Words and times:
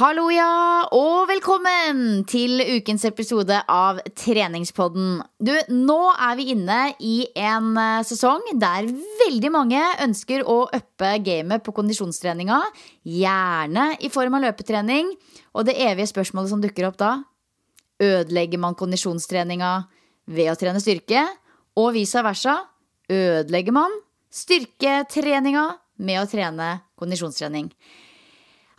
Hallo, 0.00 0.30
ja, 0.32 0.86
og 0.96 1.26
velkommen 1.28 2.22
til 2.24 2.62
ukens 2.78 3.02
episode 3.04 3.58
av 3.68 3.98
Treningspodden. 4.16 5.18
Du, 5.36 5.50
nå 5.76 5.98
er 6.14 6.38
vi 6.38 6.46
inne 6.54 6.78
i 7.04 7.26
en 7.36 7.74
eh, 7.76 7.98
sesong 8.08 8.46
der 8.62 8.88
veldig 9.20 9.50
mange 9.52 9.82
ønsker 10.06 10.46
å 10.48 10.56
uppe 10.72 11.12
gamet 11.26 11.66
på 11.66 11.76
kondisjonstreninga. 11.76 12.62
Gjerne 13.04 13.86
i 14.00 14.08
form 14.14 14.40
av 14.40 14.46
løpetrening. 14.46 15.12
Og 15.52 15.68
det 15.68 15.76
evige 15.76 16.08
spørsmålet 16.14 16.54
som 16.54 16.64
dukker 16.64 16.88
opp 16.88 16.96
da 16.96 17.12
Ødelegger 18.00 18.64
man 18.64 18.80
kondisjonstreninga 18.80 19.76
ved 20.32 20.54
å 20.54 20.58
trene 20.64 20.80
styrke? 20.80 21.28
Og 21.76 21.92
vice 22.00 22.24
versa. 22.24 22.62
Ødelegger 23.04 23.76
man 23.76 24.00
styrketreninga 24.32 25.74
med 26.00 26.24
å 26.24 26.30
trene 26.30 26.78
kondisjonstrening? 26.96 27.68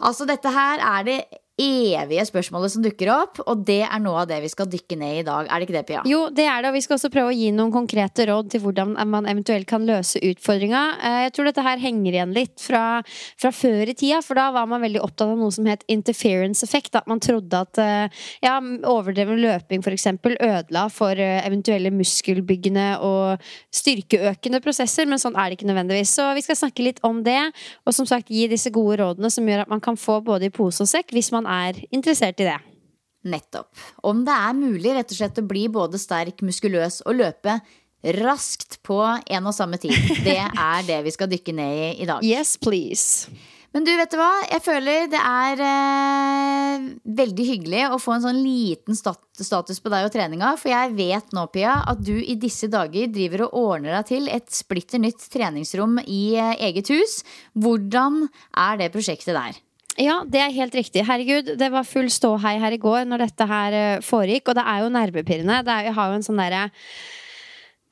Altså, 0.01 0.25
dette 0.25 0.51
her 0.51 0.81
er 0.81 1.03
det 1.07 1.19
evige 1.61 2.27
spørsmålet 2.27 2.75
som 2.75 2.83
dukker 2.83 3.13
opp, 3.15 3.41
og 3.47 3.63
det 3.67 3.81
er 3.87 4.03
noe 4.03 4.25
av 4.25 4.31
det 4.31 4.41
vi 4.43 4.51
skal 4.51 4.69
dykke 4.71 4.99
ned 4.99 5.19
i 5.19 5.21
i 5.21 5.25
dag. 5.27 5.47
Er 5.47 5.61
det 5.61 5.67
ikke 5.67 5.77
det, 5.77 5.83
Pia? 5.89 6.01
Jo, 6.09 6.21
det 6.33 6.45
er 6.49 6.61
det, 6.63 6.71
og 6.71 6.77
vi 6.77 6.83
skal 6.83 6.97
også 6.97 7.11
prøve 7.13 7.31
å 7.31 7.35
gi 7.35 7.49
noen 7.55 7.71
konkrete 7.73 8.25
råd 8.29 8.51
til 8.53 8.63
hvordan 8.63 8.95
man 9.09 9.27
eventuelt 9.29 9.67
kan 9.69 9.85
løse 9.87 10.21
utfordringa. 10.31 10.81
Eh, 10.97 11.17
jeg 11.27 11.33
tror 11.35 11.49
dette 11.49 11.65
her 11.65 11.81
henger 11.81 12.17
igjen 12.17 12.35
litt 12.35 12.61
fra, 12.61 13.01
fra 13.39 13.53
før 13.55 13.91
i 13.91 13.95
tida, 13.97 14.21
for 14.25 14.39
da 14.39 14.49
var 14.55 14.69
man 14.69 14.83
veldig 14.83 15.01
opptatt 15.03 15.31
av 15.31 15.39
noe 15.39 15.53
som 15.53 15.67
het 15.69 15.85
interference 15.91 16.65
effect. 16.65 16.95
At 16.97 17.09
man 17.11 17.21
trodde 17.23 17.61
at 17.65 17.81
eh, 17.81 18.23
ja, 18.45 18.57
overdreven 18.89 19.41
løping 19.41 19.85
f.eks. 19.85 20.07
ødela 20.33 20.87
for 20.93 21.17
eh, 21.17 21.39
eventuelle 21.45 21.93
muskelbyggende 21.95 22.87
og 23.05 23.51
styrkeøkende 23.75 24.61
prosesser, 24.63 25.09
men 25.09 25.21
sånn 25.21 25.37
er 25.37 25.49
det 25.49 25.59
ikke 25.59 25.69
nødvendigvis. 25.69 26.15
Så 26.17 26.31
vi 26.37 26.45
skal 26.45 26.59
snakke 26.63 26.85
litt 26.85 27.01
om 27.07 27.21
det, 27.25 27.39
og 27.85 27.95
som 27.95 28.09
sagt 28.09 28.31
gi 28.31 28.47
disse 28.51 28.71
gode 28.73 28.99
rådene 29.01 29.31
som 29.33 29.47
gjør 29.47 29.65
at 29.65 29.71
man 29.71 29.83
kan 29.83 29.99
få 29.99 30.19
både 30.25 30.49
i 30.49 30.53
pose 30.53 30.83
og 30.83 30.89
sekk 30.89 31.13
hvis 31.15 31.31
man 31.33 31.47
er 31.51 31.83
interessert 31.91 32.41
i 32.41 32.49
det. 32.49 32.57
Nettopp. 33.31 33.69
Om 34.07 34.23
det 34.25 34.33
er 34.33 34.57
mulig 34.57 34.95
rett 34.97 35.13
og 35.13 35.19
slett 35.19 35.39
å 35.41 35.45
bli 35.45 35.67
både 35.69 35.99
sterk, 36.01 36.41
muskuløs 36.45 37.03
og 37.05 37.19
løpe 37.19 37.59
raskt 38.17 38.79
på 38.85 38.97
en 39.05 39.47
og 39.47 39.53
samme 39.53 39.77
tid. 39.81 39.93
Det 40.25 40.39
er 40.41 40.85
det 40.87 41.01
vi 41.05 41.13
skal 41.13 41.29
dykke 41.29 41.53
ned 41.53 41.81
i 41.81 41.89
i 42.01 42.09
dag. 42.09 42.25
Yes, 42.25 42.57
please. 42.57 43.29
Men 43.71 43.85
du, 43.87 43.91
vet 43.95 44.11
du 44.11 44.17
hva? 44.19 44.31
Jeg 44.49 44.63
føler 44.65 45.05
det 45.07 45.19
er 45.21 45.61
eh, 45.63 46.87
veldig 47.21 47.45
hyggelig 47.47 47.85
å 47.87 47.99
få 48.03 48.17
en 48.17 48.25
sånn 48.25 48.41
liten 48.43 48.97
stat 48.99 49.21
status 49.41 49.79
på 49.81 49.89
deg 49.93 50.09
og 50.09 50.11
treninga. 50.11 50.49
For 50.59 50.73
jeg 50.73 50.91
vet 50.97 51.31
nå, 51.33 51.45
Pia, 51.53 51.77
at 51.87 52.01
du 52.03 52.17
i 52.19 52.35
disse 52.39 52.67
dager 52.71 53.07
driver 53.13 53.45
og 53.47 53.55
ordner 53.61 53.95
deg 53.95 54.09
til 54.09 54.27
et 54.29 54.51
splitter 54.51 54.99
nytt 55.01 55.23
treningsrom 55.31 56.01
i 56.03 56.35
eh, 56.35 56.57
eget 56.67 56.91
hus. 56.91 57.21
Hvordan 57.55 58.25
er 58.59 58.81
det 58.81 58.91
prosjektet 58.91 59.37
der? 59.37 59.61
Ja, 60.01 60.21
det 60.25 60.39
er 60.41 60.53
helt 60.55 60.75
riktig. 60.75 61.03
Herregud, 61.05 61.53
det 61.59 61.67
var 61.69 61.85
full 61.85 62.09
ståhei 62.09 62.55
her 62.61 62.73
i 62.73 62.81
går 62.81 63.05
når 63.09 63.27
dette 63.27 63.45
her 63.49 63.75
eh, 63.77 64.03
foregikk. 64.05 64.49
Og 64.49 64.57
det 64.57 64.63
er 64.65 64.81
jo 64.81 64.93
nervepirrende. 64.95 65.59
Er, 65.61 65.89
jeg 65.89 65.97
har 65.97 66.09
jo 66.09 66.17
en 66.17 66.25
sånn 66.25 66.41
derre 66.41 66.63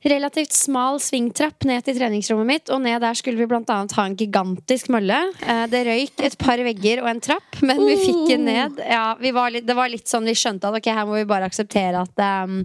relativt 0.08 0.54
smal 0.56 0.96
svingtrapp 1.02 1.66
ned 1.68 1.84
til 1.84 1.98
treningsrommet 1.98 2.48
mitt, 2.48 2.70
og 2.72 2.80
ned 2.80 3.02
der 3.02 3.16
skulle 3.18 3.36
vi 3.36 3.48
annet 3.50 3.92
ha 3.96 4.06
en 4.08 4.16
gigantisk 4.16 4.88
mølle. 4.92 5.18
Eh, 5.44 5.64
det 5.68 5.82
røyk 5.86 6.22
et 6.24 6.36
par 6.40 6.62
vegger 6.64 7.02
og 7.02 7.10
en 7.10 7.20
trapp, 7.20 7.60
men 7.66 7.82
vi 7.84 7.98
fikk 8.00 8.22
den 8.30 8.46
ned. 8.48 8.80
Ja, 8.80 9.12
var 9.36 9.52
litt, 9.52 9.66
det 9.68 9.76
var 9.76 9.92
litt 9.92 10.08
sånn 10.08 10.28
vi 10.28 10.36
skjønte 10.38 10.70
at 10.70 10.78
ok, 10.80 10.88
her 10.96 11.08
må 11.08 11.18
vi 11.18 11.28
bare 11.28 11.48
akseptere 11.50 12.00
at 12.00 12.24
um, 12.46 12.62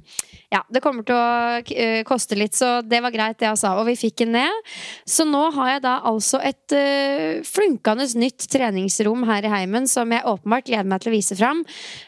ja, 0.54 0.62
det 0.72 0.82
kommer 0.84 1.04
til 1.08 1.18
å 1.18 1.60
uh, 1.60 2.02
koste 2.08 2.40
litt, 2.40 2.56
så 2.56 2.80
det 2.86 3.02
var 3.04 3.14
greit, 3.14 3.40
det 3.42 3.50
jeg 3.50 3.60
sa. 3.60 3.76
Og 3.82 3.90
vi 3.90 3.98
fikk 4.00 4.24
den 4.24 4.36
ned. 4.38 4.74
Så 5.04 5.28
nå 5.28 5.44
har 5.58 5.76
jeg 5.76 5.86
da 5.86 5.98
altså 6.08 6.40
et 6.40 6.76
uh, 6.78 7.44
flunkende 7.48 8.08
nytt 8.16 8.48
treningsrom 8.52 9.26
her 9.28 9.44
i 9.44 9.52
heimen 9.52 9.90
som 9.92 10.12
jeg 10.14 10.24
åpenbart 10.24 10.70
gleder 10.70 10.88
meg 10.88 11.04
til 11.04 11.12
å 11.12 11.18
vise 11.18 11.36
fram. 11.36 11.66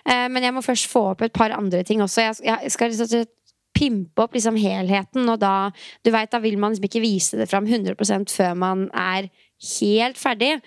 Uh, 0.08 0.28
men 0.32 0.48
jeg 0.48 0.56
må 0.56 0.64
først 0.64 0.88
få 0.92 1.10
opp 1.12 1.28
et 1.28 1.36
par 1.36 1.52
andre 1.56 1.84
ting 1.88 2.04
også. 2.06 2.30
Jeg, 2.30 2.40
jeg 2.48 2.72
skal 2.72 2.96
liksom 2.96 3.34
pimpe 3.78 4.26
opp 4.26 4.36
liksom 4.38 4.58
helheten, 4.60 5.30
og 5.30 5.40
da 5.42 5.72
Du 6.04 6.12
veit, 6.14 6.32
da 6.34 6.42
vil 6.42 6.58
man 6.58 6.74
liksom 6.74 6.90
ikke 6.90 7.04
vise 7.04 7.38
det 7.38 7.50
fram 7.50 7.68
100% 7.70 8.34
før 8.34 8.54
man 8.58 8.88
er 8.94 9.30
helt 9.78 10.18
ferdig. 10.18 10.58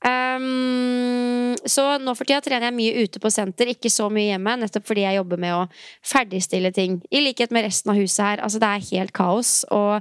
Um, 0.00 1.52
så 1.68 1.98
nå 2.00 2.14
for 2.16 2.24
tida 2.24 2.40
trener 2.40 2.70
jeg 2.70 2.76
mye 2.78 3.02
ute 3.04 3.20
på 3.20 3.30
senter, 3.32 3.68
ikke 3.68 3.92
så 3.92 4.08
mye 4.12 4.30
hjemme. 4.30 4.56
Nettopp 4.62 4.86
fordi 4.88 5.04
jeg 5.04 5.18
jobber 5.18 5.40
med 5.42 5.56
å 5.56 5.66
ferdigstille 6.06 6.72
ting. 6.76 7.00
I 7.12 7.20
likhet 7.26 7.52
med 7.52 7.66
resten 7.66 7.92
av 7.92 8.00
huset 8.00 8.22
her. 8.24 8.44
Altså, 8.46 8.62
det 8.62 8.70
er 8.70 8.86
helt 8.94 9.14
kaos. 9.16 9.52
Og 9.74 10.00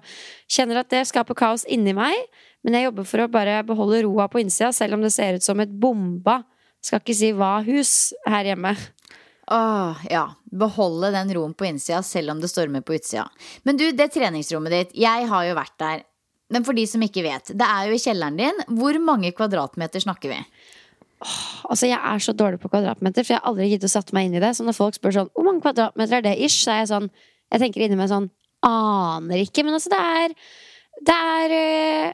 kjenner 0.52 0.82
at 0.82 0.94
det 0.94 1.04
skaper 1.10 1.38
kaos 1.38 1.68
inni 1.68 1.96
meg. 1.98 2.16
Men 2.64 2.80
jeg 2.80 2.90
jobber 2.90 3.08
for 3.08 3.24
å 3.24 3.32
bare 3.32 3.60
beholde 3.68 4.04
roa 4.06 4.28
på 4.32 4.42
innsida, 4.42 4.72
selv 4.76 4.98
om 4.98 5.04
det 5.04 5.14
ser 5.16 5.38
ut 5.40 5.46
som 5.46 5.60
et 5.64 5.72
bomba, 5.72 6.42
skal 6.84 7.00
ikke 7.00 7.16
si 7.16 7.32
hva-hus 7.36 7.94
her 8.28 8.52
hjemme. 8.52 8.74
Åh, 9.50 10.06
ja. 10.10 10.26
Beholde 10.52 11.10
den 11.12 11.34
roen 11.34 11.54
på 11.58 11.66
innsida 11.66 12.04
selv 12.06 12.36
om 12.36 12.42
det 12.42 12.52
stormer 12.52 12.84
på 12.86 12.94
utsida. 13.00 13.26
Men 13.66 13.80
du, 13.80 13.88
det 13.98 14.12
treningsrommet 14.14 14.76
ditt, 14.76 14.98
jeg 15.02 15.30
har 15.32 15.48
jo 15.48 15.56
vært 15.58 15.78
der. 15.82 16.04
Men 16.54 16.66
for 16.66 16.78
de 16.78 16.86
som 16.90 17.02
ikke 17.06 17.24
vet, 17.26 17.52
det 17.58 17.66
er 17.66 17.90
jo 17.90 17.98
i 17.98 18.02
kjelleren 18.02 18.38
din. 18.38 18.62
Hvor 18.78 18.98
mange 19.02 19.32
kvadratmeter 19.38 20.06
snakker 20.06 20.34
vi? 20.34 20.40
Åh, 21.20 21.66
altså 21.74 21.90
Jeg 21.90 22.00
er 22.00 22.22
så 22.24 22.34
dårlig 22.34 22.62
på 22.62 22.72
kvadratmeter, 22.72 23.26
for 23.26 23.36
jeg 23.36 23.42
har 23.42 23.50
aldri 23.50 23.70
giddet 23.74 23.90
å 23.90 23.92
satt 23.92 24.14
meg 24.16 24.30
inn 24.30 24.38
i 24.38 24.44
det. 24.44 24.54
Så 24.58 24.66
når 24.66 24.78
folk 24.78 24.98
spør 24.98 25.18
sånn 25.18 25.34
hvor 25.34 25.50
mange 25.50 25.66
kvadratmeter 25.66 26.20
er 26.20 26.28
det 26.30 26.38
ish, 26.46 26.62
så 26.64 26.76
er 26.76 26.84
jeg 26.84 26.94
sånn 26.94 27.10
Jeg 27.50 27.64
tenker 27.66 27.86
inni 27.86 27.98
meg 27.98 28.12
sånn 28.12 28.30
Aner 28.66 29.42
ikke. 29.42 29.66
Men 29.66 29.78
altså, 29.78 29.90
det 29.94 30.00
er 30.00 30.38
Det 31.10 31.16
er 31.16 31.58
øh, 31.58 32.08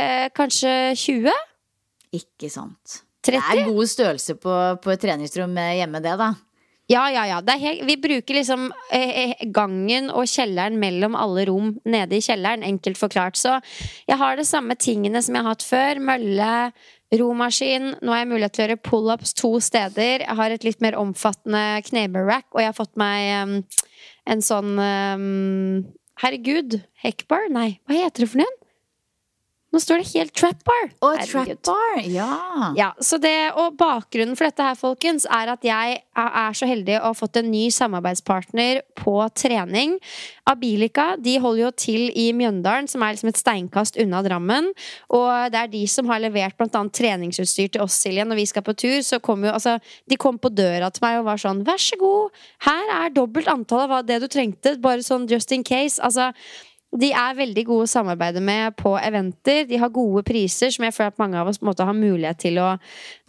øh, 0.00 0.28
kanskje 0.36 0.72
20? 1.00 1.42
Ikke 2.20 2.50
sant. 2.52 3.00
30? 3.24 3.40
Det 3.40 3.60
er 3.62 3.72
god 3.72 3.88
størrelse 3.88 4.34
på, 4.36 4.54
på 4.84 4.92
et 4.92 5.00
treningsrom 5.00 5.54
hjemme, 5.56 6.00
det, 6.04 6.16
da. 6.20 6.34
Ja, 6.86 7.06
ja, 7.08 7.22
ja. 7.26 7.38
Helt, 7.56 7.84
vi 7.88 7.96
bruker 7.96 8.36
liksom 8.36 8.66
eh, 8.92 9.12
eh, 9.22 9.46
gangen 9.56 10.10
og 10.12 10.28
kjelleren 10.28 10.76
mellom 10.80 11.16
alle 11.16 11.46
rom 11.48 11.70
nede 11.88 12.18
i 12.18 12.24
kjelleren, 12.24 12.64
enkelt 12.66 13.00
forklart. 13.00 13.40
Så 13.40 13.56
jeg 14.08 14.18
har 14.20 14.36
de 14.36 14.44
samme 14.44 14.76
tingene 14.76 15.22
som 15.24 15.36
jeg 15.36 15.46
har 15.46 15.56
hatt 15.56 15.64
før. 15.64 16.02
Mølle, 16.04 16.50
romaskin. 17.14 17.94
Nå 18.02 18.12
har 18.12 18.22
jeg 18.22 18.30
mulighet 18.34 18.56
til 18.56 18.64
å 18.64 18.66
gjøre 18.66 18.84
pullups 18.84 19.32
to 19.38 19.54
steder. 19.64 20.26
Jeg 20.26 20.38
har 20.40 20.52
et 20.52 20.66
litt 20.66 20.84
mer 20.84 20.98
omfattende 21.00 21.80
knebøyrack, 21.88 22.50
og 22.52 22.60
jeg 22.60 22.72
har 22.72 22.76
fått 22.76 22.96
meg 23.00 23.30
um, 23.44 23.54
en 24.28 24.44
sånn 24.44 24.74
um, 24.76 25.84
Herregud, 26.22 26.78
heckbar? 27.02 27.48
Nei, 27.50 27.80
hva 27.88 28.04
heter 28.04 28.22
det 28.24 28.30
for 28.30 28.44
noe? 28.44 28.63
Nå 29.74 29.80
står 29.82 30.04
det 30.04 30.10
helt 30.12 30.34
trap 30.38 30.60
bar. 30.62 30.84
Og 31.02 31.18
trap 31.26 31.48
bar, 31.66 31.96
ja. 32.06 32.28
ja 32.78 32.90
det, 33.24 33.38
og 33.58 33.74
bakgrunnen 33.78 34.36
for 34.38 34.46
dette 34.46 34.62
her, 34.62 34.76
folkens, 34.78 35.24
er 35.26 35.50
at 35.50 35.64
jeg 35.66 35.96
er 36.14 36.54
så 36.54 36.68
heldig 36.70 37.00
å 37.00 37.08
ha 37.08 37.16
fått 37.18 37.40
en 37.40 37.48
ny 37.50 37.64
samarbeidspartner 37.74 38.84
på 39.00 39.16
trening. 39.34 39.96
Abilica 40.46 41.14
de 41.18 41.34
holder 41.42 41.64
jo 41.64 41.70
til 41.84 42.04
i 42.14 42.28
Mjøndalen, 42.36 42.86
som 42.90 43.02
er 43.02 43.16
liksom 43.16 43.32
et 43.32 43.40
steinkast 43.40 43.98
unna 43.98 44.20
Drammen. 44.22 44.70
Og 45.16 45.30
det 45.50 45.64
er 45.64 45.72
de 45.72 45.82
som 45.90 46.06
har 46.12 46.22
levert 46.22 46.62
annet 46.64 46.94
treningsutstyr 46.94 47.72
til 47.74 47.82
oss, 47.82 47.96
Silje. 48.04 48.26
Når 48.28 48.38
vi 48.38 48.46
skal 48.52 48.66
på 48.66 48.76
tur, 48.78 49.00
så 49.02 49.18
kom 49.24 49.42
jo 49.42 49.50
altså 49.54 49.78
De 50.10 50.18
kom 50.20 50.38
på 50.38 50.52
døra 50.54 50.90
til 50.94 51.02
meg 51.04 51.18
og 51.18 51.26
var 51.26 51.40
sånn 51.40 51.64
Vær 51.66 51.80
så 51.80 51.98
god, 51.98 52.44
her 52.66 52.92
er 53.00 53.16
dobbelt 53.16 53.50
antall 53.50 53.90
av 53.90 54.06
det 54.06 54.20
du 54.22 54.28
trengte, 54.30 54.76
bare 54.78 55.02
sånn 55.02 55.26
just 55.30 55.50
in 55.52 55.66
case. 55.66 55.98
Altså 55.98 56.30
de 56.94 57.10
er 57.16 57.34
veldig 57.34 57.64
gode 57.66 57.88
å 57.88 57.90
samarbeide 57.90 58.40
med 58.44 58.76
på 58.78 58.92
eventer. 59.00 59.64
De 59.66 59.78
har 59.80 59.90
gode 59.94 60.22
priser, 60.26 60.70
som 60.70 60.86
jeg 60.86 60.94
føler 60.94 61.10
at 61.10 61.20
mange 61.22 61.40
av 61.40 61.50
oss 61.50 61.58
måte, 61.64 61.86
har 61.86 61.96
mulighet 61.96 62.38
til 62.46 62.60
å 62.62 62.74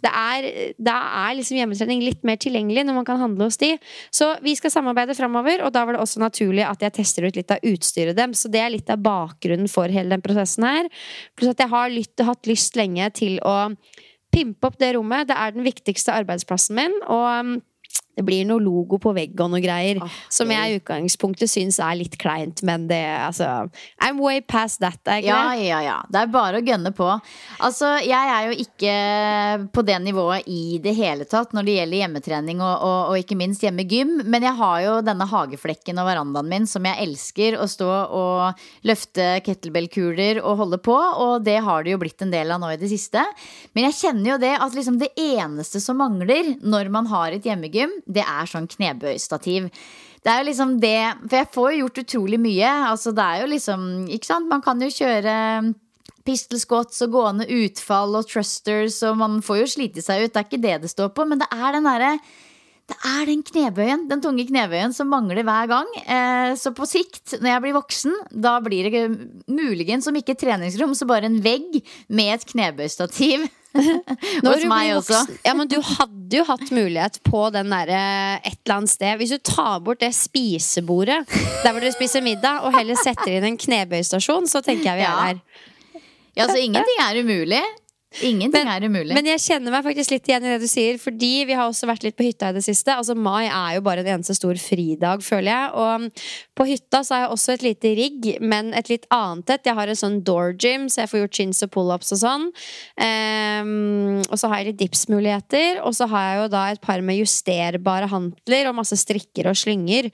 Det 0.06 0.10
er, 0.12 0.44
det 0.78 0.92
er 0.94 1.34
liksom 1.34 1.56
hjemmetrening 1.58 2.02
litt 2.04 2.22
mer 2.22 2.36
tilgjengelig 2.38 2.84
når 2.86 2.94
man 2.94 3.06
kan 3.08 3.18
handle 3.18 3.48
hos 3.48 3.58
de. 3.58 3.72
Så 4.14 4.28
vi 4.44 4.54
skal 4.54 4.70
samarbeide 4.70 5.16
framover, 5.18 5.64
og 5.66 5.72
da 5.74 5.82
var 5.84 5.96
det 5.96 6.02
også 6.04 6.22
naturlig 6.22 6.62
at 6.62 6.84
jeg 6.84 6.94
tester 7.00 7.26
ut 7.26 7.38
litt 7.38 7.50
av 7.50 7.64
utstyret 7.66 8.14
dem. 8.18 8.36
Så 8.36 8.52
det 8.52 8.62
er 8.62 8.70
litt 8.76 8.92
av 8.92 9.02
bakgrunnen 9.02 9.70
for 9.72 9.90
hele 9.90 10.14
den 10.14 10.22
prosessen 10.22 10.68
her. 10.68 10.90
Pluss 11.34 11.56
at 11.56 11.64
jeg 11.64 11.72
har 11.72 11.90
lytt, 11.90 12.26
hatt 12.28 12.46
lyst 12.46 12.78
lenge 12.78 13.08
til 13.18 13.40
å 13.42 13.72
pimpe 14.30 14.68
opp 14.68 14.78
det 14.78 14.92
rommet. 14.94 15.26
Det 15.26 15.38
er 15.38 15.56
den 15.56 15.66
viktigste 15.66 16.14
arbeidsplassen 16.14 16.78
min. 16.78 17.00
og 17.08 17.56
det 18.16 18.24
blir 18.24 18.46
noe 18.48 18.62
logo 18.62 18.98
på 19.02 19.12
vegg 19.16 19.36
og 19.44 19.50
noe 19.52 19.60
greier. 19.60 20.00
Ah, 20.00 20.20
som 20.32 20.50
jeg 20.52 20.72
i 20.72 20.78
utgangspunktet 20.80 21.52
syns 21.52 21.76
er 21.84 21.98
litt 22.00 22.16
kleint, 22.20 22.62
men 22.64 22.86
det 22.88 23.02
altså 23.20 23.66
I'm 24.00 24.20
way 24.22 24.40
past 24.40 24.80
that. 24.80 25.00
Er 25.04 25.20
ja, 25.24 25.40
ja, 25.60 25.82
ja. 25.84 25.98
Det 26.08 26.22
er 26.22 26.32
bare 26.32 26.60
å 26.60 26.64
gønne 26.64 26.92
på. 26.96 27.08
Altså, 27.64 27.96
jeg 28.04 28.32
er 28.32 28.48
jo 28.48 28.56
ikke 28.64 28.94
på 29.76 29.84
det 29.86 29.98
nivået 30.04 30.48
i 30.48 30.78
det 30.82 30.94
hele 30.96 31.26
tatt 31.28 31.52
når 31.56 31.68
det 31.68 31.76
gjelder 31.76 32.02
hjemmetrening 32.02 32.62
og, 32.64 32.72
og, 32.74 32.98
og 33.12 33.20
ikke 33.20 33.38
minst 33.38 33.64
hjemmegym, 33.66 34.22
men 34.24 34.46
jeg 34.48 34.56
har 34.62 34.78
jo 34.86 34.96
denne 35.04 35.28
hageflekken 35.28 36.00
og 36.00 36.08
verandaen 36.08 36.50
min 36.50 36.68
som 36.70 36.86
jeg 36.88 37.02
elsker 37.04 37.58
å 37.60 37.68
stå 37.70 37.90
og 38.16 38.64
løfte 38.88 39.28
kettlebell-kuler 39.46 40.40
og 40.42 40.62
holde 40.62 40.80
på, 40.82 40.96
og 40.96 41.44
det 41.46 41.58
har 41.66 41.84
det 41.84 41.94
jo 41.94 42.00
blitt 42.00 42.24
en 42.24 42.32
del 42.32 42.52
av 42.54 42.62
nå 42.62 42.72
i 42.72 42.80
det 42.80 42.90
siste. 42.92 43.22
Men 43.76 43.88
jeg 43.88 43.98
kjenner 44.00 44.32
jo 44.32 44.40
det 44.42 44.54
at 44.56 44.76
liksom 44.76 45.00
det 45.02 45.12
eneste 45.20 45.82
som 45.84 46.00
mangler 46.00 46.54
når 46.64 46.92
man 46.94 47.08
har 47.12 47.36
et 47.36 47.46
hjemmegym, 47.46 47.92
det 48.06 48.24
er 48.24 48.50
sånn 48.50 48.68
knebøystativ. 48.70 49.70
Det 50.22 50.32
er 50.32 50.40
jo 50.40 50.48
liksom 50.48 50.76
det 50.82 50.98
For 51.28 51.36
jeg 51.38 51.50
får 51.54 51.66
jo 51.70 51.80
gjort 51.84 52.00
utrolig 52.02 52.38
mye. 52.42 52.70
Altså 52.90 53.12
det 53.14 53.24
er 53.24 53.42
jo 53.44 53.50
liksom 53.52 53.82
Ikke 54.10 54.26
sant? 54.26 54.48
Man 54.50 54.64
kan 54.64 54.80
jo 54.82 54.90
kjøre 54.90 55.34
pistol 56.26 56.58
squats 56.58 57.04
og 57.04 57.12
gående 57.14 57.44
utfall 57.46 58.16
og 58.18 58.26
trusters, 58.26 58.96
og 59.06 59.20
man 59.20 59.36
får 59.46 59.60
jo 59.60 59.66
slite 59.70 60.02
seg 60.02 60.24
ut. 60.24 60.32
Det 60.34 60.40
er 60.40 60.48
ikke 60.48 60.58
det 60.64 60.72
det 60.82 60.90
står 60.90 61.12
på, 61.14 61.22
men 61.22 61.38
det 61.38 61.46
er 61.54 61.76
den 61.76 61.86
derre 61.86 62.16
det 62.86 62.96
er 63.02 63.26
den 63.26 63.42
knebøyen, 63.42 64.04
den 64.06 64.20
tunge 64.22 64.44
knebøyen 64.46 64.92
som 64.94 65.08
mangler 65.10 65.42
hver 65.46 65.66
gang. 65.70 65.88
Eh, 66.06 66.52
så 66.58 66.70
på 66.74 66.86
sikt, 66.86 67.34
når 67.40 67.50
jeg 67.50 67.62
blir 67.64 67.74
voksen, 67.74 68.14
da 68.30 68.56
blir 68.62 68.86
det 68.92 69.04
muligens, 69.50 70.06
om 70.06 70.18
ikke 70.18 70.36
et 70.36 70.42
treningsrom, 70.44 70.94
så 70.94 71.08
bare 71.10 71.26
en 71.26 71.40
vegg 71.42 71.80
med 72.06 72.36
et 72.36 72.46
knebøystativ. 72.52 73.48
Hos 74.46 74.64
meg 74.70 74.92
også. 74.94 75.18
Ja, 75.44 75.52
men 75.58 75.68
du 75.68 75.76
hadde 75.82 76.38
jo 76.38 76.44
hatt 76.48 76.70
mulighet 76.72 77.18
på 77.26 77.42
den 77.54 77.74
derre 77.74 78.02
et 78.38 78.60
eller 78.62 78.78
annet 78.78 78.92
sted. 78.94 79.18
Hvis 79.20 79.34
du 79.34 79.42
tar 79.42 79.82
bort 79.84 80.00
det 80.00 80.12
spisebordet 80.16 81.24
der 81.26 81.72
hvor 81.72 81.82
dere 81.82 81.92
spiser 81.92 82.24
middag, 82.24 82.62
og 82.64 82.76
heller 82.76 82.98
setter 83.02 83.34
inn 83.34 83.50
en 83.50 83.58
knebøystasjon, 83.60 84.46
så 84.48 84.62
tenker 84.64 84.92
jeg 84.92 85.02
vi 85.02 85.08
er 85.10 85.34
der. 85.34 85.42
Ja, 86.36 86.46
så 86.48 86.60
ingenting 86.60 87.02
er 87.02 87.18
umulig. 87.24 87.64
Ingenting 88.22 88.64
men, 88.64 88.68
er 88.70 88.84
umulig. 88.86 89.12
Men 89.16 89.26
jeg 89.28 89.42
kjenner 89.42 89.74
meg 89.74 89.84
faktisk 89.84 90.12
litt 90.14 90.28
igjen 90.30 90.44
i 90.46 90.52
det 90.54 90.60
du 90.62 90.68
sier, 90.70 90.96
fordi 91.00 91.30
vi 91.48 91.56
har 91.58 91.66
også 91.68 91.88
vært 91.90 92.04
litt 92.06 92.16
på 92.16 92.24
hytta 92.24 92.48
i 92.48 92.56
det 92.56 92.62
siste. 92.64 92.94
Altså 92.94 93.16
Mai 93.18 93.44
er 93.44 93.74
jo 93.76 93.82
bare 93.84 94.00
en 94.04 94.10
eneste 94.14 94.36
stor 94.38 94.56
fridag, 94.62 95.24
føler 95.26 95.50
jeg. 95.50 95.72
Og 95.76 96.22
på 96.56 96.66
hytta 96.70 97.02
så 97.04 97.12
har 97.16 97.24
jeg 97.24 97.32
også 97.34 97.56
et 97.56 97.64
lite 97.66 97.92
rigg, 97.98 98.28
men 98.40 98.70
et 98.78 98.88
litt 98.92 99.04
annet 99.12 99.52
et. 99.52 99.66
Jeg 99.68 99.76
har 99.76 99.92
en 99.92 99.98
sånn 100.00 100.20
door 100.24 100.54
gym, 100.54 100.86
så 100.88 101.02
jeg 101.02 101.12
får 101.12 101.22
gjort 101.22 101.40
chins 101.40 101.64
og 101.66 101.72
pullups 101.74 102.14
og 102.16 102.22
sånn. 102.22 102.46
Um, 102.96 104.22
og 104.22 104.38
så 104.38 104.52
har 104.52 104.62
jeg 104.62 104.70
litt 104.70 104.80
dipsmuligheter, 104.86 105.82
og 105.82 105.98
så 105.98 106.08
har 106.14 106.30
jeg 106.30 106.38
jo 106.40 106.46
da 106.54 106.62
et 106.72 106.84
par 106.86 107.04
med 107.04 107.20
justerbare 107.20 108.08
hantler 108.12 108.70
og 108.70 108.78
masse 108.78 108.96
strikker 109.02 109.50
og 109.50 109.58
slynger. 109.60 110.08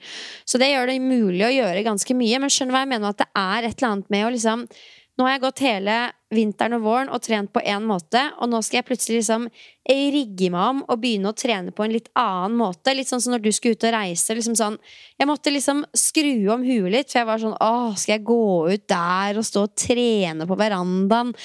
Så 0.49 0.59
det 0.59 0.73
gjør 0.73 0.91
det 0.91 0.97
mulig 1.05 1.45
å 1.47 1.53
gjøre 1.53 1.87
ganske 1.87 2.17
mye, 2.19 2.41
men 2.43 2.51
skjønner 2.51 2.75
hva 2.75 2.83
jeg 2.83 2.93
mener, 2.97 3.15
at 3.15 3.23
det 3.23 3.31
er 3.31 3.69
et 3.69 3.77
eller 3.77 3.93
annet 3.93 4.13
med 4.17 4.27
å 4.27 4.33
liksom 4.33 4.67
nå 5.13 5.25
har 5.27 5.35
jeg 5.35 5.41
gått 5.43 5.61
hele 5.61 5.95
vinteren 6.33 6.73
og 6.79 6.85
våren 6.87 7.11
og 7.13 7.21
trent 7.21 7.51
på 7.53 7.61
én 7.61 7.85
måte, 7.85 8.21
og 8.41 8.49
nå 8.49 8.63
skal 8.65 8.79
jeg 8.79 8.87
plutselig 8.87 9.19
liksom 9.19 9.45
rigge 9.85 10.49
meg 10.49 10.69
om 10.71 10.79
og 10.87 11.01
begynne 11.03 11.29
å 11.29 11.37
trene 11.37 11.73
på 11.75 11.85
en 11.85 11.93
litt 11.93 12.09
annen 12.17 12.57
måte. 12.57 12.95
Litt 12.97 13.11
sånn 13.11 13.21
som 13.21 13.35
når 13.35 13.43
du 13.43 13.51
skulle 13.53 13.77
ut 13.77 13.85
og 13.85 13.93
reise. 13.93 14.33
Liksom 14.33 14.57
sånn, 14.57 14.79
jeg 15.21 15.29
måtte 15.29 15.53
liksom 15.53 15.83
skru 15.93 16.49
om 16.55 16.65
huet 16.65 16.89
litt, 16.95 17.11
for 17.11 17.21
jeg 17.21 17.29
var 17.29 17.43
sånn 17.45 17.57
Åh, 17.61 17.93
skal 17.93 18.15
jeg 18.15 18.25
gå 18.25 18.43
ut 18.73 18.85
der 18.89 19.37
og 19.37 19.45
stå 19.45 19.67
og 19.67 19.77
trene 19.77 20.49
på 20.49 20.57
verandaen? 20.57 21.35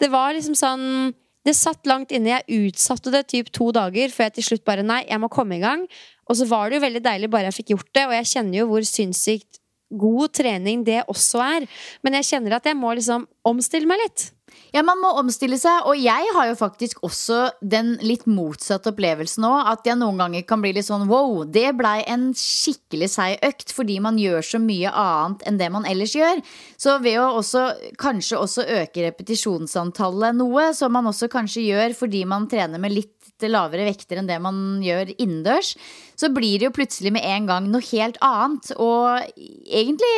Det 0.00 0.12
var 0.12 0.36
liksom 0.36 0.58
sånn 0.58 0.88
det 1.44 1.52
satt 1.56 1.84
langt 1.88 2.12
inne. 2.12 2.38
Jeg 2.38 2.68
utsatte 2.68 3.12
det 3.12 3.26
typ 3.32 3.50
to 3.52 3.68
dager 3.76 4.12
før 4.12 4.28
jeg 4.28 4.38
til 4.38 4.50
slutt 4.50 4.68
bare 4.68 4.84
Nei, 4.84 5.02
jeg 5.08 5.20
må 5.20 5.32
komme 5.32 5.58
i 5.58 5.64
gang. 5.64 5.84
Og 6.28 6.38
så 6.38 6.48
var 6.48 6.68
det 6.68 6.78
jo 6.78 6.86
veldig 6.86 7.04
deilig 7.04 7.32
bare 7.32 7.50
jeg 7.50 7.58
fikk 7.58 7.74
gjort 7.74 7.92
det, 7.96 8.06
og 8.08 8.16
jeg 8.16 8.30
kjenner 8.32 8.60
jo 8.62 8.70
hvor 8.70 8.88
sinnssykt 8.88 9.60
god 9.98 10.34
trening 10.40 10.84
det 10.86 11.02
også 11.10 11.42
er. 11.44 11.68
Men 12.02 12.18
jeg 12.20 12.30
kjenner 12.32 12.58
at 12.58 12.70
jeg 12.70 12.78
må 12.78 12.94
liksom 12.96 13.28
omstille 13.46 13.88
meg 13.90 14.02
litt. 14.04 14.30
Ja, 14.74 14.82
man 14.82 14.98
må 14.98 15.12
omstille 15.20 15.54
seg, 15.58 15.86
og 15.86 15.98
jeg 15.98 16.30
har 16.34 16.48
jo 16.48 16.54
faktisk 16.58 16.98
også 17.06 17.44
den 17.62 17.92
litt 18.02 18.24
motsatte 18.26 18.90
opplevelsen 18.90 19.44
nå. 19.46 19.52
At 19.70 19.86
jeg 19.86 19.98
noen 20.00 20.18
ganger 20.18 20.42
kan 20.48 20.62
bli 20.62 20.72
litt 20.74 20.88
sånn 20.88 21.06
wow, 21.10 21.44
det 21.46 21.68
blei 21.78 22.00
en 22.10 22.32
skikkelig 22.38 23.10
seig 23.14 23.44
økt 23.46 23.70
fordi 23.74 24.00
man 24.02 24.18
gjør 24.18 24.42
så 24.46 24.60
mye 24.62 24.90
annet 24.90 25.44
enn 25.46 25.60
det 25.62 25.70
man 25.74 25.86
ellers 25.90 26.16
gjør. 26.18 26.42
Så 26.80 26.96
ved 27.04 27.20
å 27.22 27.30
også 27.38 27.68
kanskje 28.02 28.40
også 28.40 28.66
øke 28.80 29.06
repetisjonsantallet 29.06 30.40
noe, 30.40 30.72
som 30.74 30.94
man 30.94 31.10
også 31.10 31.30
kanskje 31.30 31.68
gjør 31.68 31.94
fordi 31.98 32.24
man 32.26 32.50
trener 32.50 32.82
med 32.82 32.96
litt 32.98 33.12
lavere 33.50 33.86
vekter 33.88 34.20
enn 34.20 34.28
det 34.30 34.38
man 34.42 34.58
gjør 34.82 35.10
innendørs, 35.18 35.74
så 36.18 36.30
blir 36.34 36.60
det 36.60 36.68
jo 36.68 36.74
plutselig 36.74 37.12
med 37.14 37.24
en 37.26 37.48
gang 37.50 37.70
noe 37.70 37.84
helt 37.90 38.18
annet. 38.24 38.70
Og 38.80 39.24
egentlig 39.66 40.14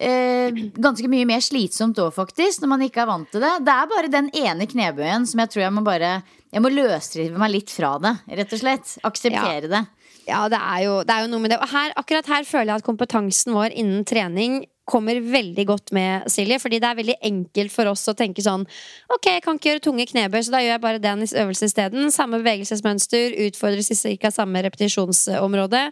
eh, 0.00 0.60
ganske 0.80 1.10
mye 1.12 1.28
mer 1.28 1.44
slitsomt 1.44 2.00
òg, 2.02 2.12
faktisk, 2.16 2.62
når 2.62 2.72
man 2.74 2.84
ikke 2.86 3.04
er 3.04 3.10
vant 3.10 3.30
til 3.30 3.44
det. 3.44 3.52
Det 3.66 3.76
er 3.76 3.94
bare 3.94 4.12
den 4.12 4.30
ene 4.42 4.68
knebøyen 4.70 5.28
som 5.28 5.42
jeg 5.44 5.54
tror 5.54 5.66
jeg 5.66 5.76
må 5.76 5.86
bare 5.86 6.20
Jeg 6.50 6.64
må 6.64 6.70
løsrive 6.72 7.38
meg 7.38 7.52
litt 7.52 7.70
fra 7.70 7.92
det, 8.02 8.10
rett 8.26 8.52
og 8.56 8.58
slett. 8.58 8.96
Akseptere 9.06 9.68
ja. 9.68 9.70
det. 9.70 9.84
Ja, 10.26 10.40
det 10.50 10.58
er, 10.58 10.80
jo, 10.82 10.96
det 11.06 11.14
er, 11.14 11.24
jo, 11.24 11.30
noe 11.30 11.42
med 11.44 11.52
det. 11.54 11.60
Og 11.62 11.70
her, 11.70 11.92
akkurat 11.98 12.26
her 12.30 12.46
føler 12.46 12.72
jeg 12.72 12.82
at 12.82 12.86
kompetansen 12.86 13.54
vår 13.54 13.74
innen 13.78 14.02
trening 14.06 14.64
kommer 14.90 15.20
veldig 15.22 15.64
godt 15.68 15.92
med, 15.96 16.26
Silje. 16.32 16.58
Fordi 16.62 16.80
det 16.82 16.88
er 16.88 16.98
veldig 16.98 17.16
enkelt 17.30 17.74
for 17.74 17.90
oss 17.92 18.06
å 18.10 18.16
tenke 18.18 18.42
sånn 18.44 18.66
Ok, 19.10 19.28
jeg 19.30 19.44
kan 19.44 19.58
ikke 19.58 19.72
gjøre 19.72 19.84
tunge 19.84 20.06
knebøy, 20.10 20.40
så 20.46 20.54
da 20.54 20.62
gjør 20.62 20.74
jeg 20.74 20.84
bare 20.84 21.02
den 21.02 21.24
øvelsen 21.26 21.70
isteden. 21.70 22.10
Samme 22.14 22.40
bevegelsesmønster, 22.42 23.36
utfordres 23.46 23.90
i 23.94 24.16
ca. 24.20 24.32
samme 24.34 24.62
repetisjonsområde. 24.66 25.84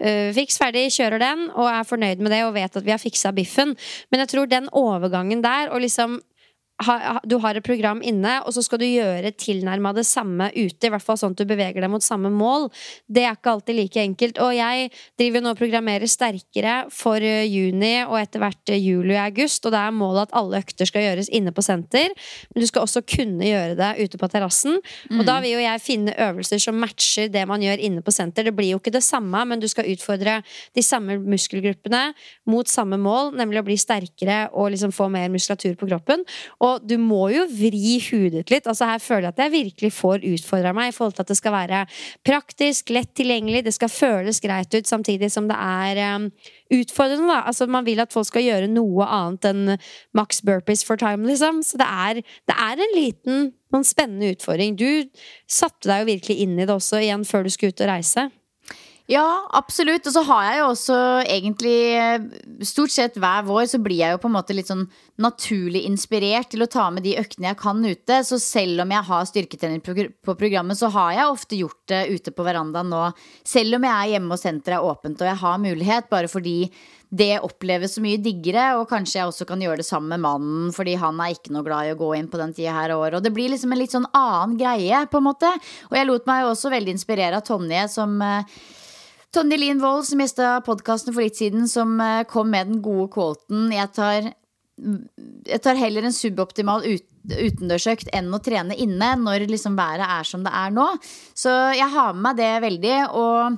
Uh, 0.00 0.30
fiks 0.36 0.60
ferdig, 0.60 0.88
kjører 0.94 1.22
den, 1.22 1.46
og 1.52 1.70
er 1.70 1.88
fornøyd 1.88 2.22
med 2.22 2.34
det 2.34 2.42
og 2.46 2.54
vet 2.56 2.76
at 2.78 2.86
vi 2.86 2.94
har 2.94 3.02
fiksa 3.02 3.34
biffen. 3.36 3.76
Men 4.12 4.24
jeg 4.24 4.32
tror 4.34 4.50
den 4.50 4.70
overgangen 4.72 5.44
der, 5.44 5.72
og 5.72 5.84
liksom 5.84 6.20
ha, 6.86 7.20
du 7.26 7.36
har 7.42 7.58
et 7.58 7.64
program 7.64 8.02
inne, 8.04 8.38
og 8.46 8.54
så 8.56 8.62
skal 8.64 8.80
du 8.82 8.86
gjøre 8.86 9.32
tilnærma 9.38 9.92
det 9.96 10.04
samme 10.08 10.50
ute. 10.54 10.88
I 10.88 10.92
hvert 10.92 11.04
fall 11.04 11.18
sånn 11.20 11.36
at 11.36 11.42
du 11.42 11.48
beveger 11.48 11.84
deg 11.84 11.92
mot 11.92 12.04
samme 12.04 12.30
mål. 12.32 12.68
Det 13.06 13.24
er 13.26 13.36
ikke 13.36 13.54
alltid 13.56 13.78
like 13.78 14.02
enkelt. 14.02 14.40
Og 14.42 14.54
jeg 14.56 14.90
driver 15.20 15.44
nå 15.44 15.52
og 15.54 15.60
programmerer 15.60 16.10
sterkere 16.10 16.76
for 16.94 17.22
eh, 17.22 17.44
juni 17.48 17.94
og 18.04 18.16
etter 18.20 18.42
hvert 18.42 18.72
eh, 18.72 18.80
juli 18.80 19.16
og 19.16 19.22
august. 19.26 19.66
Og 19.66 19.74
det 19.74 19.82
er 19.82 19.96
målet 19.96 20.28
at 20.28 20.36
alle 20.40 20.62
økter 20.62 20.88
skal 20.88 21.06
gjøres 21.06 21.30
inne 21.34 21.54
på 21.54 21.64
senter. 21.64 22.14
Men 22.52 22.64
du 22.64 22.68
skal 22.70 22.86
også 22.86 23.04
kunne 23.06 23.48
gjøre 23.48 23.76
det 23.78 23.92
ute 24.02 24.20
på 24.20 24.30
terrassen. 24.32 24.78
Mm. 25.10 25.20
Og 25.20 25.28
da 25.28 25.38
vil 25.44 25.56
jo 25.56 25.64
jeg 25.64 25.84
finne 25.84 26.16
øvelser 26.28 26.62
som 26.62 26.78
matcher 26.80 27.30
det 27.32 27.44
man 27.50 27.62
gjør 27.64 27.82
inne 27.88 28.04
på 28.04 28.14
senter. 28.14 28.48
Det 28.48 28.54
blir 28.56 28.72
jo 28.74 28.80
ikke 28.80 28.94
det 28.94 29.04
samme, 29.06 29.44
men 29.48 29.62
du 29.62 29.68
skal 29.70 29.90
utfordre 29.92 30.40
de 30.76 30.84
samme 30.84 31.18
muskelgruppene 31.20 32.04
mot 32.50 32.68
samme 32.70 32.98
mål, 33.00 33.34
nemlig 33.38 33.60
å 33.60 33.66
bli 33.66 33.76
sterkere 33.80 34.46
og 34.52 34.72
liksom 34.74 34.94
få 34.94 35.08
mer 35.12 35.30
muskulatur 35.32 35.76
på 35.78 35.88
kroppen. 35.90 36.24
Og 36.64 36.71
Og 36.72 36.86
du 36.88 36.96
må 37.00 37.26
jo 37.32 37.44
vri 37.50 37.98
hudet 38.08 38.50
litt. 38.52 38.66
Altså 38.66 38.88
Her 38.88 39.02
føler 39.02 39.28
jeg 39.28 39.34
at 39.34 39.42
jeg 39.44 39.54
virkelig 39.54 39.92
får 39.96 40.26
utfordra 40.32 40.72
meg 40.76 40.90
i 40.90 40.96
forhold 40.96 41.16
til 41.16 41.24
at 41.24 41.32
det 41.32 41.38
skal 41.38 41.54
være 41.54 41.84
praktisk, 42.26 42.92
lett 42.94 43.12
tilgjengelig, 43.18 43.64
det 43.66 43.74
skal 43.76 43.92
føles 43.92 44.42
greit 44.42 44.74
ut, 44.74 44.88
samtidig 44.88 45.30
som 45.32 45.48
det 45.50 45.58
er 45.58 46.02
um, 46.16 46.28
utfordrende. 46.72 47.30
da 47.30 47.42
Altså 47.50 47.66
Man 47.66 47.86
vil 47.86 48.02
at 48.02 48.12
folk 48.14 48.30
skal 48.30 48.46
gjøre 48.46 48.70
noe 48.72 49.06
annet 49.06 49.48
enn 49.52 49.74
max 50.16 50.42
burpees 50.44 50.84
for 50.88 51.00
time, 51.00 51.26
liksom. 51.28 51.62
Så 51.66 51.80
det 51.80 51.88
er, 51.88 52.22
det 52.48 52.58
er 52.68 52.84
en 52.84 52.94
liten, 52.96 53.50
noen 53.72 53.88
spennende 53.88 54.32
utfordring. 54.34 54.76
Du 54.78 55.08
satte 55.50 55.90
deg 55.90 56.02
jo 56.02 56.12
virkelig 56.14 56.38
inn 56.44 56.58
i 56.58 56.66
det 56.66 56.74
også 56.74 57.02
igjen 57.02 57.26
før 57.28 57.46
du 57.46 57.52
skulle 57.54 57.74
ut 57.74 57.84
og 57.84 57.92
reise. 57.92 58.30
Ja, 59.12 59.44
absolutt. 59.52 60.06
Og 60.08 60.14
så 60.14 60.22
har 60.24 60.44
jeg 60.46 60.60
jo 60.60 60.68
også 60.70 60.98
egentlig 61.26 61.76
eh, 61.98 62.22
Stort 62.64 62.94
sett 62.94 63.18
hver 63.20 63.42
vår 63.44 63.66
så 63.68 63.80
blir 63.82 63.98
jeg 64.00 64.14
jo 64.14 64.20
på 64.22 64.30
en 64.30 64.36
måte 64.38 64.54
litt 64.56 64.70
sånn 64.70 64.86
naturlig 65.20 65.82
inspirert 65.88 66.52
til 66.52 66.64
å 66.64 66.70
ta 66.70 66.86
med 66.94 67.04
de 67.04 67.16
øktene 67.20 67.50
jeg 67.50 67.60
kan 67.60 67.82
ute. 67.82 68.20
Så 68.24 68.38
selv 68.40 68.84
om 68.84 68.94
jeg 68.94 69.08
har 69.10 69.28
styrketrening 69.28 69.82
på 69.84 70.36
programmet, 70.38 70.78
så 70.78 70.88
har 70.94 71.12
jeg 71.18 71.34
ofte 71.34 71.58
gjort 71.58 71.82
det 71.92 72.02
ute 72.14 72.32
på 72.32 72.46
verandaen 72.46 72.90
nå. 72.92 73.04
Selv 73.46 73.76
om 73.76 73.86
jeg 73.86 73.92
er 73.92 74.14
hjemme 74.14 74.38
og 74.38 74.40
senteret 74.40 74.78
er 74.78 74.88
åpent 74.88 75.20
og 75.20 75.28
jeg 75.28 75.40
har 75.44 75.62
mulighet, 75.66 76.10
bare 76.12 76.30
fordi 76.30 76.56
det 77.12 77.42
oppleves 77.44 77.98
så 77.98 78.00
mye 78.00 78.20
diggere, 78.24 78.70
og 78.80 78.86
kanskje 78.88 79.18
jeg 79.18 79.28
også 79.28 79.44
kan 79.50 79.60
gjøre 79.60 79.82
det 79.82 79.84
sammen 79.84 80.14
med 80.14 80.22
mannen, 80.24 80.70
fordi 80.72 80.94
han 80.96 81.18
er 81.20 81.34
ikke 81.34 81.52
noe 81.52 81.66
glad 81.66 81.90
i 81.90 81.92
å 81.92 81.98
gå 82.00 82.14
inn 82.16 82.30
på 82.32 82.40
den 82.40 82.54
tida 82.56 82.72
her 82.72 82.94
av 82.94 83.02
året. 83.02 83.18
Og 83.18 83.26
det 83.26 83.34
blir 83.36 83.52
liksom 83.52 83.74
en 83.74 83.82
litt 83.82 83.92
sånn 83.92 84.08
annen 84.16 84.56
greie, 84.56 85.02
på 85.12 85.20
en 85.20 85.26
måte. 85.26 85.50
Og 85.90 85.98
jeg 85.98 86.08
lot 86.08 86.30
meg 86.30 86.46
jo 86.46 86.54
også 86.54 86.72
veldig 86.72 86.94
inspirere 86.96 87.42
av 87.42 87.44
Tonje, 87.44 87.84
som 87.92 88.16
eh, 88.24 88.62
Tonje 89.32 89.56
Lien 89.56 89.80
Wold, 89.80 90.04
som 90.04 90.20
gjesta 90.20 90.58
podkasten 90.66 91.14
for 91.14 91.24
litt 91.24 91.38
siden, 91.40 91.64
som 91.70 91.96
eh, 92.04 92.24
kom 92.28 92.50
med 92.52 92.68
den 92.68 92.82
gode 92.84 93.08
quoten 93.14 93.70
Jeg 93.72 93.88
tar, 93.96 94.28
jeg 95.48 95.60
tar 95.64 95.78
heller 95.80 96.04
en 96.04 96.12
suboptimal 96.12 96.84
ut, 96.84 97.06
utendørsøkt 97.32 98.10
enn 98.12 98.28
å 98.34 98.42
trene 98.44 98.76
inne 98.76 99.14
når 99.22 99.46
liksom 99.48 99.78
været 99.78 100.04
er 100.04 100.28
som 100.28 100.44
det 100.44 100.52
er 100.52 100.74
nå. 100.76 100.84
Så 101.32 101.52
jeg 101.72 101.88
har 101.94 102.12
med 102.12 102.26
meg 102.26 102.42
det 102.42 102.50
veldig. 102.66 102.98
Og 103.16 103.56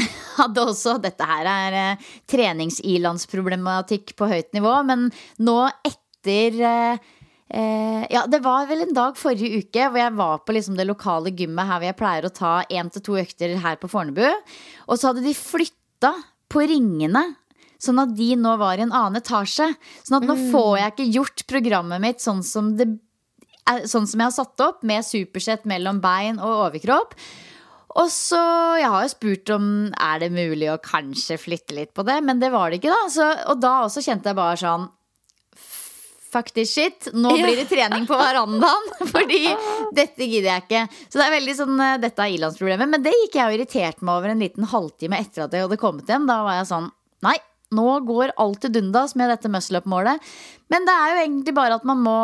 hadde 0.40 0.66
også 0.68 0.98
Dette 1.00 1.30
her 1.32 1.48
er 1.48 1.78
eh, 1.78 2.10
treningsilandsproblematikk 2.28 4.12
på 4.20 4.28
høyt 4.28 4.52
nivå, 4.56 4.74
men 4.84 5.08
nå 5.40 5.58
etter 5.80 6.60
eh, 6.60 7.10
Eh, 7.50 8.06
ja, 8.14 8.26
det 8.30 8.38
var 8.44 8.68
vel 8.70 8.84
en 8.84 8.94
dag 8.94 9.16
forrige 9.18 9.64
uke 9.64 9.88
hvor 9.90 9.98
jeg 9.98 10.14
var 10.14 10.42
på 10.46 10.54
liksom 10.54 10.76
det 10.78 10.86
lokale 10.86 11.32
gymmet 11.34 11.66
her 11.66 11.80
hvor 11.80 11.88
jeg 11.88 11.98
pleier 11.98 12.28
å 12.28 12.34
ta 12.34 12.52
én 12.70 12.90
til 12.94 13.02
to 13.02 13.16
økter 13.18 13.56
her 13.64 13.80
på 13.80 13.90
Fornebu. 13.90 14.22
Og 14.86 14.94
så 14.94 15.10
hadde 15.10 15.24
de 15.26 15.34
flytta 15.34 16.14
på 16.50 16.62
ringene. 16.70 17.24
Sånn 17.80 17.98
at 18.02 18.12
de 18.14 18.34
nå 18.36 18.54
var 18.60 18.78
i 18.78 18.84
en 18.84 18.94
annen 18.94 19.18
etasje. 19.22 19.70
Sånn 20.04 20.20
at 20.20 20.28
nå 20.28 20.36
mm. 20.36 20.48
får 20.52 20.72
jeg 20.78 20.94
ikke 20.94 21.12
gjort 21.16 21.46
programmet 21.50 22.02
mitt 22.04 22.22
sånn 22.22 22.42
som, 22.46 22.74
det, 22.76 22.86
sånn 23.88 24.06
som 24.06 24.20
jeg 24.20 24.26
har 24.28 24.36
satt 24.36 24.66
opp, 24.66 24.82
med 24.86 25.06
supersett 25.06 25.64
mellom 25.68 26.02
bein 26.04 26.38
og 26.38 26.66
overkropp. 26.68 27.16
Og 27.98 28.06
så, 28.14 28.38
Jeg 28.78 28.86
har 28.92 29.02
jo 29.02 29.10
spurt 29.10 29.50
om 29.50 29.64
er 29.90 30.20
det 30.22 30.30
mulig 30.30 30.68
å 30.70 30.78
kanskje 30.78 31.40
flytte 31.40 31.74
litt 31.74 31.90
på 31.96 32.04
det, 32.06 32.20
men 32.22 32.38
det 32.38 32.52
var 32.54 32.70
det 32.70 32.78
ikke. 32.78 32.92
da 32.94 33.08
så, 33.10 33.30
Og 33.50 33.58
da 33.58 33.80
også 33.88 34.04
kjente 34.04 34.30
jeg 34.30 34.38
bare 34.38 34.60
sånn 34.60 34.86
fuck 36.32 36.52
this 36.56 36.72
shit. 36.74 37.10
Nå 37.12 37.32
blir 37.36 37.58
det 37.58 37.66
trening 37.70 38.06
på 38.08 38.18
verandaen. 38.18 38.88
Fordi 39.12 39.42
dette 39.96 40.26
gidder 40.26 40.52
jeg 40.52 40.66
ikke. 40.66 40.84
Så 41.08 41.20
det 41.20 41.26
er 41.26 41.36
veldig 41.36 41.56
sånn, 41.58 41.76
eh, 41.84 41.98
dette 42.02 42.24
er 42.24 42.38
ilandsproblemet. 42.38 42.94
Men 42.94 43.04
det 43.06 43.14
gikk 43.16 43.38
jeg 43.40 43.46
og 43.50 43.58
irriterte 43.58 44.06
meg 44.06 44.20
over 44.20 44.34
en 44.34 44.42
liten 44.46 44.68
halvtime 44.70 45.20
etter 45.20 45.46
at 45.46 45.56
jeg 45.56 45.66
hadde 45.66 45.80
kommet 45.80 46.10
hjem. 46.10 46.28
Da 46.30 46.40
var 46.46 46.60
jeg 46.60 46.72
sånn 46.72 46.90
Nei, 47.20 47.34
nå 47.76 47.98
går 48.08 48.30
alt 48.40 48.62
til 48.64 48.72
dundas 48.72 49.12
med 49.18 49.28
dette 49.28 49.50
muscle 49.52 49.82
up-målet. 49.82 50.22
Men 50.70 50.86
det 50.86 50.94
er 50.94 51.10
jo 51.10 51.22
egentlig 51.24 51.54
bare 51.56 51.78
at 51.80 51.86
man 51.88 51.98
må, 52.04 52.18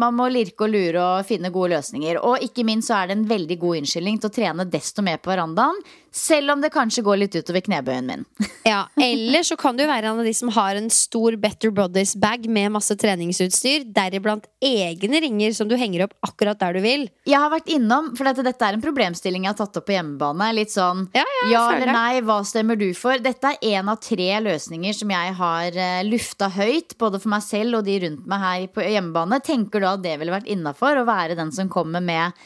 man 0.00 0.16
må, 0.16 0.28
lirke 0.32 0.64
og 0.66 0.72
lure 0.72 1.02
og 1.02 1.26
finne 1.28 1.52
gode 1.52 1.74
løsninger. 1.74 2.20
Og 2.24 2.44
ikke 2.46 2.64
minst 2.66 2.88
så 2.88 3.02
er 3.02 3.10
det 3.10 3.18
en 3.18 3.28
veldig 3.28 3.58
god 3.60 3.82
unnskyldning 3.82 4.16
til 4.20 4.30
å 4.30 4.34
trene 4.38 4.68
desto 4.72 5.04
mer 5.04 5.20
på 5.20 5.32
verandaen. 5.34 5.82
Selv 6.14 6.52
om 6.54 6.60
det 6.62 6.70
kanskje 6.70 7.02
går 7.02 7.18
litt 7.24 7.34
utover 7.34 7.64
knebøyen 7.66 8.06
min. 8.06 8.20
ja, 8.70 8.84
Eller 9.02 9.42
så 9.42 9.56
kan 9.58 9.74
du 9.76 9.82
være 9.82 10.12
en 10.12 10.20
av 10.22 10.26
de 10.26 10.32
som 10.36 10.52
har 10.54 10.78
en 10.78 10.86
stor 10.92 11.34
Better 11.42 11.72
Bodies-bag 11.74 12.46
med 12.46 12.70
masse 12.76 12.94
treningsutstyr, 12.96 13.88
deriblant 13.96 14.46
egne 14.62 15.20
ringer 15.24 15.56
som 15.58 15.68
du 15.68 15.74
henger 15.76 16.06
opp 16.06 16.14
akkurat 16.24 16.60
der 16.60 16.78
du 16.78 16.84
vil. 16.84 17.08
Jeg 17.26 17.42
har 17.42 17.50
vært 17.50 17.72
innom, 17.74 18.12
for 18.14 18.30
dette, 18.30 18.46
dette 18.46 18.68
er 18.68 18.78
en 18.78 18.84
problemstilling 18.84 19.48
jeg 19.48 19.56
har 19.56 19.58
tatt 19.58 19.80
opp 19.82 19.88
på 19.90 19.96
hjemmebane. 19.96 20.52
Litt 20.54 20.72
sånn 20.72 21.08
ja, 21.16 21.26
ja, 21.26 21.50
ja 21.50 21.64
eller 21.74 21.92
nei, 21.98 22.22
hva 22.24 22.38
stemmer 22.46 22.78
du 22.78 22.86
for? 22.96 23.18
Dette 23.18 23.56
er 23.58 23.80
en 23.80 23.90
av 23.90 23.98
tre 24.00 24.30
løsninger 24.46 24.94
som 24.94 25.10
jeg 25.10 25.34
har 25.42 25.80
uh, 25.80 26.00
lufta 26.06 26.48
høyt, 26.54 26.94
både 27.00 27.20
for 27.20 27.34
meg 27.34 27.42
selv 27.42 27.73
og 27.78 27.86
de 27.86 27.96
rundt 28.06 28.26
meg 28.30 28.44
her 28.44 28.66
på 28.74 28.84
hjemmebane, 28.84 29.40
tenker 29.44 29.82
du 29.82 29.88
at 29.90 30.04
det 30.04 30.18
ville 30.20 30.34
vært 30.34 30.50
innafor 30.50 31.00
å 31.00 31.08
være 31.08 31.38
den 31.38 31.52
som 31.54 31.70
kommer 31.72 32.04
med 32.04 32.36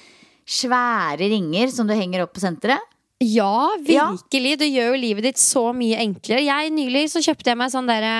svære 0.49 1.29
ringer 1.29 1.73
som 1.73 1.89
du 1.89 1.95
henger 1.97 2.25
opp 2.25 2.35
på 2.37 2.45
senteret? 2.45 2.95
Ja, 3.19 3.75
virkelig. 3.83 4.55
Ja. 4.55 4.61
Det 4.61 4.69
gjør 4.71 4.93
jo 4.93 5.03
livet 5.03 5.27
ditt 5.27 5.41
så 5.43 5.73
mye 5.75 5.99
enklere. 6.05 6.45
Jeg 6.47 6.71
Nylig 6.71 7.09
så 7.11 7.23
kjøpte 7.25 7.51
jeg 7.51 7.59
meg 7.59 7.73
sånn 7.75 7.91
derre 7.91 8.15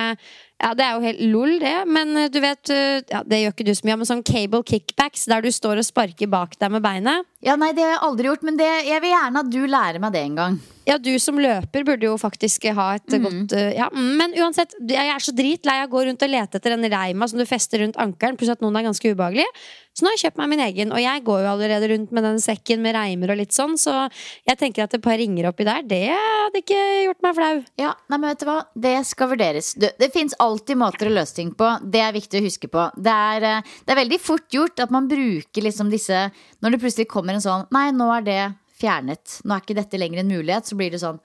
ja, 0.59 0.73
det 0.75 0.83
er 0.83 0.95
jo 0.97 1.03
helt 1.05 1.21
lol, 1.31 1.53
det. 1.61 1.75
Men 1.87 2.17
eh, 2.19 2.27
du 2.31 2.41
vet 2.43 2.71
eh, 2.73 2.99
ja, 3.07 3.21
Det 3.23 3.39
gjør 3.39 3.53
ikke 3.55 3.67
du 3.69 3.71
så 3.77 3.87
mye 3.87 3.95
av, 3.95 4.01
men 4.01 4.09
sånn 4.09 4.25
cable 4.27 4.59
kickbacks 4.67 5.23
der 5.31 5.45
du 5.45 5.51
står 5.55 5.79
og 5.79 5.87
sparker 5.87 6.31
bak 6.31 6.57
deg 6.59 6.73
med 6.73 6.83
beinet. 6.83 7.27
Ja, 7.39 7.55
nei, 7.55 7.71
det 7.71 7.85
har 7.85 7.93
jeg 7.93 8.03
aldri 8.03 8.27
gjort, 8.27 8.41
men 8.43 8.57
det, 8.59 8.67
jeg 8.89 8.99
vil 8.99 9.13
gjerne 9.13 9.41
at 9.45 9.51
du 9.53 9.61
lærer 9.63 10.01
meg 10.03 10.11
det 10.11 10.25
en 10.27 10.37
gang. 10.39 10.59
Ja, 10.89 10.97
du 10.97 11.11
som 11.21 11.37
løper 11.37 11.83
burde 11.85 12.07
jo 12.07 12.15
faktisk 12.17 12.65
ha 12.73 12.87
et 12.97 13.13
mm. 13.13 13.25
godt 13.25 13.53
uh, 13.53 13.67
ja. 13.77 13.89
Men 13.93 14.33
uansett, 14.41 14.73
jeg 14.89 15.11
er 15.13 15.21
så 15.21 15.33
dritlei 15.37 15.75
av 15.83 15.87
å 15.87 15.91
gå 15.91 16.01
rundt 16.07 16.25
og 16.25 16.31
lete 16.31 16.57
etter 16.57 16.73
en 16.73 16.87
reima 16.89 17.27
som 17.29 17.39
du 17.39 17.45
fester 17.47 17.83
rundt 17.83 17.99
ankelen, 18.01 18.39
pluss 18.39 18.51
at 18.55 18.63
noen 18.63 18.79
er 18.79 18.87
ganske 18.87 19.13
ubehagelige. 19.13 19.51
Så 19.99 20.05
nå 20.05 20.09
har 20.09 20.15
jeg 20.15 20.29
kjøpt 20.29 20.39
meg 20.39 20.49
min 20.53 20.61
egen, 20.63 20.93
og 20.95 21.01
jeg 21.01 21.21
går 21.27 21.41
jo 21.43 21.47
allerede 21.51 21.87
rundt 21.91 22.11
med 22.15 22.23
den 22.23 22.37
sekken 22.39 22.79
med 22.79 22.93
reimer 22.95 23.33
og 23.33 23.39
litt 23.41 23.51
sånn, 23.51 23.73
så 23.75 24.05
jeg 24.47 24.59
tenker 24.61 24.85
at 24.85 24.93
et 24.95 25.03
par 25.03 25.17
ringer 25.19 25.49
oppi 25.49 25.65
der, 25.67 25.81
det 25.83 26.05
hadde 26.13 26.61
ikke 26.61 26.79
gjort 27.03 27.25
meg 27.25 27.35
flau. 27.35 27.51
Ja, 27.81 27.91
nei, 28.07 28.19
men 28.19 28.29
vet 28.29 28.45
du 28.45 28.47
hva, 28.47 28.57
det 28.87 28.93
skal 29.09 29.31
vurderes. 29.33 29.73
Det, 29.81 29.91
det 29.99 30.11
fins 30.15 30.37
alltid 30.39 30.79
måter 30.79 31.09
å 31.09 31.15
løse 31.17 31.35
ting 31.41 31.51
på. 31.57 31.73
Det 31.83 32.03
er 32.05 32.15
viktig 32.15 32.39
å 32.39 32.45
huske 32.47 32.71
på. 32.71 32.85
Det 32.95 33.17
er, 33.33 33.47
eh, 33.49 33.75
det 33.83 33.93
er 33.93 33.99
veldig 33.99 34.21
fort 34.23 34.47
gjort 34.55 34.85
at 34.85 34.93
man 34.93 35.09
bruker 35.11 35.67
liksom 35.67 35.91
disse 35.91 36.29
Når 36.63 36.73
det 36.73 36.79
plutselig 36.81 37.07
kommer 37.11 37.28
en 37.37 37.43
sånn 37.43 37.65
Nei, 37.75 37.89
nå 37.95 38.09
er 38.15 38.25
det 38.25 38.41
fjernet. 38.79 39.39
Nå 39.43 39.55
er 39.55 39.63
ikke 39.63 39.77
dette 39.77 39.99
lenger 39.99 40.23
en 40.23 40.31
mulighet. 40.31 40.69
Så 40.69 40.77
blir 40.79 40.93
det 40.93 41.01
sånn 41.03 41.19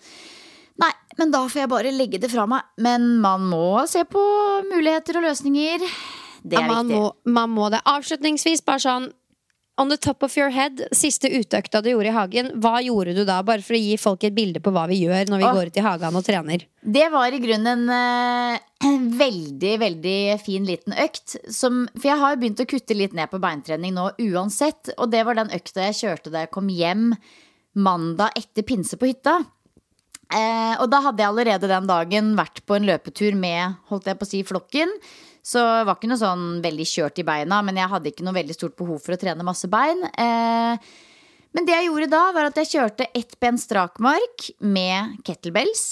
Nei, 0.81 0.91
men 1.21 1.31
da 1.31 1.45
får 1.47 1.61
jeg 1.63 1.71
bare 1.71 1.95
legge 1.95 2.19
det 2.19 2.31
fra 2.33 2.49
meg. 2.51 2.67
Men 2.83 3.15
man 3.23 3.45
må 3.47 3.85
se 3.91 4.03
på 4.11 4.23
muligheter 4.67 5.21
og 5.21 5.29
løsninger. 5.29 5.85
Det 6.43 6.59
er 6.59 6.67
ja, 6.67 6.71
man 6.73 6.91
viktig. 6.91 7.03
Må, 7.03 7.35
man 7.37 7.53
må 7.55 7.69
det. 7.73 7.85
Avslutningsvis, 7.89 8.65
bare 8.67 8.83
sånn 8.83 9.13
On 9.77 9.89
the 9.91 9.97
top 9.99 10.23
of 10.23 10.37
your 10.39 10.53
head, 10.55 10.85
siste 10.95 11.27
uteøkta 11.27 11.81
du 11.83 11.89
gjorde 11.91 12.07
i 12.07 12.15
hagen, 12.15 12.51
hva 12.63 12.77
gjorde 12.79 13.11
du 13.17 13.25
da? 13.27 13.41
Bare 13.43 13.65
for 13.65 13.75
å 13.75 13.81
gi 13.81 13.97
folk 13.99 14.23
et 14.23 14.35
bilde 14.37 14.61
på 14.63 14.71
hva 14.71 14.85
vi 14.87 15.01
gjør 15.01 15.33
når 15.33 15.41
vi 15.41 15.49
Åh. 15.49 15.57
går 15.57 15.71
ut 15.73 15.81
i 15.81 15.83
hagen 15.83 16.19
og 16.21 16.23
trener. 16.23 16.63
Det 16.79 17.09
var 17.11 17.35
i 17.35 17.41
grunnen 17.43 17.83
en 17.91 18.61
uh, 18.85 19.09
veldig, 19.25 19.73
veldig 19.83 20.19
fin 20.45 20.69
liten 20.69 20.95
økt. 21.05 21.39
Som, 21.49 21.85
for 21.97 22.11
jeg 22.13 22.21
har 22.21 22.35
jo 22.35 22.43
begynt 22.45 22.63
å 22.63 22.69
kutte 22.69 22.97
litt 22.97 23.17
ned 23.17 23.33
på 23.33 23.43
beintrening 23.43 23.97
nå 23.97 24.11
uansett. 24.29 24.95
Og 24.99 25.11
det 25.13 25.25
var 25.27 25.41
den 25.41 25.53
økta 25.55 25.89
jeg 25.89 26.01
kjørte 26.05 26.35
da 26.35 26.45
jeg 26.45 26.55
kom 26.55 26.71
hjem 26.73 27.13
mandag 27.75 28.37
etter 28.39 28.67
pinse 28.67 28.99
på 29.01 29.11
hytta. 29.11 29.41
Eh, 30.35 30.75
og 30.81 30.89
da 30.91 31.03
hadde 31.05 31.23
jeg 31.23 31.31
allerede 31.31 31.71
den 31.71 31.89
dagen 31.89 32.33
vært 32.39 32.63
på 32.67 32.79
en 32.79 32.87
løpetur 32.89 33.37
med 33.39 33.77
holdt 33.91 34.09
jeg 34.11 34.19
på 34.19 34.27
å 34.27 34.31
si, 34.31 34.43
flokken. 34.47 34.95
Så 35.45 35.61
det 35.61 35.85
var 35.85 35.99
ikke 35.99 36.09
noe 36.09 36.21
sånn 36.23 36.47
veldig 36.65 36.87
kjørt 36.89 37.21
i 37.21 37.27
beina, 37.29 37.59
men 37.67 37.77
jeg 37.77 37.91
hadde 37.93 38.11
ikke 38.11 38.25
noe 38.25 38.37
veldig 38.39 38.57
stort 38.57 38.79
behov 38.79 39.03
for 39.05 39.15
å 39.15 39.21
trene 39.21 39.45
masse 39.45 39.69
bein. 39.71 40.01
Eh, 40.17 40.95
men 41.55 41.69
det 41.69 41.77
jeg 41.77 41.91
gjorde 41.91 42.11
da, 42.15 42.23
var 42.35 42.49
at 42.49 42.59
jeg 42.63 42.73
kjørte 42.73 43.11
ett 43.15 43.37
ben 43.43 43.61
strakmark 43.61 44.49
med 44.65 45.21
kettlebells. 45.27 45.85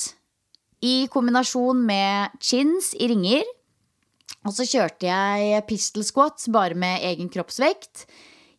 I 0.83 1.07
kombinasjon 1.13 1.85
med 1.87 2.39
chins 2.43 2.93
i 2.99 3.09
ringer. 3.13 3.47
Og 4.43 4.55
så 4.57 4.67
kjørte 4.67 5.07
jeg 5.07 5.63
pistol 5.69 6.03
squats 6.07 6.49
bare 6.51 6.75
med 6.79 7.05
egen 7.07 7.31
kroppsvekt. 7.31 8.07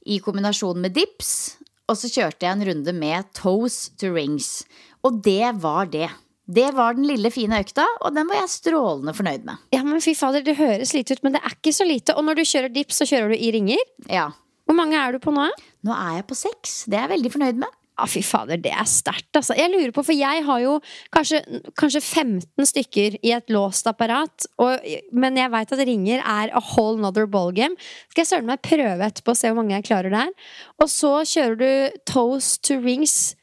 I 0.08 0.20
kombinasjon 0.24 0.80
med 0.84 0.96
dips. 0.96 1.58
Og 1.92 2.00
så 2.00 2.08
kjørte 2.08 2.46
jeg 2.48 2.56
en 2.56 2.68
runde 2.70 2.94
med 2.96 3.27
toes 3.36 3.89
to 4.00 4.13
rings. 4.15 4.63
Og 5.03 5.20
det 5.25 5.51
var 5.60 5.92
det. 5.92 6.08
Det 6.44 6.70
var 6.75 6.96
den 6.96 7.08
lille, 7.08 7.30
fine 7.32 7.62
økta, 7.63 7.86
og 8.03 8.15
den 8.15 8.27
var 8.27 8.42
jeg 8.42 8.51
strålende 8.51 9.13
fornøyd 9.15 9.46
med. 9.48 9.62
Ja, 9.72 9.80
men 9.84 10.03
fy 10.03 10.12
fader, 10.15 10.44
Det 10.44 10.58
høres 10.58 10.92
lite 10.94 11.15
ut, 11.15 11.24
men 11.24 11.36
det 11.36 11.42
er 11.44 11.56
ikke 11.56 11.72
så 11.75 11.88
lite. 11.88 12.15
Og 12.15 12.24
når 12.27 12.39
du 12.39 12.44
kjører 12.44 12.74
dips, 12.74 13.00
så 13.00 13.08
kjører 13.08 13.32
du 13.32 13.38
i 13.39 13.51
ringer? 13.56 13.80
Ja. 14.12 14.30
Hvor 14.68 14.75
mange 14.75 15.00
er 15.00 15.15
du 15.15 15.20
på 15.24 15.32
nå? 15.32 15.48
Nå 15.84 15.96
er 15.96 16.20
jeg 16.20 16.27
på 16.27 16.36
seks. 16.36 16.84
Det 16.88 17.00
er 17.00 17.08
jeg 17.08 17.13
veldig 17.15 17.32
fornøyd 17.32 17.63
med. 17.63 17.80
Ja, 17.94 18.08
fy 18.10 18.24
fader, 18.26 18.58
det 18.58 18.72
er 18.74 18.88
sterkt, 18.90 19.30
altså. 19.38 19.54
Jeg 19.54 19.70
lurer 19.70 19.92
på, 19.94 20.02
for 20.08 20.18
jeg 20.18 20.42
har 20.48 20.62
jo 20.64 20.80
kanskje, 21.14 21.44
kanskje 21.78 22.02
15 22.02 22.70
stykker 22.72 23.20
i 23.22 23.34
et 23.36 23.54
låst 23.54 23.86
apparat, 23.90 24.48
og, 24.58 24.82
men 25.14 25.38
jeg 25.38 25.54
veit 25.54 25.76
at 25.76 25.84
ringer 25.86 26.24
er 26.24 26.50
a 26.50 26.64
whole 26.72 26.98
nother 27.04 27.30
ballgame. 27.30 27.78
Skal 28.10 28.24
jeg 28.24 28.32
søren 28.32 28.50
meg 28.50 28.64
prøve 28.66 29.06
etterpå 29.06 29.36
og 29.36 29.38
se 29.38 29.52
hvor 29.52 29.62
mange 29.62 29.78
jeg 29.78 29.88
klarer 29.92 30.14
der. 30.14 30.34
Og 30.82 30.90
så 30.90 31.14
kjører 31.36 31.60
du 31.62 32.02
toes 32.10 32.56
to 32.66 32.80
rings. 32.82 33.36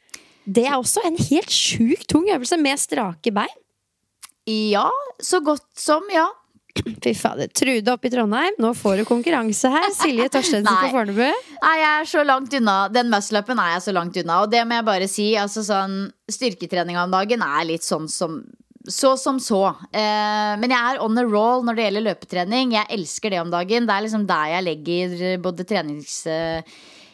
Det 0.51 0.67
er 0.67 0.81
også 0.81 1.05
en 1.07 1.21
helt 1.31 1.55
sjukt 1.55 2.09
tung 2.11 2.27
øvelse 2.27 2.59
med 2.59 2.83
strake 2.83 3.31
bein. 3.35 3.55
Ja, 4.51 4.89
så 5.23 5.39
godt 5.45 5.69
som, 5.79 6.03
ja. 6.11 6.27
Fy 7.03 7.13
fader. 7.17 7.51
Trude 7.57 7.93
oppe 7.93 8.09
i 8.09 8.13
Trondheim, 8.13 8.57
nå 8.63 8.71
får 8.77 9.01
du 9.01 9.05
konkurranse 9.09 9.71
her. 9.73 9.89
Silje 9.97 10.29
Torstensen 10.33 10.71
på 10.71 10.93
Fornebu. 10.95 11.27
Nei, 11.27 11.75
jeg 11.81 11.91
er 11.91 12.09
så 12.13 12.25
langt 12.27 12.55
unna. 12.61 12.77
Den 12.93 13.11
muscle-upen 13.13 13.61
er 13.63 13.75
jeg 13.75 13.85
så 13.89 13.95
langt 13.97 14.17
unna. 14.23 14.41
Og 14.45 14.53
det 14.53 14.63
må 14.69 14.79
jeg 14.79 14.89
bare 14.89 15.11
si. 15.11 15.29
Altså 15.41 15.65
sånn 15.67 16.01
Styrketrening 16.31 16.99
om 17.01 17.11
dagen 17.11 17.43
er 17.43 17.67
litt 17.67 17.87
sånn 17.87 18.07
som 18.11 18.41
så 18.89 19.13
som 19.21 19.37
så. 19.43 19.75
Eh, 19.93 20.55
men 20.61 20.73
jeg 20.73 20.81
er 20.81 21.03
on 21.05 21.19
a 21.21 21.25
roll 21.27 21.65
når 21.67 21.77
det 21.77 21.85
gjelder 21.85 22.07
løpetrening. 22.07 22.73
Jeg 22.79 22.89
elsker 22.97 23.35
det 23.35 23.43
om 23.43 23.53
dagen. 23.53 23.87
Det 23.87 23.97
er 23.97 24.07
liksom 24.07 24.25
der 24.29 24.55
jeg 24.55 24.67
legger 24.67 25.17
både 25.45 25.67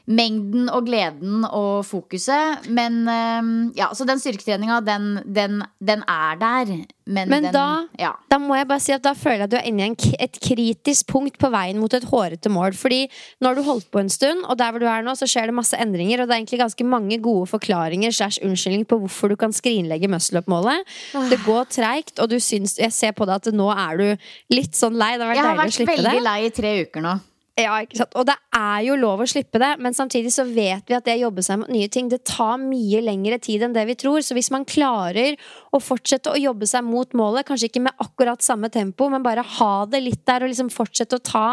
treningsmengden 0.06 0.68
og 0.72 0.86
gleden 0.86 1.44
og 1.46 1.84
fokuset. 1.86 2.66
Men 2.70 3.06
eh, 3.08 3.72
ja, 3.78 3.88
så 3.94 4.06
den 4.06 4.18
styrketreninga, 4.22 4.80
den, 4.86 5.20
den, 5.26 5.62
den 5.80 6.02
er 6.08 6.36
der. 6.40 6.86
Men, 7.06 7.28
Men 7.28 7.44
den, 7.44 7.52
da- 7.52 7.86
ja. 7.98 8.12
Da 8.30 8.38
må 8.38 8.56
jeg 8.56 8.66
bare 8.66 8.80
si 8.82 8.92
at 8.92 9.02
da 9.04 9.12
føler 9.14 9.44
jeg 9.44 9.46
at 9.46 9.50
du 9.50 9.56
er 9.60 9.66
inne 9.68 9.84
i 9.84 9.90
en, 9.92 9.96
et 10.20 10.38
kritisk 10.42 11.06
punkt 11.12 11.38
på 11.38 11.50
veien 11.52 11.78
mot 11.78 11.92
et 11.94 12.04
hårete 12.04 12.50
mål. 12.50 12.74
Fordi 12.74 13.04
nå 13.40 13.46
har 13.48 13.54
du 13.58 13.62
holdt 13.62 13.90
på 13.94 14.00
en 14.02 14.10
stund, 14.10 14.44
og 14.46 14.58
der 14.58 14.72
hvor 14.74 14.82
du 14.82 14.86
er 14.90 15.02
nå, 15.06 15.14
så 15.18 15.28
skjer 15.30 15.46
det 15.50 15.54
masse 15.58 15.76
endringer. 15.78 16.22
Og 16.22 16.26
det 16.28 16.34
er 16.34 16.42
egentlig 16.42 16.62
ganske 16.64 16.84
mange 16.86 17.20
gode 17.22 17.46
forklaringer 17.50 18.10
slash 18.14 18.42
unnskyldning 18.46 18.86
på 18.90 18.98
hvorfor 19.04 19.30
du 19.30 19.36
kan 19.38 19.54
skrinlegge 19.54 20.10
muscle 20.10 20.42
up-målet. 20.42 20.82
Det 21.30 21.38
går 21.46 21.70
treigt, 21.70 22.18
og 22.22 22.30
du 22.32 22.38
syns, 22.42 22.76
jeg 22.78 22.92
ser 22.94 23.14
på 23.16 23.26
deg 23.28 23.38
at 23.42 23.54
nå 23.54 23.70
er 23.74 24.02
du 24.02 24.28
litt 24.54 24.74
sånn 24.78 24.98
lei. 24.98 25.14
Det 25.16 25.26
har 25.26 25.32
vært 25.34 25.38
Jeg 25.38 25.46
deilig 25.46 25.70
å 25.70 25.78
slippe 25.78 25.96
det. 25.96 25.96
Jeg 25.96 26.02
har 26.02 26.02
vært 26.02 26.12
veldig 26.16 26.26
lei 26.26 26.38
i 26.50 26.54
tre 26.58 26.74
uker 26.86 27.06
nå. 27.06 27.14
Ja, 27.56 27.78
ikke 27.80 27.96
sant? 27.96 28.12
Og 28.20 28.26
det 28.28 28.34
er 28.52 28.82
jo 28.84 28.98
lov 29.00 29.22
å 29.24 29.26
slippe 29.30 29.56
det, 29.62 29.70
men 29.80 29.94
samtidig 29.96 30.28
så 30.34 30.44
vet 30.44 30.90
vi 30.90 30.96
at 30.96 31.06
det 31.06 31.14
å 31.16 31.22
jobbe 31.22 31.44
seg 31.44 31.62
mot 31.62 31.70
nye 31.72 31.88
ting, 31.88 32.10
det 32.12 32.18
tar 32.28 32.58
mye 32.60 33.00
lengre 33.00 33.38
tid 33.40 33.64
enn 33.64 33.72
det 33.72 33.86
vi 33.88 33.96
tror. 33.96 34.20
Så 34.20 34.36
hvis 34.36 34.50
man 34.52 34.66
klarer 34.68 35.38
å 35.72 35.80
fortsette 35.80 36.34
å 36.34 36.36
jobbe 36.36 36.68
seg 36.68 36.84
mot 36.84 37.16
målet, 37.16 37.46
kanskje 37.48 37.70
ikke 37.70 37.86
med 37.86 38.04
akkurat 38.04 38.44
samme 38.44 38.68
tempo, 38.72 39.08
men 39.08 39.24
bare 39.24 39.44
ha 39.56 39.72
det 39.88 40.02
litt 40.04 40.20
der 40.28 40.44
og 40.44 40.52
liksom 40.52 40.68
fortsette 40.74 41.16
å 41.16 41.24
ta 41.24 41.46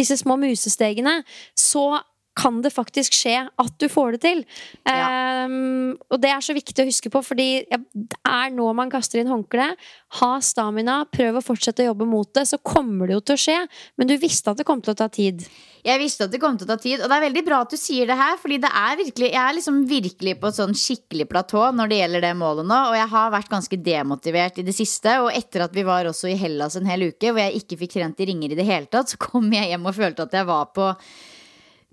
disse 0.00 0.16
små 0.22 0.38
musestegene, 0.40 1.18
så 1.52 1.90
kan 2.38 2.60
det 2.62 2.72
faktisk 2.72 3.14
skje 3.16 3.36
at 3.48 3.72
du 3.82 3.86
får 3.90 4.16
det 4.16 4.20
til. 4.24 4.42
Ehm, 4.88 5.96
og 6.10 6.20
det 6.22 6.30
er 6.32 6.44
så 6.44 6.54
viktig 6.56 6.84
å 6.84 6.88
huske 6.88 7.10
på, 7.12 7.22
fordi 7.26 7.48
ja, 7.64 7.80
det 7.92 8.20
er 8.28 8.52
nå 8.54 8.68
man 8.76 8.92
kaster 8.92 9.20
inn 9.20 9.30
håndkleet. 9.30 9.80
Ha 10.20 10.30
stamina, 10.44 11.02
prøv 11.10 11.40
å 11.40 11.44
fortsette 11.44 11.84
å 11.84 11.90
jobbe 11.90 12.08
mot 12.08 12.30
det, 12.36 12.46
så 12.50 12.60
kommer 12.62 13.10
det 13.10 13.18
jo 13.18 13.24
til 13.30 13.36
å 13.36 13.42
skje. 13.44 13.58
Men 13.98 14.10
du 14.10 14.16
visste 14.20 14.52
at 14.52 14.60
det 14.60 14.66
kom 14.68 14.82
til 14.84 14.94
å 14.94 15.00
ta 15.00 15.10
tid. 15.12 15.44
Jeg 15.80 15.96
visste 15.96 16.26
at 16.26 16.32
det 16.32 16.40
kom 16.42 16.58
til 16.60 16.66
å 16.66 16.70
ta 16.74 16.76
tid, 16.80 17.00
og 17.00 17.08
det 17.08 17.16
er 17.16 17.24
veldig 17.24 17.42
bra 17.46 17.62
at 17.64 17.72
du 17.72 17.78
sier 17.80 18.08
det 18.08 18.18
her. 18.18 18.36
Fordi 18.40 18.60
det 18.62 18.70
er 18.82 18.98
virkelig, 19.00 19.30
jeg 19.30 19.40
er 19.42 19.56
liksom 19.56 19.80
virkelig 19.88 20.36
på 20.40 20.50
et 20.50 20.58
sånn 20.58 20.76
skikkelig 20.76 21.26
platå 21.30 21.66
når 21.76 21.90
det 21.90 22.00
gjelder 22.02 22.26
det 22.26 22.34
målet 22.40 22.68
nå. 22.68 22.80
Og 22.90 22.98
jeg 22.98 23.10
har 23.14 23.34
vært 23.34 23.52
ganske 23.52 23.80
demotivert 23.90 24.60
i 24.60 24.66
det 24.66 24.76
siste. 24.76 25.16
Og 25.24 25.32
etter 25.34 25.64
at 25.66 25.76
vi 25.76 25.86
var 25.88 26.08
også 26.10 26.30
i 26.30 26.38
Hellas 26.40 26.76
en 26.78 26.88
hel 26.90 27.08
uke, 27.10 27.32
hvor 27.32 27.42
jeg 27.42 27.62
ikke 27.62 27.80
fikk 27.84 27.96
trent 27.96 28.20
i 28.20 28.28
ringer 28.30 28.52
i 28.52 28.60
det 28.60 28.68
hele 28.68 28.90
tatt, 28.92 29.12
så 29.12 29.20
kom 29.20 29.48
jeg 29.54 29.72
hjem 29.72 29.88
og 29.88 29.96
følte 29.96 30.28
at 30.28 30.36
jeg 30.36 30.50
var 30.50 30.70
på 30.76 30.92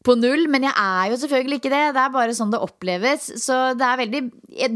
på 0.07 0.15
null, 0.15 0.45
men 0.51 0.63
jeg 0.67 0.73
er 0.73 1.11
jo 1.11 1.17
selvfølgelig 1.21 1.59
ikke 1.59 1.71
det. 1.73 1.81
Det 1.97 2.01
er 2.03 2.13
bare 2.13 2.35
sånn 2.37 2.53
det 2.53 2.61
oppleves. 2.63 3.27
Så 3.43 3.57
det 3.77 3.87
er 3.87 3.99
veldig 4.03 4.21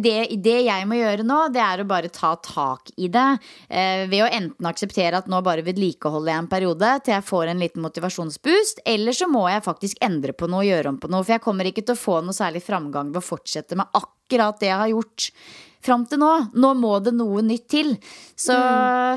Det, 0.04 0.16
det 0.44 0.58
jeg 0.68 0.88
må 0.90 1.00
gjøre 1.00 1.26
nå, 1.26 1.38
det 1.56 1.62
er 1.64 1.82
å 1.82 1.88
bare 1.90 2.12
ta 2.14 2.34
tak 2.44 2.92
i 3.02 3.08
det. 3.12 3.30
Eh, 3.70 4.04
ved 4.12 4.26
å 4.26 4.30
enten 4.30 4.68
akseptere 4.70 5.18
at 5.18 5.32
nå 5.32 5.40
bare 5.46 5.66
vedlikeholder 5.66 6.34
jeg 6.34 6.44
en 6.44 6.52
periode 6.52 6.92
til 7.02 7.16
jeg 7.16 7.28
får 7.30 7.50
en 7.50 7.64
liten 7.64 7.86
motivasjonsboost, 7.86 8.84
eller 8.86 9.16
så 9.16 9.30
må 9.32 9.48
jeg 9.50 9.66
faktisk 9.66 10.04
endre 10.06 10.36
på 10.38 10.52
noe 10.52 10.62
og 10.62 10.70
gjøre 10.70 10.94
om 10.94 11.02
på 11.02 11.10
noe. 11.10 11.24
For 11.26 11.38
jeg 11.38 11.46
kommer 11.48 11.72
ikke 11.72 11.86
til 11.88 11.98
å 11.98 12.04
få 12.04 12.20
noe 12.22 12.38
særlig 12.38 12.62
framgang 12.68 13.10
ved 13.10 13.24
å 13.24 13.26
fortsette 13.26 13.80
med 13.80 13.90
akkurat 13.98 14.62
det 14.62 14.70
jeg 14.70 14.82
har 14.84 14.94
gjort. 14.94 15.32
Fram 15.82 16.06
til 16.06 16.22
nå. 16.22 16.32
Nå 16.54 16.76
må 16.78 16.94
det 17.02 17.16
noe 17.18 17.42
nytt 17.46 17.68
til. 17.74 17.96
Så 18.38 18.54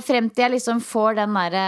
frem 0.06 0.30
til 0.30 0.47
jeg 0.47 0.56
liksom 0.56 0.80
får 0.85 1.21
den 1.21 1.37
derre 1.37 1.66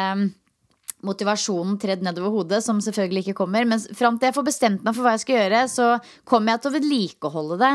motivasjonen 1.06 1.78
tredd 1.80 2.02
nedover 2.04 2.34
hodet, 2.34 2.62
som 2.64 2.80
selvfølgelig 2.82 3.24
ikke 3.24 3.38
kommer. 3.40 3.66
Men 3.68 3.82
fram 3.96 4.18
til 4.18 4.30
jeg 4.30 4.36
får 4.36 4.48
bestemt 4.48 4.86
meg 4.86 4.96
for 4.96 5.06
hva 5.06 5.14
jeg 5.14 5.24
skal 5.24 5.38
gjøre, 5.40 5.62
så 5.72 5.88
kommer 6.28 6.54
jeg 6.54 6.62
til 6.62 6.70
å 6.70 6.76
vedlikeholde 6.76 7.60
det. 7.62 7.74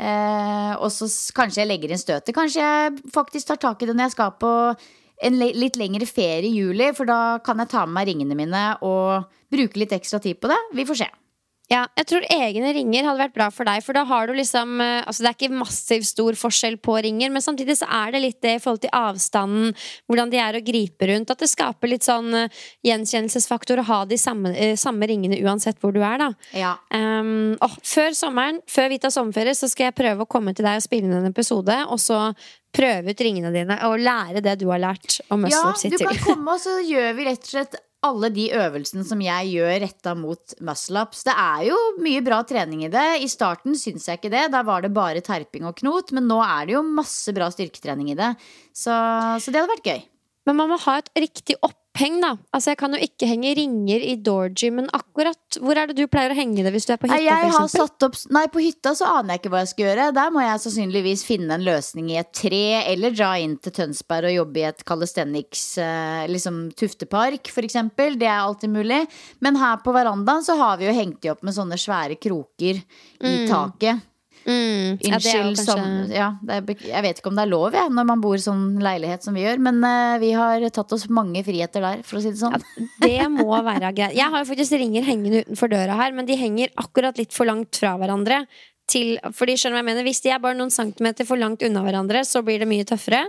Eh, 0.00 0.72
og 0.78 0.88
så 0.94 1.10
kanskje 1.36 1.62
jeg 1.62 1.70
legger 1.70 1.92
inn 1.92 2.02
støtet. 2.02 2.34
Kanskje 2.36 2.64
jeg 2.64 3.12
faktisk 3.14 3.52
tar 3.52 3.60
tak 3.68 3.82
i 3.82 3.90
det 3.90 3.96
når 3.96 4.08
jeg 4.08 4.16
skal 4.16 4.34
på 4.40 4.54
en 5.20 5.36
litt 5.36 5.76
lengre 5.76 6.08
ferie 6.08 6.48
i 6.48 6.56
juli, 6.56 6.90
for 6.96 7.08
da 7.08 7.38
kan 7.44 7.60
jeg 7.60 7.72
ta 7.72 7.84
med 7.84 7.98
meg 7.98 8.08
ringene 8.08 8.38
mine 8.38 8.62
og 8.86 9.28
bruke 9.52 9.82
litt 9.82 9.92
ekstra 9.92 10.22
tid 10.22 10.40
på 10.40 10.48
det. 10.48 10.60
Vi 10.76 10.86
får 10.88 11.02
se. 11.02 11.10
Ja, 11.70 11.84
jeg 11.94 12.06
tror 12.10 12.24
egne 12.34 12.72
ringer 12.74 13.06
hadde 13.06 13.22
vært 13.22 13.34
bra 13.36 13.46
for 13.54 13.68
deg, 13.68 13.82
for 13.86 13.94
da 13.94 14.02
har 14.08 14.26
du 14.26 14.34
liksom 14.34 14.80
eh, 14.82 15.04
Altså, 15.06 15.22
det 15.22 15.30
er 15.30 15.36
ikke 15.36 15.60
massiv 15.60 16.02
stor 16.06 16.34
forskjell 16.38 16.76
på 16.82 16.96
ringer, 17.06 17.30
men 17.30 17.44
samtidig 17.44 17.76
så 17.78 17.86
er 18.00 18.14
det 18.14 18.22
litt 18.24 18.38
det 18.42 18.56
i 18.56 18.62
forhold 18.62 18.82
til 18.82 18.92
avstanden, 18.96 19.70
hvordan 20.10 20.32
de 20.32 20.40
er 20.42 20.58
å 20.58 20.62
gripe 20.66 21.06
rundt, 21.10 21.30
at 21.30 21.42
det 21.42 21.50
skaper 21.50 21.92
litt 21.92 22.06
sånn 22.06 22.34
eh, 22.34 22.62
gjenkjennelsesfaktor 22.86 23.82
å 23.82 23.86
ha 23.86 24.00
de 24.10 24.18
samme, 24.18 24.52
eh, 24.56 24.74
samme 24.80 25.06
ringene 25.10 25.38
uansett 25.46 25.78
hvor 25.82 25.94
du 25.94 26.00
er, 26.02 26.18
da. 26.20 26.30
Ja. 26.58 26.72
Um, 26.90 27.54
og 27.62 27.76
før 27.86 28.16
sommeren, 28.18 28.58
før 28.70 28.90
vi 28.90 28.98
tar 29.02 29.14
sommerferie, 29.14 29.54
så 29.54 29.70
skal 29.70 29.90
jeg 29.90 29.98
prøve 30.00 30.26
å 30.26 30.30
komme 30.30 30.56
til 30.56 30.66
deg 30.66 30.80
og 30.80 30.86
spille 30.86 31.06
inn 31.06 31.20
en 31.20 31.30
episode, 31.30 31.76
og 31.86 32.02
så 32.02 32.32
prøve 32.74 33.14
ut 33.14 33.22
ringene 33.26 33.50
dine 33.54 33.78
og 33.86 33.98
lære 34.02 34.42
det 34.44 34.56
du 34.60 34.68
har 34.70 34.82
lært 34.82 35.20
om 35.30 35.42
muscle 35.42 35.74
Ja, 35.74 35.94
du 35.94 36.02
kan 36.02 36.20
komme, 36.22 36.54
og 36.54 36.62
så 36.62 36.80
gjør 36.86 37.14
vi 37.18 37.26
rett 37.30 37.46
og 37.46 37.54
slett 37.54 37.78
alle 38.06 38.30
de 38.32 38.46
øvelsene 38.56 39.04
som 39.04 39.20
jeg 39.20 39.50
gjør 39.54 39.74
retta 39.82 40.14
mot 40.16 40.54
muscle-ups. 40.64 41.24
Det 41.26 41.34
er 41.36 41.66
jo 41.68 41.78
mye 42.00 42.22
bra 42.24 42.40
trening 42.48 42.86
i 42.86 42.92
det. 42.92 43.08
I 43.20 43.28
starten 43.28 43.76
syns 43.78 44.08
jeg 44.08 44.20
ikke 44.20 44.32
det. 44.32 44.46
Da 44.54 44.62
var 44.66 44.84
det 44.84 44.92
bare 44.96 45.22
terping 45.24 45.68
og 45.68 45.76
knot. 45.82 46.14
Men 46.16 46.28
nå 46.30 46.40
er 46.44 46.68
det 46.68 46.78
jo 46.78 46.84
masse 46.86 47.34
bra 47.36 47.50
styrketrening 47.52 48.12
i 48.14 48.18
det. 48.18 48.32
Så, 48.72 48.94
så 49.42 49.52
det 49.52 49.60
hadde 49.60 49.74
vært 49.74 49.92
gøy. 49.92 50.02
Men 50.48 50.56
man 50.62 50.72
må 50.72 50.80
ha 50.86 50.96
et 51.00 51.12
riktig 51.20 51.58
oppheng, 51.90 52.20
da. 52.22 52.36
Altså, 52.54 52.70
jeg 52.72 52.78
kan 52.80 52.94
jo 52.94 53.00
ikke 53.02 53.28
henge 53.28 53.52
ringer 53.56 54.02
i 54.04 54.14
doorgymen 54.16 54.88
akkurat. 54.94 55.38
Hvor 55.60 55.76
er 55.76 55.90
det 55.90 55.96
du 55.98 56.06
pleier 56.10 56.32
å 56.32 56.38
henge 56.38 56.62
det 56.64 56.72
hvis 56.72 56.86
du 56.86 56.92
er 56.94 57.00
på 57.00 57.08
hytta, 57.10 57.20
jeg 57.20 57.52
har 57.54 57.68
satt 57.68 58.06
opp, 58.06 58.16
nei, 58.30 58.46
på 58.52 58.62
hytta 58.62 58.94
så 58.96 59.08
aner 59.18 59.34
jeg 59.34 59.42
ikke 59.42 59.52
hva 59.54 59.62
jeg 59.64 59.72
skal 59.72 59.86
gjøre. 59.88 60.08
Der 60.16 60.34
må 60.34 60.44
jeg 60.44 60.62
sannsynligvis 60.64 61.24
finne 61.26 61.56
en 61.56 61.66
løsning 61.66 62.10
i 62.12 62.18
et 62.20 62.32
tre, 62.36 62.64
eller 62.92 63.14
dra 63.14 63.32
inn 63.42 63.56
til 63.60 63.74
Tønsberg 63.76 64.30
og 64.30 64.36
jobbe 64.36 64.62
i 64.62 64.66
et 64.70 64.84
calisthenics, 64.88 65.64
eh, 65.82 66.26
liksom 66.30 66.62
Tuftepark 66.78 67.50
for 67.52 67.66
eksempel. 67.66 68.18
Det 68.20 68.28
er 68.28 68.38
alltid 68.40 68.72
mulig. 68.74 69.02
Men 69.40 69.58
her 69.60 69.80
på 69.84 69.94
verandaen 69.96 70.46
så 70.46 70.56
har 70.60 70.78
vi 70.80 70.88
jo 70.88 70.96
hengt 70.96 71.20
de 71.24 71.34
opp 71.34 71.42
med 71.46 71.56
sånne 71.56 71.78
svære 71.80 72.18
kroker 72.20 72.80
i 72.80 73.34
taket. 73.50 74.06
Mm, 74.46 74.96
ja, 75.04 75.18
Unnskyld, 75.18 75.58
ja, 75.58 75.64
som 75.64 76.12
ja, 76.12 76.28
det 76.46 76.56
er, 76.56 76.84
jeg 76.88 77.04
vet 77.04 77.20
ikke 77.20 77.28
om 77.28 77.36
det 77.36 77.44
er 77.44 77.50
lov 77.50 77.76
jeg, 77.76 77.92
når 77.92 78.06
man 78.08 78.22
bor 78.24 78.38
i 78.38 78.42
sånn 78.42 78.64
leilighet 78.82 79.26
som 79.26 79.36
vi 79.36 79.44
gjør. 79.44 79.60
Men 79.66 79.82
uh, 79.84 80.16
vi 80.22 80.32
har 80.36 80.64
tatt 80.74 80.96
oss 80.96 81.06
mange 81.12 81.42
friheter 81.46 81.84
der, 81.84 82.02
for 82.06 82.20
å 82.20 82.24
si 82.24 82.32
det 82.32 82.40
sånn. 82.40 82.56
Det 83.02 83.28
må 83.32 83.48
være 83.52 83.92
greit. 83.92 84.16
Jeg 84.16 84.32
har 84.32 84.42
jo 84.42 84.48
faktisk 84.48 84.78
ringer 84.80 85.06
hengende 85.06 85.44
utenfor 85.44 85.72
døra 85.72 85.98
her, 86.00 86.16
men 86.16 86.28
de 86.28 86.38
henger 86.40 86.72
akkurat 86.80 87.20
litt 87.20 87.36
for 87.36 87.48
langt 87.50 87.80
fra 87.80 87.96
hverandre. 88.00 88.44
Til, 88.90 89.18
fordi 89.36 89.54
skjønner 89.54 89.84
jeg 89.84 89.86
mener 89.86 90.02
Hvis 90.02 90.18
de 90.24 90.32
er 90.34 90.40
bare 90.42 90.56
noen 90.58 90.72
centimeter 90.74 91.22
for 91.28 91.38
langt 91.38 91.62
unna 91.62 91.84
hverandre, 91.84 92.24
så 92.26 92.42
blir 92.46 92.62
det 92.62 92.70
mye 92.70 92.86
tøffere. 92.88 93.26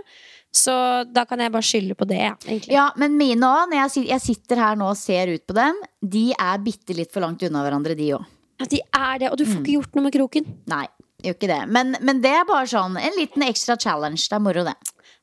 Så 0.52 0.72
da 1.08 1.24
kan 1.24 1.40
jeg 1.40 1.52
bare 1.52 1.64
skylde 1.64 1.94
på 1.96 2.04
det, 2.08 2.20
ja, 2.20 2.34
egentlig. 2.44 2.74
Ja, 2.74 2.90
men 3.00 3.14
mine 3.16 3.48
òg. 3.48 3.72
Jeg, 3.72 4.20
sitter 4.20 4.60
her 4.60 4.76
nå 4.76 4.90
og 4.92 4.98
ser 5.00 5.32
ut 5.32 5.46
på 5.48 5.56
dem, 5.56 5.78
de 6.04 6.26
er 6.36 6.60
bitte 6.64 6.96
litt 6.96 7.12
for 7.14 7.24
langt 7.24 7.44
unna 7.46 7.62
hverandre, 7.64 7.96
de 7.96 8.10
òg. 8.18 8.26
Ja, 8.60 8.68
de 8.68 8.82
er 8.84 9.22
det, 9.22 9.30
og 9.32 9.40
du 9.40 9.46
får 9.46 9.62
ikke 9.62 9.78
gjort 9.78 9.96
noe 9.96 10.06
med 10.06 10.14
kroken. 10.14 10.50
Nei, 10.70 10.84
gjør 11.22 11.38
ikke 11.38 11.52
det. 11.52 11.62
Men, 11.72 11.96
men 12.00 12.20
det 12.24 12.34
er 12.36 12.48
bare 12.48 12.68
sånn 12.70 12.98
en 13.00 13.18
liten 13.18 13.46
ekstra 13.46 13.78
challenge. 13.80 14.26
Det 14.28 14.38
er 14.38 14.44
moro, 14.44 14.66
det. 14.66 14.76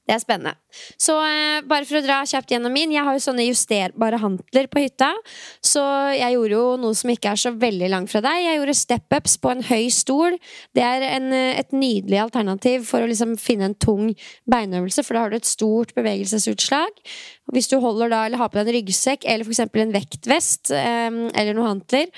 Det 0.09 0.15
er 0.15 0.21
spennende. 0.23 0.55
Så 0.97 1.13
eh, 1.21 1.59
bare 1.69 1.85
for 1.85 1.99
å 1.99 2.01
dra 2.01 2.15
kjapt 2.25 2.49
gjennom 2.49 2.73
min. 2.73 2.89
Jeg 2.89 3.05
har 3.05 3.13
jo 3.13 3.21
sånne 3.21 3.45
justerbare 3.45 4.17
hantler 4.17 4.65
på 4.71 4.81
hytta. 4.81 5.11
Så 5.61 5.83
jeg 6.17 6.33
gjorde 6.33 6.55
jo 6.55 6.63
noe 6.81 6.97
som 6.97 7.11
ikke 7.13 7.35
er 7.35 7.41
så 7.43 7.51
veldig 7.53 7.91
langt 7.93 8.09
fra 8.09 8.23
deg. 8.25 8.39
Jeg 8.41 8.57
gjorde 8.57 8.75
step-ups 8.79 9.37
på 9.43 9.51
en 9.53 9.61
høy 9.69 9.85
stol. 9.93 10.39
Det 10.73 10.81
er 10.81 11.05
en, 11.11 11.29
eh, 11.37 11.59
et 11.61 11.77
nydelig 11.77 12.23
alternativ 12.23 12.89
for 12.89 13.05
å 13.05 13.11
liksom 13.11 13.37
finne 13.37 13.69
en 13.69 13.77
tung 13.77 14.09
beinøvelse, 14.49 15.05
for 15.05 15.13
da 15.13 15.27
har 15.27 15.29
du 15.29 15.37
et 15.37 15.51
stort 15.51 15.93
bevegelsesutslag. 15.93 17.05
Hvis 17.53 17.69
du 17.69 17.77
holder 17.77 18.09
da, 18.09 18.25
eller 18.25 18.41
har 18.41 18.49
på 18.49 18.57
deg 18.57 18.65
en 18.65 18.79
ryggsekk 18.79 19.29
eller 19.29 19.45
eksempel 19.45 19.85
en 19.85 19.93
vektvest 19.93 20.73
eh, 20.73 21.21
eller 21.37 21.53
noen 21.53 21.75
hantler. 21.75 22.09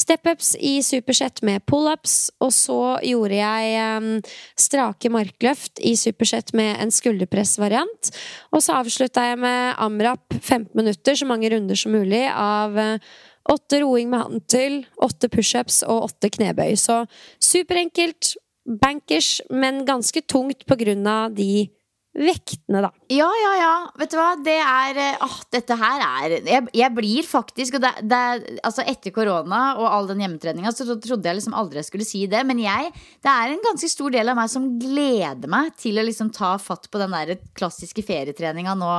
Step-ups 0.00 0.54
i 0.56 0.78
supersett 0.84 1.42
med 1.44 1.64
pull-ups, 1.68 2.30
og 2.40 2.52
så 2.56 2.80
gjorde 3.04 3.36
jeg 3.36 4.22
strake 4.58 5.10
markløft 5.12 5.82
i 5.84 5.92
supersett 5.98 6.54
med 6.56 6.78
en 6.80 6.92
skulderpressvariant. 6.94 8.12
Og 8.54 8.64
så 8.64 8.78
avslutta 8.80 9.26
jeg 9.28 9.40
med 9.42 9.74
amrap 9.82 10.24
15 10.38 10.70
minutter, 10.78 11.18
så 11.18 11.28
mange 11.28 11.50
runder 11.52 11.76
som 11.76 11.92
mulig, 11.92 12.22
av 12.32 12.78
eh, 12.80 13.10
åtte 13.50 13.80
roing 13.82 14.10
med 14.10 14.24
hantel, 14.24 14.78
åtte 15.02 15.30
pushups 15.32 15.82
og 15.86 16.10
åtte 16.10 16.30
knebøy. 16.36 16.74
Så 16.80 17.02
superenkelt, 17.42 18.34
bankers, 18.80 19.38
men 19.50 19.84
ganske 19.88 20.22
tungt 20.28 20.66
på 20.68 20.78
grunn 20.80 21.06
av 21.08 21.36
de 21.36 21.68
vektene, 22.16 22.80
da. 22.82 22.90
Ja, 23.12 23.28
ja, 23.38 23.50
ja. 23.60 23.74
Vet 24.00 24.10
du 24.10 24.16
hva? 24.18 24.30
Det 24.42 24.56
er 24.58 24.98
eh, 24.98 25.20
Åh, 25.22 25.36
dette 25.54 25.76
her 25.78 26.02
er 26.02 26.32
Jeg, 26.42 26.64
jeg 26.74 26.94
blir 26.96 27.26
faktisk 27.26 27.76
det, 27.82 27.92
det, 28.02 28.22
Altså 28.66 28.82
Etter 28.82 29.14
korona 29.14 29.60
og 29.78 29.86
all 29.86 30.08
den 30.10 30.24
hjemmetreninga 30.24 30.72
så 30.74 30.88
trodde 30.90 31.28
jeg 31.28 31.38
liksom 31.38 31.54
aldri 31.54 31.78
jeg 31.80 31.90
skulle 31.90 32.08
si 32.08 32.24
det. 32.30 32.42
Men 32.48 32.62
jeg, 32.62 32.90
det 33.22 33.30
er 33.30 33.52
en 33.52 33.62
ganske 33.64 33.90
stor 33.92 34.10
del 34.14 34.32
av 34.32 34.38
meg 34.40 34.50
som 34.52 34.66
gleder 34.80 35.50
meg 35.50 35.70
til 35.78 36.00
å 36.00 36.06
liksom 36.06 36.32
ta 36.34 36.56
fatt 36.62 36.90
på 36.90 37.00
den 37.00 37.14
der 37.14 37.38
klassiske 37.56 38.04
ferietreninga 38.06 38.74
nå 38.78 38.90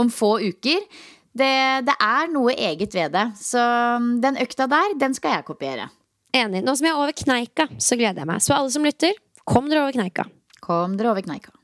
om 0.00 0.12
få 0.12 0.36
uker. 0.44 0.84
Det, 1.30 1.54
det 1.86 1.96
er 1.96 2.28
noe 2.34 2.54
eget 2.58 2.94
ved 2.96 3.14
det. 3.16 3.24
Så 3.40 3.62
mm, 3.62 4.12
den 4.24 4.38
økta 4.42 4.68
der, 4.70 4.98
den 5.00 5.16
skal 5.16 5.38
jeg 5.38 5.48
kopiere. 5.48 5.88
Enig. 6.36 6.62
Nå 6.66 6.76
som 6.76 6.86
jeg 6.86 6.94
er 6.94 7.00
over 7.00 7.16
kneika, 7.16 7.66
så 7.78 7.98
gleder 7.98 8.22
jeg 8.22 8.30
meg. 8.34 8.44
Så 8.44 8.54
alle 8.58 8.74
som 8.74 8.86
lytter, 8.86 9.16
kom 9.48 9.70
dere 9.70 9.86
over 9.86 9.96
kneika. 9.96 10.28
Kom 10.60 10.98
dere 11.00 11.14
over 11.14 11.26
kneika. 11.26 11.54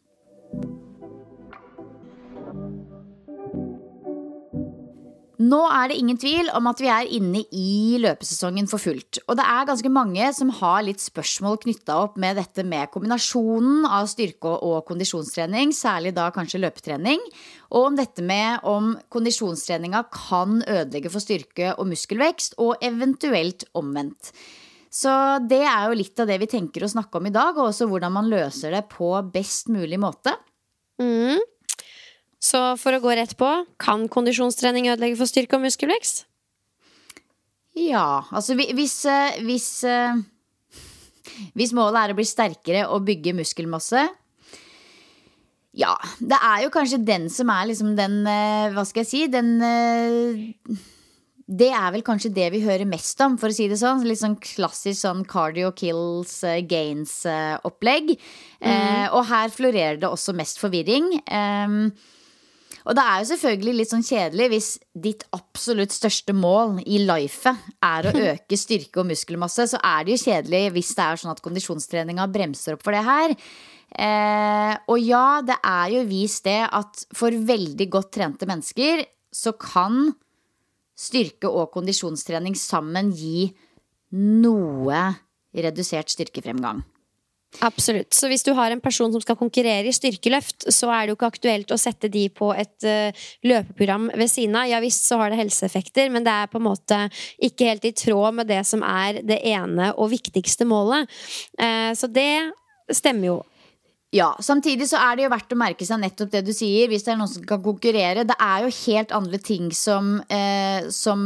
Nå 5.36 5.58
er 5.68 5.90
det 5.90 5.98
ingen 6.00 6.16
tvil 6.16 6.48
om 6.56 6.64
at 6.70 6.78
vi 6.80 6.88
er 6.88 7.10
inne 7.12 7.42
i 7.52 7.98
løpesesongen 8.00 8.68
for 8.70 8.80
fullt. 8.80 9.18
Og 9.28 9.36
det 9.36 9.44
er 9.44 9.66
ganske 9.68 9.90
mange 9.92 10.28
som 10.32 10.52
har 10.62 10.84
litt 10.86 11.02
spørsmål 11.04 11.58
knytta 11.60 11.98
opp 12.06 12.14
med 12.20 12.38
dette 12.40 12.64
med 12.64 12.88
kombinasjonen 12.94 13.84
av 13.84 14.08
styrke- 14.08 14.54
og 14.64 14.86
kondisjonstrening, 14.88 15.74
særlig 15.76 16.14
da 16.16 16.30
kanskje 16.32 16.62
løpetrening. 16.62 17.20
Og 17.68 17.90
om 17.90 17.98
dette 17.98 18.24
med 18.24 18.64
om 18.64 18.94
kondisjonstreninga 19.12 20.06
kan 20.14 20.62
ødelegge 20.62 21.12
for 21.12 21.20
styrke 21.20 21.74
og 21.76 21.90
muskelvekst, 21.90 22.56
og 22.56 22.80
eventuelt 22.80 23.66
omvendt. 23.76 24.32
Så 24.88 25.12
det 25.44 25.60
er 25.68 25.90
jo 25.90 25.98
litt 26.00 26.22
av 26.22 26.30
det 26.30 26.38
vi 26.40 26.48
tenker 26.48 26.86
å 26.86 26.88
snakke 26.88 27.20
om 27.20 27.28
i 27.28 27.34
dag, 27.34 27.52
og 27.58 27.68
også 27.74 27.90
hvordan 27.90 28.16
man 28.16 28.32
løser 28.32 28.72
det 28.72 28.86
på 28.88 29.12
best 29.34 29.68
mulig 29.68 30.00
måte. 30.00 30.32
Mm. 30.96 31.44
Så 32.46 32.62
for 32.78 32.94
å 32.94 33.02
gå 33.02 33.14
rett 33.18 33.34
på, 33.38 33.50
kan 33.82 34.06
kondisjonstrening 34.12 34.90
ødelegge 34.92 35.18
for 35.18 35.30
styrke 35.30 35.58
og 35.58 35.64
muskelvekst? 35.66 36.26
Ja, 37.76 38.24
altså 38.32 38.56
hvis, 38.56 38.98
eh, 39.04 39.40
hvis, 39.44 39.84
eh, 39.84 40.16
hvis 41.58 41.74
målet 41.76 42.00
er 42.00 42.14
å 42.14 42.16
bli 42.16 42.24
sterkere 42.24 42.86
og 42.88 43.04
bygge 43.04 43.34
muskelmasse 43.36 44.06
Ja, 45.76 45.92
det 46.18 46.38
er 46.40 46.62
jo 46.64 46.72
kanskje 46.72 47.04
den 47.04 47.28
som 47.28 47.50
er 47.52 47.66
liksom 47.68 47.92
den 47.98 48.22
eh, 48.24 48.72
Hva 48.72 48.86
skal 48.88 49.04
jeg 49.04 49.10
si? 49.10 49.26
Den 49.28 49.58
det 51.46 51.68
er 51.70 51.92
vel 51.94 52.02
kanskje 52.02 52.32
det 52.34 52.48
vi 52.50 52.64
hører 52.64 52.88
mest 52.90 53.20
om, 53.22 53.36
for 53.38 53.52
å 53.52 53.54
si 53.54 53.68
det 53.70 53.76
sånn. 53.78 54.02
Litt 54.02 54.18
sånn 54.18 54.34
klassisk 54.42 54.98
sånn 54.98 55.20
cardio 55.30 55.68
kills 55.78 56.40
gains-opplegg. 56.42 58.16
Mm. 58.58 58.66
Eh, 58.66 59.04
og 59.14 59.28
her 59.28 59.52
florerer 59.54 60.00
det 60.02 60.10
også 60.10 60.34
mest 60.34 60.58
forvirring. 60.58 61.06
Eh, 61.22 61.76
og 62.86 62.94
det 62.94 63.02
er 63.02 63.20
jo 63.20 63.28
selvfølgelig 63.32 63.74
litt 63.80 63.90
sånn 63.90 64.04
kjedelig 64.06 64.46
hvis 64.52 64.68
ditt 65.06 65.24
absolutt 65.34 65.94
største 65.94 66.34
mål 66.36 66.78
i 66.86 67.00
lifet 67.02 67.64
er 67.82 68.06
å 68.06 68.12
øke 68.32 68.58
styrke 68.58 69.02
og 69.02 69.08
muskelmasse, 69.10 69.66
så 69.72 69.80
er 69.82 70.06
det 70.06 70.14
jo 70.14 70.22
kjedelig 70.28 70.62
hvis 70.76 70.92
det 70.94 71.06
er 71.06 71.22
sånn 71.22 71.34
at 71.34 71.42
kondisjonstreninga 71.44 72.28
bremser 72.30 72.76
opp 72.76 72.86
for 72.86 72.94
det 72.94 73.02
her. 73.06 73.34
Eh, 73.96 74.72
og 74.92 75.02
ja, 75.02 75.40
det 75.46 75.58
er 75.66 75.92
jo 75.96 76.06
vist 76.06 76.46
det 76.46 76.60
at 76.64 77.06
for 77.16 77.34
veldig 77.50 77.90
godt 77.90 78.14
trente 78.18 78.48
mennesker 78.48 79.04
så 79.34 79.54
kan 79.58 80.12
styrke 80.96 81.50
og 81.50 81.72
kondisjonstrening 81.74 82.56
sammen 82.58 83.10
gi 83.14 83.50
noe 84.16 85.00
redusert 85.56 86.12
styrkefremgang. 86.12 86.84
Absolutt. 87.64 88.12
Så 88.14 88.28
hvis 88.28 88.44
du 88.44 88.52
har 88.56 88.72
en 88.72 88.82
person 88.84 89.12
som 89.12 89.22
skal 89.22 89.38
konkurrere 89.38 89.88
i 89.88 89.94
styrkeløft, 89.94 90.68
så 90.72 90.90
er 90.92 91.06
det 91.06 91.12
jo 91.12 91.16
ikke 91.16 91.30
aktuelt 91.32 91.72
å 91.72 91.80
sette 91.80 92.10
de 92.12 92.26
på 92.32 92.50
et 92.52 92.86
uh, 92.86 93.26
løpeprogram 93.46 94.10
ved 94.12 94.30
siden 94.32 94.58
av. 94.60 94.68
Ja 94.68 94.80
visst 94.84 95.08
så 95.08 95.20
har 95.20 95.32
det 95.32 95.40
helseeffekter, 95.40 96.10
men 96.12 96.26
det 96.26 96.34
er 96.34 96.52
på 96.52 96.60
en 96.60 96.68
måte 96.68 97.00
ikke 97.42 97.70
helt 97.70 97.88
i 97.88 97.94
tråd 97.96 98.42
med 98.42 98.50
det 98.52 98.62
som 98.68 98.84
er 98.86 99.22
det 99.26 99.40
ene 99.48 99.92
og 99.96 100.12
viktigste 100.12 100.68
målet. 100.68 101.08
Uh, 101.56 101.92
så 101.96 102.10
det 102.12 102.52
stemmer 102.92 103.32
jo. 103.32 103.38
Ja, 104.14 104.30
Samtidig 104.40 104.86
så 104.88 105.00
er 105.02 105.16
det 105.16 105.24
jo 105.26 105.32
verdt 105.32 105.52
å 105.52 105.58
merke 105.58 105.86
seg 105.86 105.98
nettopp 106.00 106.30
det 106.32 106.44
du 106.46 106.52
sier. 106.54 106.86
Hvis 106.88 107.04
det 107.04 107.14
er 107.14 107.18
noen 107.20 107.32
som 107.32 107.44
kan 107.48 107.62
konkurrere. 107.64 108.24
Det 108.28 108.36
er 108.40 108.64
jo 108.64 108.76
helt 108.84 109.16
andre 109.16 109.40
ting 109.42 109.72
som, 109.74 110.18
uh, 110.30 110.92
som 110.94 111.24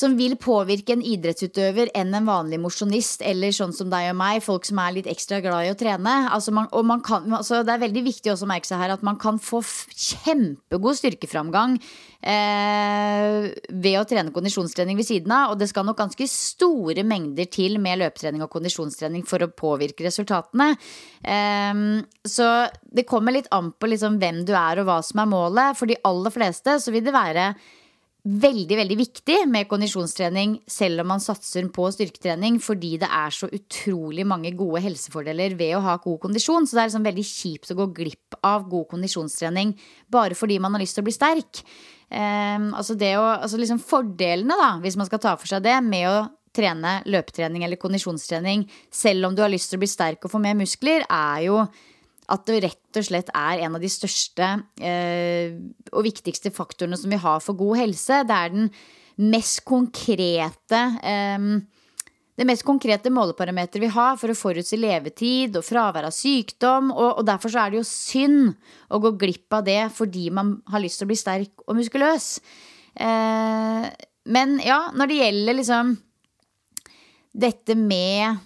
som 0.00 0.16
vil 0.16 0.36
påvirke 0.40 0.94
en 0.94 1.02
idrettsutøver 1.04 1.90
enn 1.98 2.14
en 2.16 2.28
vanlig 2.28 2.60
mosjonist, 2.62 3.24
eller 3.26 3.52
sånn 3.52 3.74
som 3.76 3.90
deg 3.92 4.10
og 4.14 4.16
meg, 4.20 4.40
folk 4.44 4.64
som 4.68 4.80
er 4.80 4.94
litt 4.96 5.08
ekstra 5.10 5.42
glad 5.44 5.66
i 5.66 5.72
å 5.74 5.78
trene. 5.78 6.14
Altså 6.32 6.54
man, 6.56 6.70
og 6.76 6.86
man 6.88 7.02
kan, 7.04 7.26
altså 7.36 7.60
det 7.66 7.74
er 7.74 7.82
veldig 7.84 8.04
viktig 8.06 8.32
å 8.32 8.48
merke 8.48 8.70
seg 8.70 8.80
her 8.80 8.94
at 8.94 9.04
man 9.06 9.18
kan 9.20 9.40
få 9.42 9.60
kjempegod 9.60 10.96
styrkeframgang 10.96 11.76
eh, 12.24 13.50
ved 13.68 13.98
å 14.00 14.06
trene 14.08 14.32
kondisjonstrening 14.32 14.96
ved 15.00 15.08
siden 15.10 15.34
av, 15.36 15.52
og 15.52 15.60
det 15.60 15.68
skal 15.68 15.84
nok 15.88 16.00
ganske 16.00 16.28
store 16.32 17.04
mengder 17.04 17.50
til 17.52 17.76
med 17.82 18.00
løpetrening 18.00 18.46
og 18.46 18.52
kondisjonstrening 18.54 19.26
for 19.28 19.44
å 19.44 19.50
påvirke 19.52 20.06
resultatene. 20.06 20.70
Eh, 21.20 21.84
så 22.24 22.48
det 22.88 23.04
kommer 23.10 23.36
litt 23.36 23.52
an 23.52 23.74
på 23.76 23.92
liksom 23.92 24.16
hvem 24.22 24.46
du 24.48 24.54
er 24.56 24.80
og 24.80 24.88
hva 24.88 25.02
som 25.04 25.20
er 25.20 25.28
målet. 25.28 25.76
For 25.76 25.90
de 25.90 26.00
aller 26.08 26.32
fleste 26.32 26.78
så 26.80 26.94
vil 26.94 27.04
det 27.04 27.16
være 27.16 27.50
veldig 28.30 28.76
veldig 28.78 28.96
viktig 29.00 29.36
med 29.50 29.68
kondisjonstrening 29.70 30.58
selv 30.70 31.02
om 31.02 31.08
man 31.12 31.22
satser 31.22 31.66
på 31.74 31.86
styrketrening, 31.94 32.58
fordi 32.62 32.92
det 33.02 33.08
er 33.10 33.34
så 33.34 33.48
utrolig 33.50 34.26
mange 34.28 34.52
gode 34.58 34.82
helsefordeler 34.84 35.56
ved 35.58 35.76
å 35.76 35.84
ha 35.84 35.96
god 36.02 36.20
kondisjon. 36.26 36.68
Så 36.68 36.76
det 36.76 36.82
er 36.82 36.90
liksom 36.90 37.06
veldig 37.08 37.26
kjipt 37.26 37.72
å 37.72 37.78
gå 37.80 37.88
glipp 38.00 38.38
av 38.46 38.68
god 38.70 38.90
kondisjonstrening 38.92 39.74
bare 40.12 40.38
fordi 40.38 40.60
man 40.62 40.76
har 40.76 40.84
lyst 40.84 40.98
til 40.98 41.04
å 41.04 41.08
bli 41.08 41.16
sterk. 41.16 41.62
Um, 42.10 42.72
altså 42.74 42.96
å, 42.98 43.26
altså 43.36 43.58
liksom 43.60 43.82
Fordelene, 43.82 44.56
da, 44.58 44.72
hvis 44.82 44.98
man 44.98 45.08
skal 45.08 45.22
ta 45.22 45.36
for 45.38 45.50
seg 45.50 45.64
det, 45.66 45.76
med 45.86 46.08
å 46.10 46.18
trene 46.54 46.98
løpetrening 47.06 47.62
eller 47.62 47.78
kondisjonstrening 47.78 48.64
selv 48.90 49.28
om 49.28 49.36
du 49.36 49.42
har 49.44 49.52
lyst 49.52 49.70
til 49.70 49.78
å 49.78 49.84
bli 49.84 49.90
sterk 49.90 50.26
og 50.26 50.32
få 50.32 50.42
mer 50.42 50.58
muskler, 50.58 51.06
er 51.06 51.46
jo 51.46 51.62
at 52.30 52.46
det 52.48 52.60
rett 52.64 53.00
og 53.00 53.06
slett 53.06 53.32
er 53.34 53.64
en 53.64 53.76
av 53.76 53.82
de 53.82 53.90
største 53.90 54.48
eh, 54.80 55.58
og 55.90 56.06
viktigste 56.06 56.52
faktorene 56.54 56.98
som 56.98 57.12
vi 57.12 57.18
har 57.20 57.42
for 57.44 57.58
god 57.58 57.82
helse. 57.82 58.22
Det 58.26 58.36
er 58.36 58.54
den 58.54 58.70
mest 59.30 59.64
konkrete 59.68 60.82
eh, 61.02 61.50
det 62.40 62.46
mest 62.48 62.64
konkrete 62.64 63.10
måleparameteret 63.12 63.82
vi 63.82 63.92
har 63.92 64.14
for 64.16 64.32
å 64.32 64.38
forutsi 64.38 64.78
levetid 64.80 65.58
og 65.58 65.64
fravær 65.66 66.06
av 66.08 66.14
sykdom. 66.16 66.88
Og, 66.94 67.18
og, 67.18 67.24
derfor 67.28 67.52
så 67.52 67.60
er 67.60 67.72
det 67.74 67.82
jo 67.82 67.88
synd 67.88 68.54
å 68.88 69.00
gå 69.04 69.10
glipp 69.20 69.58
av 69.58 69.66
det 69.66 69.82
fordi 69.92 70.30
man 70.32 70.54
har 70.72 70.80
lyst 70.80 71.02
til 71.02 71.04
å 71.04 71.10
bli 71.10 71.18
sterk 71.20 71.66
og 71.66 71.76
muskuløs. 71.76 72.30
Eh, 72.96 73.90
men 74.32 74.56
ja, 74.64 74.86
når 74.96 75.10
det 75.10 75.18
gjelder 75.20 75.58
liksom 75.58 75.92
dette 77.44 77.76
med 77.76 78.40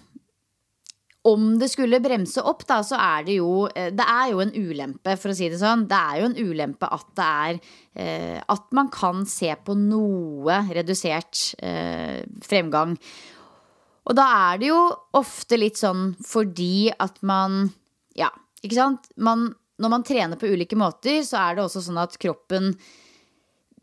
om 1.25 1.45
det 1.59 1.69
skulle 1.71 2.01
bremse 2.03 2.41
opp, 2.45 2.63
da, 2.69 2.79
så 2.85 2.97
er 3.01 3.25
det 3.25 3.37
jo 3.39 3.65
eh, 3.73 3.91
Det 3.95 4.05
er 4.05 4.31
jo 4.31 4.41
en 4.43 4.53
ulempe, 4.53 5.15
for 5.17 5.33
å 5.33 5.37
si 5.37 5.49
det 5.49 5.59
sånn. 5.61 5.87
Det 5.89 5.97
er 5.97 6.21
jo 6.21 6.27
en 6.29 6.37
ulempe 6.37 6.89
at 6.97 7.07
det 7.17 7.29
er 7.29 7.59
eh, 7.93 8.41
At 8.53 8.67
man 8.77 8.91
kan 8.93 9.23
se 9.29 9.49
på 9.65 9.77
noe 9.79 10.59
redusert 10.69 11.55
eh, 11.65 12.21
fremgang. 12.45 12.97
Og 14.05 14.17
da 14.17 14.25
er 14.51 14.61
det 14.61 14.69
jo 14.69 14.81
ofte 15.17 15.57
litt 15.57 15.81
sånn 15.81 16.11
fordi 16.25 16.91
at 16.93 17.21
man 17.25 17.71
Ja, 18.15 18.29
ikke 18.61 18.77
sant? 18.77 19.09
Man, 19.17 19.49
når 19.81 19.91
man 19.97 20.05
trener 20.05 20.39
på 20.39 20.51
ulike 20.53 20.77
måter, 20.79 21.23
så 21.25 21.41
er 21.41 21.57
det 21.57 21.65
også 21.65 21.81
sånn 21.87 21.99
at 22.03 22.19
kroppen 22.21 22.75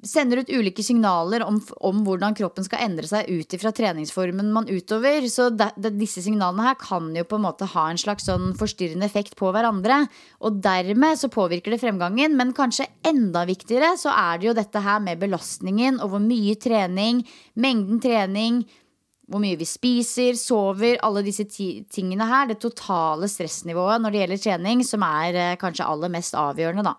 sender 0.02 0.42
ut 0.42 0.50
ulike 0.50 0.82
signaler 0.82 1.44
om, 1.46 1.60
om, 1.80 2.02
hvordan 2.06 2.34
kroppen 2.34 2.66
skal 2.66 2.82
endre 2.84 3.06
seg 3.06 3.28
ut 3.30 3.54
ifra 3.54 3.70
treningsformen 3.74 4.50
man 4.54 4.66
utover. 4.70 5.22
Så 5.30 5.48
de, 5.54 5.68
de, 5.78 5.92
disse 6.00 6.24
signalene 6.24 6.66
her 6.66 6.78
kan 6.80 7.12
jo 7.16 7.24
på 7.28 7.38
en 7.38 7.46
måte 7.46 7.68
ha 7.70 7.86
en 7.90 8.00
slags 8.00 8.26
sånn 8.26 8.50
forstyrrende 8.58 9.06
effekt 9.06 9.36
på 9.38 9.52
hverandre. 9.54 10.02
Og 10.42 10.58
dermed 10.64 11.20
så 11.20 11.30
påvirker 11.32 11.74
det 11.74 11.82
fremgangen, 11.84 12.36
men 12.38 12.54
kanskje 12.56 12.90
enda 13.06 13.46
viktigere 13.48 13.94
så 14.00 14.14
er 14.14 14.42
det 14.42 14.50
jo 14.50 14.58
dette 14.58 14.82
her 14.82 15.02
med 15.04 15.22
belastningen 15.22 16.02
og 16.02 16.14
hvor 16.14 16.24
mye 16.24 16.58
trening, 16.58 17.22
mengden 17.54 18.02
trening, 18.02 18.62
hvor 19.30 19.40
mye 19.40 19.56
vi 19.56 19.68
spiser, 19.68 20.34
sover, 20.36 20.98
alle 21.06 21.22
disse 21.24 21.46
tingene 21.46 22.26
her. 22.28 22.50
Det 22.50 22.58
totale 22.60 23.30
stressnivået 23.30 24.02
når 24.02 24.12
det 24.12 24.22
gjelder 24.24 24.44
trening, 24.48 24.84
som 24.84 25.06
er 25.06 25.38
eh, 25.38 25.56
kanskje 25.60 25.86
aller 25.88 26.12
mest 26.12 26.36
avgjørende, 26.36 26.90
da. 26.90 26.98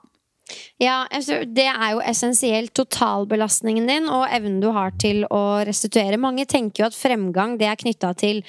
Ja, 0.81 1.03
det 1.09 1.67
er 1.69 1.89
jo 1.93 2.03
essensielt 2.03 2.73
totalbelastningen 2.77 3.89
din 3.89 4.07
og 4.11 4.27
evnen 4.29 4.61
du 4.63 4.69
har 4.75 4.95
til 5.01 5.23
å 5.29 5.63
restituere. 5.67 6.19
Mange 6.21 6.45
tenker 6.49 6.83
jo 6.83 6.89
at 6.91 6.97
fremgang 6.97 7.57
det 7.59 7.69
er 7.69 7.79
knytta 7.79 8.13
til 8.19 8.43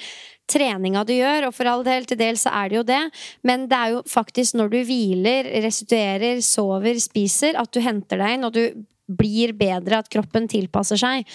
treninga 0.51 1.03
du 1.05 1.15
gjør, 1.15 1.47
og 1.47 1.55
for 1.57 1.69
all 1.69 1.85
del, 1.85 2.05
til 2.05 2.19
dels 2.19 2.45
så 2.45 2.53
er 2.53 2.69
det 2.69 2.77
jo 2.77 2.83
det, 2.85 3.01
men 3.47 3.65
det 3.69 3.77
er 3.77 3.93
jo 3.95 4.03
faktisk 4.09 4.57
når 4.59 4.73
du 4.73 4.77
hviler, 4.85 5.49
restituerer, 5.65 6.41
sover, 6.45 6.99
spiser, 7.01 7.57
at 7.57 7.71
du 7.73 7.81
henter 7.81 8.21
deg 8.21 8.37
inn, 8.37 8.45
og 8.45 8.53
du 8.53 8.85
blir 9.05 9.53
bedre, 9.57 9.99
at 10.01 10.09
kroppen 10.11 10.47
tilpasser 10.49 10.99
seg. 10.99 11.25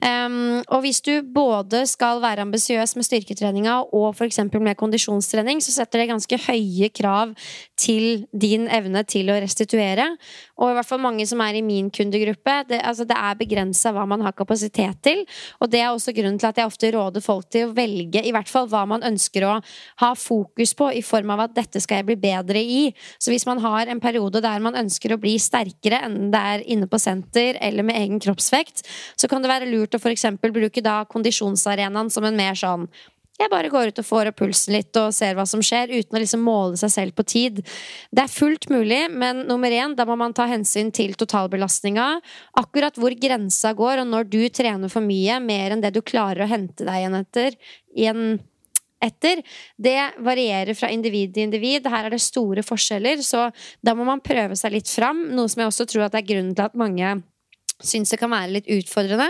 Um, 0.00 0.62
og 0.70 0.84
hvis 0.84 1.00
du 1.04 1.12
både 1.34 1.82
skal 1.90 2.20
være 2.22 2.44
ambisiøs 2.46 2.96
med 2.98 3.06
styrketreninga 3.08 3.78
og 3.96 4.12
f.eks. 4.14 4.42
med 4.54 4.76
kondisjonstrening, 4.78 5.62
så 5.64 5.74
setter 5.74 6.02
det 6.02 6.10
ganske 6.12 6.40
høye 6.46 6.90
krav 6.94 7.34
til 7.78 8.26
din 8.32 8.68
evne 8.72 9.02
til 9.08 9.32
å 9.32 9.40
restituere. 9.42 10.12
Og 10.56 10.70
i 10.70 10.76
hvert 10.76 10.88
fall 10.88 11.02
mange 11.02 11.26
som 11.28 11.40
er 11.44 11.58
i 11.58 11.64
min 11.64 11.90
kundegruppe, 11.92 12.54
det, 12.70 12.80
altså 12.80 13.04
det 13.08 13.16
er 13.16 13.36
begrensa 13.38 13.92
hva 13.92 14.06
man 14.08 14.22
har 14.24 14.34
kapasitet 14.36 15.02
til. 15.04 15.24
Og 15.60 15.70
det 15.72 15.82
er 15.82 15.90
også 15.90 16.14
grunnen 16.16 16.38
til 16.40 16.48
at 16.48 16.60
jeg 16.60 16.70
ofte 16.70 16.90
råder 16.94 17.24
folk 17.24 17.50
til 17.52 17.66
å 17.66 17.74
velge 17.76 18.22
i 18.24 18.32
hvert 18.34 18.48
fall 18.48 18.68
hva 18.72 18.86
man 18.88 19.04
ønsker 19.06 19.44
å 19.44 19.58
ha 20.02 20.10
fokus 20.16 20.72
på, 20.78 20.88
i 20.96 21.04
form 21.04 21.34
av 21.34 21.44
at 21.46 21.56
dette 21.58 21.82
skal 21.84 22.00
jeg 22.00 22.08
bli 22.08 22.18
bedre 22.24 22.62
i. 22.62 22.80
Så 23.20 23.34
hvis 23.34 23.46
man 23.48 23.60
har 23.64 23.92
en 23.92 24.00
periode 24.00 24.40
der 24.44 24.62
man 24.64 24.78
ønsker 24.80 25.12
å 25.12 25.20
bli 25.20 25.36
sterkere 25.42 26.00
enn 26.06 26.30
det 26.32 26.44
er 26.54 26.64
inne 26.72 26.88
på 26.88 27.00
senter 27.02 27.60
eller 27.60 27.86
med 27.86 28.00
egen 28.00 28.22
kroppsvekt, 28.22 28.86
så 29.16 29.28
kan 29.28 29.44
det 29.44 29.52
være 29.52 29.68
lurt 29.68 29.96
å 29.96 30.00
f.eks. 30.00 30.28
bruke 30.40 30.84
da 30.84 31.02
kondisjonsarenaen 31.10 32.08
som 32.12 32.24
en 32.24 32.38
mer 32.38 32.56
sånn 32.56 32.88
jeg 33.38 33.52
bare 33.52 33.70
går 33.72 33.92
ut 33.92 34.00
og 34.00 34.06
får 34.08 34.30
opp 34.30 34.38
pulsen 34.40 34.76
litt 34.76 34.96
og 35.00 35.12
ser 35.14 35.36
hva 35.36 35.44
som 35.48 35.62
skjer, 35.64 35.92
uten 35.92 36.16
å 36.16 36.22
liksom 36.22 36.42
måle 36.46 36.80
seg 36.80 36.92
selv 36.94 37.16
på 37.18 37.26
tid. 37.28 37.60
Det 38.10 38.24
er 38.24 38.32
fullt 38.32 38.68
mulig, 38.72 39.02
men 39.12 39.44
nummer 39.50 39.72
én, 39.72 39.96
da 39.98 40.06
må 40.08 40.16
man 40.18 40.34
ta 40.36 40.48
hensyn 40.50 40.92
til 40.94 41.14
totalbelastninga. 41.18 42.08
Akkurat 42.62 42.98
hvor 43.00 43.14
grensa 43.20 43.74
går, 43.76 44.02
og 44.02 44.10
når 44.12 44.28
du 44.32 44.42
trener 44.48 44.92
for 44.92 45.04
mye, 45.04 45.40
mer 45.44 45.74
enn 45.74 45.84
det 45.84 45.92
du 45.96 46.02
klarer 46.04 46.46
å 46.46 46.50
hente 46.50 46.86
deg 46.86 47.02
igjen 47.02 47.20
etter, 47.20 47.58
igjen 47.96 48.22
etter, 49.04 49.42
det 49.76 49.98
varierer 50.24 50.76
fra 50.76 50.88
individ 50.92 51.34
til 51.36 51.46
individ. 51.50 51.86
Her 51.92 52.08
er 52.08 52.16
det 52.16 52.24
store 52.24 52.64
forskjeller, 52.66 53.20
så 53.24 53.50
da 53.84 53.94
må 53.96 54.06
man 54.08 54.24
prøve 54.24 54.56
seg 54.58 54.78
litt 54.78 54.90
fram. 54.90 55.26
Noe 55.36 55.52
som 55.52 55.62
jeg 55.62 55.72
også 55.72 55.88
tror 55.92 56.08
at 56.08 56.16
er 56.16 56.26
grunnen 56.26 56.56
til 56.56 56.66
at 56.66 56.78
mange 56.78 57.18
syns 57.84 58.12
det 58.12 58.18
kan 58.20 58.32
være 58.32 58.54
litt 58.54 58.68
utfordrende. 58.72 59.28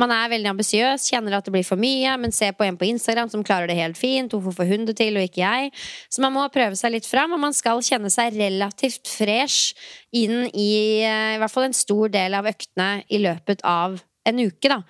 Man 0.00 0.12
er 0.14 0.32
veldig 0.32 0.50
ambisiøs, 0.50 1.06
kjenner 1.12 1.36
at 1.38 1.46
det 1.46 1.54
blir 1.54 1.66
for 1.66 1.80
mye, 1.80 2.16
men 2.20 2.34
ser 2.34 2.54
på 2.56 2.66
en 2.66 2.78
på 2.80 2.88
Instagram 2.88 3.30
som 3.30 3.44
klarer 3.46 3.70
det 3.70 3.78
helt 3.78 3.98
fint. 3.98 4.34
Hvorfor 4.34 4.56
får 4.58 4.72
hun 4.72 4.88
det 4.88 4.96
til, 4.98 5.18
og 5.18 5.28
ikke 5.28 5.44
jeg? 5.44 5.70
Så 6.10 6.24
man 6.24 6.34
må 6.34 6.46
prøve 6.54 6.78
seg 6.78 6.96
litt 6.96 7.06
fram, 7.08 7.36
og 7.36 7.42
man 7.44 7.54
skal 7.54 7.82
kjenne 7.84 8.10
seg 8.12 8.34
relativt 8.38 9.10
fresh 9.10 9.78
inn 10.14 10.48
i 10.50 10.72
eh, 11.06 11.36
i 11.36 11.38
hvert 11.42 11.52
fall 11.52 11.68
en 11.68 11.76
stor 11.76 12.10
del 12.14 12.34
av 12.38 12.50
øktene 12.50 12.90
i 13.08 13.22
løpet 13.22 13.62
av 13.68 14.00
en 14.24 14.40
uke, 14.40 14.70
da. 14.70 14.80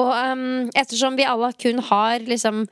Og 0.00 0.08
um, 0.10 0.70
ettersom 0.74 1.18
vi 1.18 1.28
alle 1.28 1.52
kun 1.60 1.82
har 1.90 2.24
liksom 2.26 2.64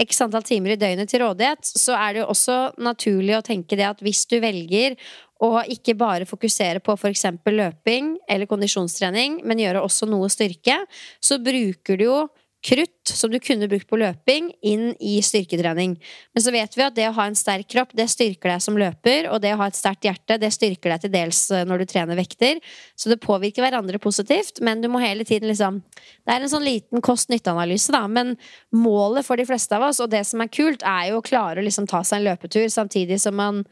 x 0.00 0.22
antall 0.24 0.44
timer 0.46 0.74
i 0.74 0.78
døgnet 0.80 1.10
til 1.10 1.24
rådighet, 1.24 1.66
så 1.76 1.96
er 1.98 2.14
det 2.14 2.22
jo 2.22 2.30
også 2.32 2.58
naturlig 2.80 3.34
å 3.36 3.44
tenke 3.44 3.76
det 3.76 3.88
at 3.88 4.00
hvis 4.04 4.24
du 4.30 4.38
velger 4.40 4.96
og 5.40 5.72
ikke 5.72 5.96
bare 5.98 6.28
fokusere 6.28 6.82
på 6.84 6.96
f.eks. 6.98 7.26
løping 7.48 8.14
eller 8.28 8.48
kondisjonstrening, 8.50 9.40
men 9.44 9.62
gjøre 9.62 9.82
også 9.84 10.08
noe 10.10 10.28
styrke, 10.32 10.76
så 11.20 11.40
bruker 11.42 12.00
du 12.00 12.06
jo 12.08 12.20
krutt 12.60 13.08
som 13.08 13.32
du 13.32 13.38
kunne 13.40 13.68
brukt 13.70 13.88
på 13.88 13.98
løping, 13.98 14.50
inn 14.60 14.90
i 15.00 15.16
styrketrening. 15.24 15.94
Men 16.34 16.44
så 16.44 16.52
vet 16.52 16.76
vi 16.76 16.84
at 16.84 16.96
det 16.96 17.06
å 17.08 17.14
ha 17.16 17.26
en 17.30 17.38
sterk 17.38 17.70
kropp, 17.72 17.94
det 17.96 18.06
styrker 18.12 18.52
deg 18.52 18.62
som 18.62 18.76
løper, 18.78 19.30
og 19.32 19.40
det 19.42 19.54
å 19.54 19.60
ha 19.62 19.68
et 19.70 19.78
sterkt 19.78 20.04
hjerte, 20.04 20.36
det 20.40 20.52
styrker 20.52 20.92
deg 20.92 21.04
til 21.04 21.14
dels 21.14 21.40
eh, 21.54 21.64
når 21.68 21.82
du 21.82 21.86
trener 21.90 22.20
vekter. 22.20 22.60
Så 23.00 23.12
det 23.12 23.20
påvirker 23.24 23.64
hverandre 23.64 24.00
positivt, 24.02 24.60
men 24.64 24.84
du 24.84 24.90
må 24.92 25.00
hele 25.02 25.24
tiden 25.24 25.48
liksom 25.50 25.80
Det 25.90 26.34
er 26.34 26.44
en 26.44 26.52
sånn 26.52 26.66
liten 26.66 27.00
kost-nytte-analyse, 27.04 27.92
da, 27.94 28.04
men 28.06 28.36
målet 28.76 29.26
for 29.26 29.40
de 29.40 29.48
fleste 29.48 29.74
av 29.76 29.88
oss, 29.88 30.02
og 30.04 30.12
det 30.12 30.22
som 30.28 30.44
er 30.44 30.52
kult, 30.52 30.84
er 30.84 31.10
jo 31.10 31.20
å 31.20 31.24
klare 31.24 31.62
å 31.62 31.66
liksom 31.66 31.88
ta 31.90 32.04
seg 32.04 32.20
en 32.20 32.28
løpetur 32.28 32.68
samtidig 32.70 33.18
som 33.22 33.36
man 33.40 33.64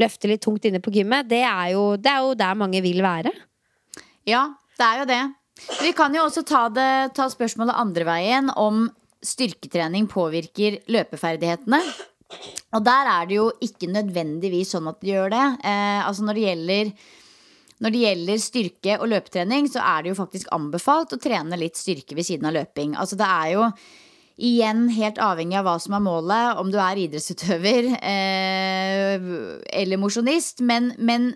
løfte 0.00 0.30
litt 0.30 0.44
tungt 0.44 0.66
inne 0.68 0.82
på 0.84 0.92
gymmet, 0.94 1.28
det 1.30 1.42
er, 1.46 1.72
jo, 1.74 1.94
det 2.00 2.12
er 2.12 2.24
jo 2.24 2.36
der 2.38 2.58
mange 2.58 2.82
vil 2.84 3.02
være. 3.04 3.32
Ja, 4.28 4.48
det 4.76 4.86
er 4.86 5.02
jo 5.02 5.08
det. 5.08 5.22
Vi 5.80 5.92
kan 5.96 6.14
jo 6.14 6.26
også 6.26 6.44
ta, 6.44 6.66
det, 6.68 6.90
ta 7.16 7.30
spørsmålet 7.32 7.78
andre 7.80 8.06
veien, 8.08 8.50
om 8.60 8.86
styrketrening 9.24 10.08
påvirker 10.10 10.82
løpeferdighetene. 10.92 11.80
Og 12.76 12.82
der 12.84 13.08
er 13.08 13.28
det 13.28 13.38
jo 13.38 13.46
ikke 13.64 13.88
nødvendigvis 13.88 14.74
sånn 14.74 14.90
at 14.90 14.98
det 15.00 15.14
gjør 15.14 15.30
det. 15.32 15.44
Eh, 15.64 16.00
altså 16.02 16.26
når 16.26 16.36
det 16.36 16.48
gjelder 16.48 16.90
når 17.84 17.92
det 17.92 18.02
gjelder 18.02 18.40
styrke 18.40 18.94
og 18.96 19.10
løpetrening, 19.12 19.66
så 19.68 19.82
er 19.84 20.02
det 20.02 20.12
jo 20.12 20.18
faktisk 20.18 20.48
anbefalt 20.56 21.12
å 21.12 21.20
trene 21.20 21.58
litt 21.60 21.76
styrke 21.76 22.16
ved 22.16 22.24
siden 22.24 22.48
av 22.48 22.56
løping. 22.56 22.94
Altså 22.96 23.18
det 23.20 23.28
er 23.28 23.50
jo 23.52 23.66
Igjen 24.36 24.90
helt 24.92 25.16
avhengig 25.22 25.56
av 25.56 25.64
hva 25.64 25.78
som 25.80 25.94
er 25.96 26.02
målet, 26.04 26.58
om 26.60 26.68
du 26.68 26.76
er 26.76 26.98
idrettsutøver 27.00 27.88
eh, 28.12 29.14
eller 29.80 30.00
mosjonist. 30.00 30.60
Men, 30.60 30.90
men 31.00 31.30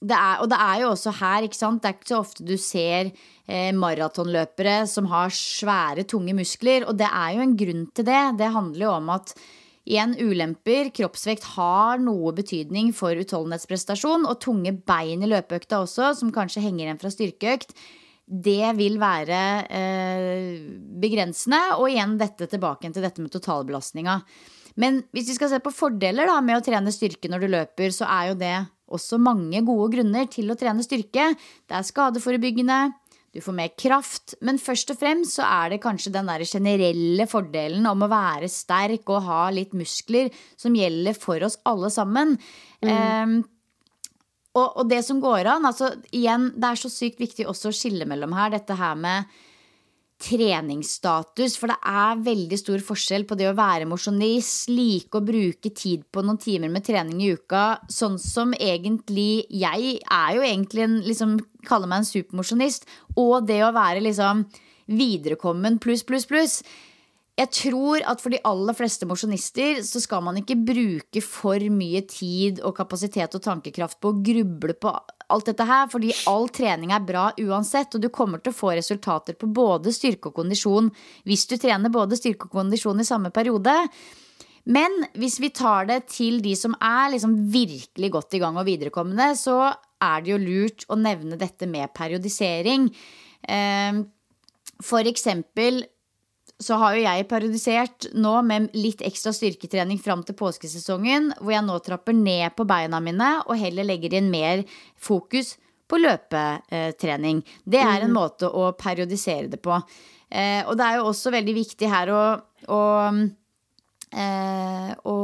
det 0.00 0.16
er, 0.16 0.40
og 0.40 0.48
det 0.48 0.60
er 0.64 0.80
jo 0.80 0.94
også 0.94 1.12
her, 1.18 1.44
ikke 1.44 1.58
sant. 1.58 1.82
Det 1.82 1.90
er 1.90 1.98
ikke 1.98 2.12
så 2.14 2.22
ofte 2.22 2.48
du 2.48 2.54
ser 2.56 3.12
eh, 3.12 3.70
maratonløpere 3.76 4.78
som 4.88 5.10
har 5.12 5.34
svære, 5.36 6.06
tunge 6.08 6.32
muskler. 6.38 6.88
Og 6.88 6.96
det 6.96 7.10
er 7.12 7.36
jo 7.36 7.44
en 7.44 7.56
grunn 7.60 7.86
til 7.92 8.08
det. 8.08 8.22
Det 8.40 8.52
handler 8.56 8.86
jo 8.86 8.96
om 8.96 9.12
at 9.18 9.36
igjen 9.84 10.16
ulemper. 10.16 10.88
Kroppsvekt 10.96 11.44
har 11.58 12.00
noe 12.00 12.32
betydning 12.40 12.94
for 12.96 13.20
utholdenhetsprestasjon. 13.20 14.24
Og 14.24 14.40
tunge 14.40 14.72
bein 14.88 15.20
i 15.20 15.28
løpeøkta 15.28 15.84
også, 15.84 16.14
som 16.16 16.32
kanskje 16.32 16.64
henger 16.64 16.86
igjen 16.86 17.04
fra 17.04 17.12
styrkeøkt 17.12 17.76
det 18.30 18.72
vil 18.78 19.00
være 19.02 19.40
eh, 19.66 20.60
begrensende. 21.02 21.60
Og 21.80 21.90
igjen 21.90 22.16
dette 22.20 22.46
tilbake 22.50 22.90
til 22.94 23.04
dette 23.04 23.22
med 23.22 23.32
totalbelastninga. 23.34 24.20
Men 24.80 25.02
hvis 25.10 25.32
vi 25.32 25.36
skal 25.36 25.50
se 25.50 25.58
på 25.62 25.74
fordeler 25.74 26.30
da, 26.30 26.38
med 26.44 26.60
å 26.60 26.64
trene 26.64 26.94
styrke 26.94 27.30
når 27.30 27.42
du 27.42 27.50
løper, 27.50 27.90
så 27.94 28.06
er 28.06 28.30
jo 28.30 28.38
det 28.40 28.54
også 28.90 29.20
mange 29.22 29.62
gode 29.66 29.90
grunner 29.96 30.30
til 30.30 30.50
å 30.50 30.58
trene 30.58 30.84
styrke. 30.86 31.32
Det 31.66 31.76
er 31.76 31.86
skadeforebyggende, 31.86 32.80
du 33.30 33.38
får 33.38 33.54
mer 33.54 33.70
kraft, 33.78 34.34
men 34.42 34.58
først 34.58 34.90
og 34.90 34.98
fremst 34.98 35.36
så 35.38 35.44
er 35.46 35.70
det 35.70 35.82
kanskje 35.84 36.10
den 36.16 36.26
der 36.26 36.42
generelle 36.42 37.26
fordelen 37.30 37.86
om 37.86 38.02
å 38.02 38.10
være 38.10 38.48
sterk 38.50 39.06
og 39.12 39.22
ha 39.28 39.44
litt 39.54 39.76
muskler 39.78 40.32
som 40.58 40.74
gjelder 40.74 41.14
for 41.14 41.46
oss 41.46 41.60
alle 41.70 41.92
sammen. 41.94 42.34
Mm. 42.82 42.90
Um, 42.90 43.36
og, 44.56 44.66
og, 44.66 44.88
det 44.90 45.04
som 45.06 45.20
går 45.22 45.46
an 45.46 45.68
altså 45.68 45.92
igjen, 46.10 46.50
Det 46.58 46.72
er 46.72 46.80
så 46.80 46.90
sykt 46.90 47.20
viktig 47.22 47.46
også 47.46 47.70
å 47.70 47.76
skille 47.76 48.08
mellom 48.08 48.34
her. 48.34 48.50
Dette 48.56 48.74
her 48.74 48.96
med 48.98 49.30
treningsstatus. 50.20 51.54
For 51.56 51.72
det 51.72 51.78
er 51.86 52.24
veldig 52.26 52.58
stor 52.60 52.82
forskjell 52.84 53.24
på 53.28 53.38
det 53.40 53.48
å 53.48 53.56
være 53.56 53.88
mosjonist, 53.88 54.68
like 54.68 55.16
å 55.16 55.24
bruke 55.24 55.72
tid 55.72 56.04
på 56.12 56.24
noen 56.26 56.40
timer 56.40 56.72
med 56.72 56.84
trening 56.84 57.22
i 57.24 57.30
uka. 57.38 57.80
Sånn 57.88 58.18
som 58.20 58.52
egentlig 58.58 59.46
Jeg 59.48 60.00
er 60.02 60.34
jo 60.36 60.44
egentlig 60.44 60.86
en 60.86 61.00
liksom, 61.06 61.38
Kaller 61.66 61.90
meg 61.90 62.02
en 62.02 62.10
supermosjonist. 62.10 62.86
Og 63.20 63.46
det 63.48 63.62
å 63.64 63.72
være 63.76 64.02
liksom 64.04 64.46
viderekommen 64.90 65.78
pluss, 65.78 66.02
pluss, 66.02 66.26
pluss 66.26 66.62
jeg 67.40 67.50
tror 67.56 68.02
at 68.04 68.20
for 68.20 68.32
de 68.34 68.40
aller 68.44 68.76
fleste 68.76 69.06
mosjonister 69.08 69.80
så 69.86 70.00
skal 70.02 70.22
man 70.26 70.36
ikke 70.40 70.58
bruke 70.60 71.22
for 71.24 71.62
mye 71.72 72.02
tid 72.10 72.60
og 72.66 72.74
kapasitet 72.76 73.36
og 73.36 73.44
tankekraft 73.44 74.00
på 74.02 74.12
å 74.12 74.18
gruble 74.20 74.74
på 74.76 74.92
alt 75.30 75.46
dette 75.48 75.64
her, 75.64 75.86
fordi 75.88 76.10
all 76.28 76.48
trening 76.52 76.92
er 76.92 77.04
bra 77.06 77.28
uansett, 77.38 77.94
og 77.94 78.02
du 78.02 78.10
kommer 78.12 78.42
til 78.42 78.52
å 78.52 78.58
få 78.58 78.74
resultater 78.76 79.38
på 79.38 79.48
både 79.56 79.94
styrke 79.94 80.32
og 80.32 80.40
kondisjon 80.40 80.90
hvis 81.28 81.46
du 81.48 81.56
trener 81.60 81.92
både 81.94 82.18
styrke 82.18 82.48
og 82.48 82.58
kondisjon 82.58 83.00
i 83.00 83.08
samme 83.08 83.30
periode. 83.32 83.76
Men 84.68 85.06
hvis 85.16 85.38
vi 85.40 85.52
tar 85.56 85.88
det 85.88 86.02
til 86.12 86.42
de 86.44 86.52
som 86.58 86.74
er 86.76 87.14
liksom 87.14 87.38
virkelig 87.54 88.10
godt 88.18 88.36
i 88.36 88.42
gang 88.42 88.58
og 88.60 88.68
viderekommende, 88.68 89.30
så 89.38 89.70
er 90.02 90.20
det 90.20 90.34
jo 90.34 90.42
lurt 90.42 90.84
å 90.92 90.98
nevne 90.98 91.38
dette 91.40 91.68
med 91.70 91.94
periodisering. 91.96 92.90
Ehm, 93.48 94.04
for 94.84 95.08
eksempel 95.08 95.84
så 96.60 96.76
har 96.80 96.96
jo 96.96 97.04
jeg 97.06 97.26
periodisert 97.30 98.10
nå 98.20 98.34
med 98.44 98.68
litt 98.76 99.00
ekstra 99.06 99.32
styrketrening 99.32 100.00
fram 100.02 100.22
til 100.26 100.36
påskesesongen, 100.36 101.32
hvor 101.40 101.54
jeg 101.54 101.64
nå 101.66 101.78
trapper 101.84 102.16
ned 102.16 102.52
på 102.56 102.66
beina 102.68 103.00
mine 103.00 103.32
og 103.46 103.56
heller 103.60 103.88
legger 103.88 104.18
inn 104.18 104.30
mer 104.32 104.64
fokus 105.00 105.54
på 105.90 105.98
løpetrening. 105.98 107.42
Det 107.64 107.80
er 107.82 108.04
en 108.04 108.12
mm. 108.12 108.16
måte 108.16 108.50
å 108.52 108.70
periodisere 108.78 109.48
det 109.50 109.60
på. 109.64 109.74
Eh, 110.30 110.62
og 110.68 110.76
det 110.78 110.86
er 110.86 111.00
jo 111.00 111.08
også 111.10 111.32
veldig 111.34 111.54
viktig 111.56 111.88
her 111.90 112.12
å, 112.14 112.24
å, 112.70 112.82
eh, 114.14 114.90
å 115.10 115.16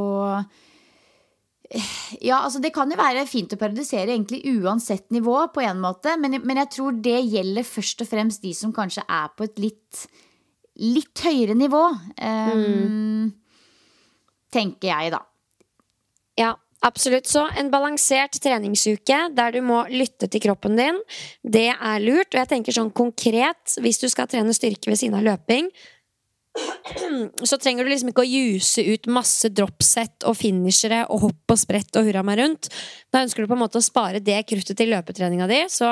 ja, 2.23 2.37
altså 2.39 2.61
Det 2.63 2.71
kan 2.75 2.91
jo 2.91 2.95
være 2.99 3.25
fint 3.27 3.51
å 3.51 3.59
periodisere 3.59 4.13
egentlig 4.13 4.41
uansett 4.57 5.09
nivå, 5.11 5.39
på 5.53 5.63
en 5.63 5.81
måte, 5.83 6.15
men, 6.19 6.39
men 6.43 6.61
jeg 6.63 6.73
tror 6.77 6.99
det 7.03 7.19
gjelder 7.27 7.67
først 7.67 8.03
og 8.03 8.09
fremst 8.09 8.43
de 8.43 8.53
som 8.55 8.73
kanskje 8.75 9.03
er 9.03 9.31
på 9.35 9.47
et 9.47 9.59
litt 9.61 10.07
litt 10.81 11.25
høyere 11.25 11.57
nivå. 11.57 11.83
Um, 12.21 12.61
mm. 12.61 13.27
Tenker 14.53 14.91
jeg, 14.91 15.11
da. 15.13 15.21
Ja, 16.37 16.53
absolutt. 16.85 17.27
Så 17.29 17.43
en 17.57 17.71
balansert 17.73 18.39
treningsuke 18.43 19.19
der 19.35 19.57
du 19.57 19.61
må 19.65 19.83
lytte 19.91 20.29
til 20.31 20.43
kroppen 20.45 20.77
din, 20.79 21.01
det 21.43 21.69
er 21.73 22.01
lurt. 22.03 22.31
Og 22.31 22.41
jeg 22.43 22.51
tenker 22.53 22.77
sånn 22.77 22.93
konkret, 22.95 23.77
hvis 23.81 24.01
du 24.03 24.07
skal 24.13 24.29
trene 24.31 24.55
styrke 24.55 24.91
ved 24.91 25.01
siden 25.01 25.17
av 25.19 25.25
løping, 25.27 25.71
så 27.45 27.57
trenger 27.61 27.85
du 27.85 27.91
liksom 27.91 28.09
ikke 28.09 28.23
å 28.23 28.29
juse 28.29 28.81
ut 28.87 29.09
masse 29.13 29.49
dropset 29.53 30.25
og 30.25 30.37
finishere 30.39 31.03
og 31.13 31.27
hopp 31.27 31.53
og 31.53 31.59
sprett 31.61 31.99
og 31.99 32.07
hurra 32.07 32.23
meg 32.25 32.39
rundt. 32.41 32.69
Da 33.13 33.21
ønsker 33.25 33.43
du 33.43 33.51
på 33.51 33.57
en 33.57 33.61
måte 33.61 33.77
å 33.77 33.85
spare 33.85 34.23
det 34.23 34.39
kruttet 34.49 34.79
til 34.79 34.89
løpetreninga 34.93 35.45
di. 35.51 35.59
Så 35.69 35.91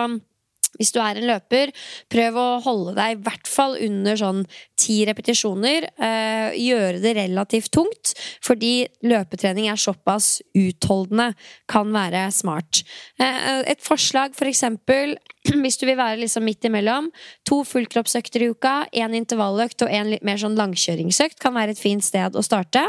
Hvis 0.80 0.94
du 0.96 1.00
er 1.04 1.20
en 1.20 1.28
løper, 1.30 1.72
prøv 2.12 2.40
å 2.40 2.48
holde 2.66 2.96
deg 2.98 3.16
i 3.16 3.22
hvert 3.26 3.50
fall 3.50 3.78
under 3.86 4.20
sånn 4.20 4.44
ti 4.80 5.02
repetisjoner. 5.08 5.90
Eh, 5.96 6.58
gjøre 6.66 7.02
det 7.04 7.16
relativt 7.20 7.72
tungt, 7.76 8.16
fordi 8.46 8.88
løpetrening 9.06 9.70
er 9.72 9.80
såpass 9.80 10.40
utholdende. 10.58 11.32
Kan 11.72 11.94
være 11.96 12.28
smart. 12.36 12.84
Eh, 13.20 13.64
et 13.72 13.82
forslag, 13.86 14.36
for 14.38 14.50
eksempel, 14.52 15.16
hvis 15.64 15.80
du 15.82 15.88
vil 15.88 16.00
være 16.00 16.22
liksom 16.24 16.46
midt 16.48 16.68
imellom. 16.68 17.12
To 17.50 17.62
fullkroppsøkter 17.68 18.46
i 18.46 18.52
uka, 18.54 18.78
én 18.94 19.18
intervalløkt 19.18 19.86
og 19.86 19.94
en 19.94 20.14
litt 20.14 20.26
mer 20.26 20.42
sånn 20.42 20.58
langkjøringsøkt 20.60 21.42
kan 21.42 21.56
være 21.58 21.76
et 21.76 21.82
fint 21.82 22.06
sted 22.06 22.36
å 22.36 22.46
starte. 22.46 22.86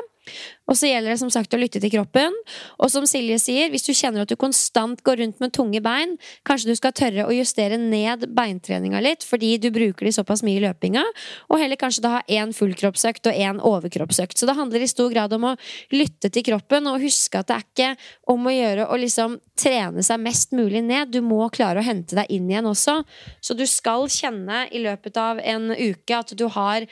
Og 0.67 0.79
så 0.79 0.91
gjelder 0.91 1.15
det 1.15 1.21
som 1.21 1.31
sagt 1.33 1.55
å 1.55 1.61
lytte 1.61 1.81
til 1.83 1.93
kroppen. 1.93 2.35
Og 2.83 2.91
som 2.93 3.07
Silje 3.09 3.39
sier, 3.43 3.71
hvis 3.71 3.87
du 3.87 3.93
kjenner 3.95 4.25
at 4.25 4.33
du 4.33 4.37
konstant 4.41 5.03
går 5.07 5.21
rundt 5.23 5.43
med 5.43 5.55
tunge 5.55 5.81
bein, 5.85 6.17
kanskje 6.47 6.73
du 6.73 6.79
skal 6.79 6.95
tørre 6.97 7.27
å 7.27 7.35
justere 7.35 7.79
ned 7.81 8.27
beintreninga 8.37 9.03
litt, 9.05 9.27
fordi 9.27 9.55
du 9.63 9.71
bruker 9.75 10.09
de 10.09 10.15
såpass 10.17 10.43
mye 10.47 10.59
i 10.59 10.65
løpinga. 10.67 11.05
Og 11.51 11.63
heller 11.63 11.79
kanskje 11.81 12.05
da 12.07 12.17
ha 12.17 12.23
én 12.27 12.55
fullkroppsøkt 12.57 13.31
og 13.31 13.41
én 13.47 13.63
overkroppsøkt. 13.63 14.39
Så 14.39 14.49
det 14.49 14.59
handler 14.59 14.83
i 14.83 14.91
stor 14.91 15.13
grad 15.15 15.35
om 15.37 15.53
å 15.53 15.57
lytte 15.95 16.33
til 16.35 16.47
kroppen 16.47 16.91
og 16.91 17.03
huske 17.05 17.41
at 17.41 17.51
det 17.51 17.59
er 17.59 17.67
ikke 17.67 17.91
om 18.35 18.47
å 18.47 18.55
gjøre 18.55 18.89
å 18.91 19.01
liksom 19.01 19.39
trene 19.57 20.03
seg 20.05 20.23
mest 20.23 20.55
mulig 20.57 20.83
ned. 20.85 21.15
Du 21.15 21.23
må 21.25 21.47
klare 21.55 21.81
å 21.81 21.87
hente 21.87 22.19
deg 22.19 22.33
inn 22.33 22.51
igjen 22.51 22.69
også. 22.69 23.01
Så 23.41 23.57
du 23.57 23.65
skal 23.71 24.11
kjenne 24.13 24.67
i 24.75 24.83
løpet 24.83 25.19
av 25.21 25.41
en 25.43 25.71
uke 25.73 26.19
at 26.19 26.35
du 26.37 26.49
har 26.53 26.87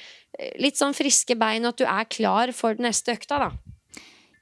litt 0.58 0.78
sånn 0.78 0.96
friske 0.96 1.36
bein, 1.38 1.64
og 1.64 1.74
at 1.74 1.82
du 1.82 1.86
er 1.86 2.10
klar 2.10 2.52
for 2.56 2.74
den 2.74 2.88
neste 2.88 3.14
økta, 3.14 3.38
da. 3.46 3.63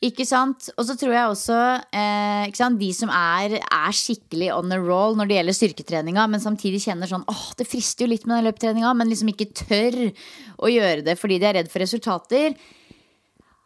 Ikke 0.03 0.25
sant? 0.27 0.67
Og 0.75 0.87
så 0.89 0.97
tror 0.99 1.13
jeg 1.15 1.31
også 1.31 1.57
eh, 1.95 2.75
de 2.81 2.91
som 2.97 3.11
er, 3.15 3.61
er, 3.63 3.95
skikkelig 3.95 4.49
on 4.51 4.73
the 4.73 4.79
roll 4.83 5.15
når 5.15 5.31
det 5.31 5.37
gjelder 5.37 5.59
styrketreninga, 5.59 6.27
men 6.27 6.43
samtidig 6.43 6.83
kjenner 6.83 7.11
sånn 7.11 7.27
åh, 7.31 7.45
det 7.59 7.69
frister 7.71 8.07
jo 8.07 8.11
litt 8.11 8.27
med 8.27 8.41
den 8.41 8.49
løptreninga, 8.49 8.91
men 8.99 9.13
liksom 9.13 9.31
ikke 9.31 9.53
tør 9.63 9.99
å 10.59 10.73
gjøre 10.73 11.07
det 11.07 11.15
fordi 11.21 11.39
de 11.39 11.49
er 11.49 11.61
redd 11.61 11.71
for 11.71 11.85
resultater 11.85 12.59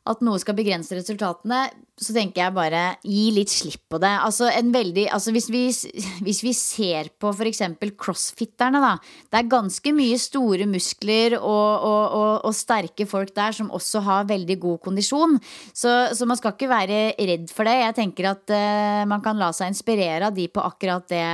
at 0.06 0.22
noe 0.24 0.38
skal 0.40 0.56
begrense 0.56 0.94
resultatene, 0.96 1.66
så 1.96 2.12
tenker 2.12 2.42
jeg 2.42 2.52
bare 2.52 2.80
gi 3.00 3.30
litt 3.32 3.48
slipp 3.48 3.86
på 3.88 3.98
det. 4.02 4.10
Altså, 4.20 4.50
veldig, 4.52 5.06
altså 5.16 5.32
hvis, 5.32 5.46
vi, 5.52 5.62
hvis, 6.26 6.42
vi, 6.44 6.52
ser 6.56 7.08
på 7.16 7.30
f.eks. 7.32 7.62
crossfitterne, 7.96 8.82
da. 8.82 8.92
Det 9.32 9.40
er 9.40 9.48
ganske 9.50 9.92
mye 9.96 10.18
store 10.20 10.68
muskler 10.68 11.38
og, 11.38 11.46
og, 11.48 12.02
og, 12.18 12.32
og, 12.50 12.56
sterke 12.56 13.08
folk 13.08 13.32
der 13.36 13.56
som 13.56 13.72
også 13.74 14.04
har 14.04 14.28
veldig 14.28 14.58
god 14.60 14.82
kondisjon. 14.84 15.38
Så, 15.72 15.94
så 16.16 16.28
man 16.28 16.38
skal 16.38 16.54
ikke 16.54 16.70
være 16.70 17.00
redd 17.16 17.48
for 17.52 17.68
det. 17.68 17.78
Jeg 17.80 17.98
tenker 18.02 18.30
at 18.34 18.52
uh, 18.52 19.02
man 19.08 19.24
kan 19.24 19.40
la 19.40 19.50
seg 19.56 19.72
inspirere 19.72 20.28
av 20.28 20.36
de 20.36 20.48
på 20.52 20.64
akkurat 20.64 21.08
det 21.08 21.24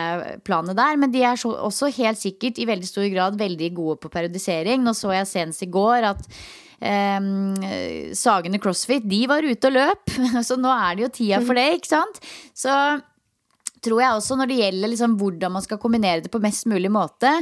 planet 0.47 0.79
der. 0.79 0.99
Men 1.01 1.15
de 1.15 1.27
er 1.27 1.43
så, 1.43 1.57
også 1.59 1.91
helt 1.99 2.23
sikkert 2.23 2.63
i 2.63 2.71
veldig 2.71 2.89
stor 2.89 3.11
grad 3.11 3.39
veldig 3.41 3.75
gode 3.75 3.99
på 4.03 4.15
periodisering. 4.15 4.83
Nå 4.87 4.95
så 4.95 5.11
jeg 5.19 5.31
senest 5.35 5.67
i 5.67 5.73
går 5.73 6.13
at 6.15 6.29
eh, 6.83 8.11
Sagene 8.19 8.61
CrossFit, 8.63 9.07
de 9.09 9.23
var 9.31 9.47
ute 9.47 9.71
og 9.71 9.77
løp. 9.79 10.17
Så 10.49 10.59
nå 10.61 10.73
er 10.75 10.99
det 10.99 11.07
jo 11.07 11.13
tida 11.21 11.41
for 11.45 11.59
det, 11.59 11.69
ikke 11.79 11.93
sant? 11.95 12.21
Så 12.55 12.73
tror 13.83 14.03
jeg 14.03 14.17
også 14.17 14.39
når 14.39 14.51
det 14.51 14.59
gjelder 14.61 14.93
liksom 14.93 15.17
hvordan 15.21 15.57
man 15.57 15.65
skal 15.65 15.81
kombinere 15.83 16.23
det 16.25 16.31
på 16.33 16.43
mest 16.43 16.69
mulig 16.71 16.91
måte, 16.93 17.33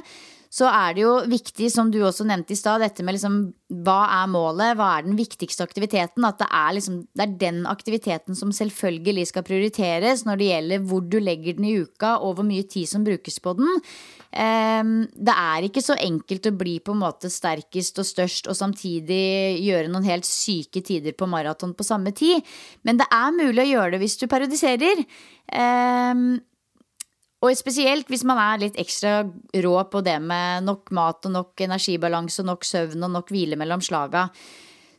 så 0.51 0.67
er 0.67 0.97
det 0.97 1.05
jo 1.05 1.13
viktig, 1.31 1.69
som 1.71 1.93
du 1.95 2.01
også 2.03 2.25
nevnte 2.27 2.57
i 2.57 2.59
stad, 2.59 2.83
dette 2.83 3.05
med 3.07 3.15
liksom 3.15 3.37
hva 3.87 4.01
er 4.17 4.31
målet, 4.33 4.75
hva 4.75 4.89
er 4.97 5.05
den 5.07 5.15
viktigste 5.15 5.63
aktiviteten? 5.63 6.25
At 6.27 6.41
det 6.41 6.49
er, 6.51 6.73
liksom, 6.75 6.97
det 7.15 7.23
er 7.23 7.37
den 7.39 7.61
aktiviteten 7.71 8.35
som 8.35 8.51
selvfølgelig 8.55 9.29
skal 9.31 9.47
prioriteres 9.47 10.25
når 10.27 10.41
det 10.41 10.49
gjelder 10.49 10.89
hvor 10.91 11.07
du 11.07 11.21
legger 11.23 11.55
den 11.55 11.69
i 11.71 11.77
uka, 11.85 12.17
og 12.19 12.35
hvor 12.41 12.49
mye 12.49 12.67
tid 12.67 12.91
som 12.91 13.07
brukes 13.07 13.39
på 13.45 13.55
den. 13.61 13.79
Ehm, 14.43 14.97
det 15.15 15.39
er 15.39 15.69
ikke 15.71 15.87
så 15.87 15.95
enkelt 16.03 16.51
å 16.51 16.57
bli 16.59 16.77
på 16.83 16.99
en 16.99 17.03
måte 17.05 17.31
sterkest 17.31 18.03
og 18.03 18.11
størst 18.11 18.51
og 18.51 18.59
samtidig 18.59 19.23
gjøre 19.63 19.91
noen 19.91 20.11
helt 20.11 20.27
syke 20.27 20.83
tider 20.83 21.15
på 21.15 21.31
maraton 21.31 21.79
på 21.79 21.87
samme 21.87 22.11
tid. 22.11 22.43
Men 22.83 22.99
det 22.99 23.07
er 23.07 23.39
mulig 23.39 23.69
å 23.69 23.71
gjøre 23.77 23.95
det 23.95 24.03
hvis 24.03 24.19
du 24.19 24.27
parodiserer. 24.27 25.07
Og 27.41 27.57
spesielt 27.57 28.11
hvis 28.13 28.25
man 28.29 28.39
er 28.41 28.65
litt 28.67 28.81
ekstra 28.81 29.23
rå 29.65 29.77
på 29.89 30.03
det 30.05 30.19
med 30.21 30.67
nok 30.67 30.91
mat 30.97 31.25
og 31.25 31.33
nok 31.39 31.63
energibalanse 31.65 32.43
og 32.43 32.51
nok 32.51 32.67
søvn 32.69 33.07
og 33.07 33.15
nok 33.15 33.33
hvile 33.33 33.57
mellom 33.61 33.81
slaga. 33.85 34.29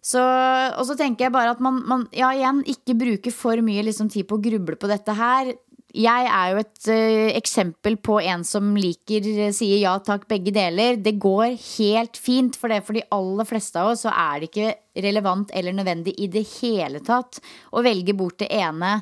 Så, 0.02 0.22
og 0.22 0.86
så 0.90 0.96
tenker 0.98 1.28
jeg 1.28 1.36
bare 1.36 1.54
at 1.54 1.60
man, 1.62 1.84
man 1.86 2.08
ja, 2.18 2.32
igjen, 2.34 2.64
ikke 2.66 2.98
bruker 2.98 3.36
for 3.36 3.62
mye 3.62 3.84
liksom, 3.86 4.10
tid 4.10 4.26
på 4.26 4.40
å 4.40 4.42
gruble 4.42 4.80
på 4.82 4.90
dette 4.90 5.14
her. 5.14 5.54
Jeg 5.92 6.26
er 6.32 6.54
jo 6.54 6.62
et 6.64 6.88
uh, 6.90 7.30
eksempel 7.36 8.00
på 8.02 8.18
en 8.24 8.46
som 8.48 8.72
liker, 8.80 9.28
sier 9.54 9.84
ja 9.84 9.94
takk, 10.02 10.26
begge 10.32 10.54
deler. 10.56 10.98
Det 10.98 11.20
går 11.22 11.54
helt 11.54 12.18
fint, 12.18 12.58
for 12.58 12.74
det 12.74 12.82
for 12.88 12.98
de 12.98 13.06
aller 13.14 13.46
fleste 13.46 13.78
av 13.78 13.92
oss 13.92 14.08
så 14.08 14.16
er 14.16 14.42
det 14.42 14.50
ikke 14.50 15.04
relevant 15.06 15.54
eller 15.54 15.76
nødvendig 15.78 16.16
i 16.18 16.32
det 16.32 16.48
hele 16.58 17.04
tatt 17.06 17.38
å 17.70 17.84
velge 17.86 18.18
bort 18.18 18.40
det 18.42 18.50
ene 18.56 18.98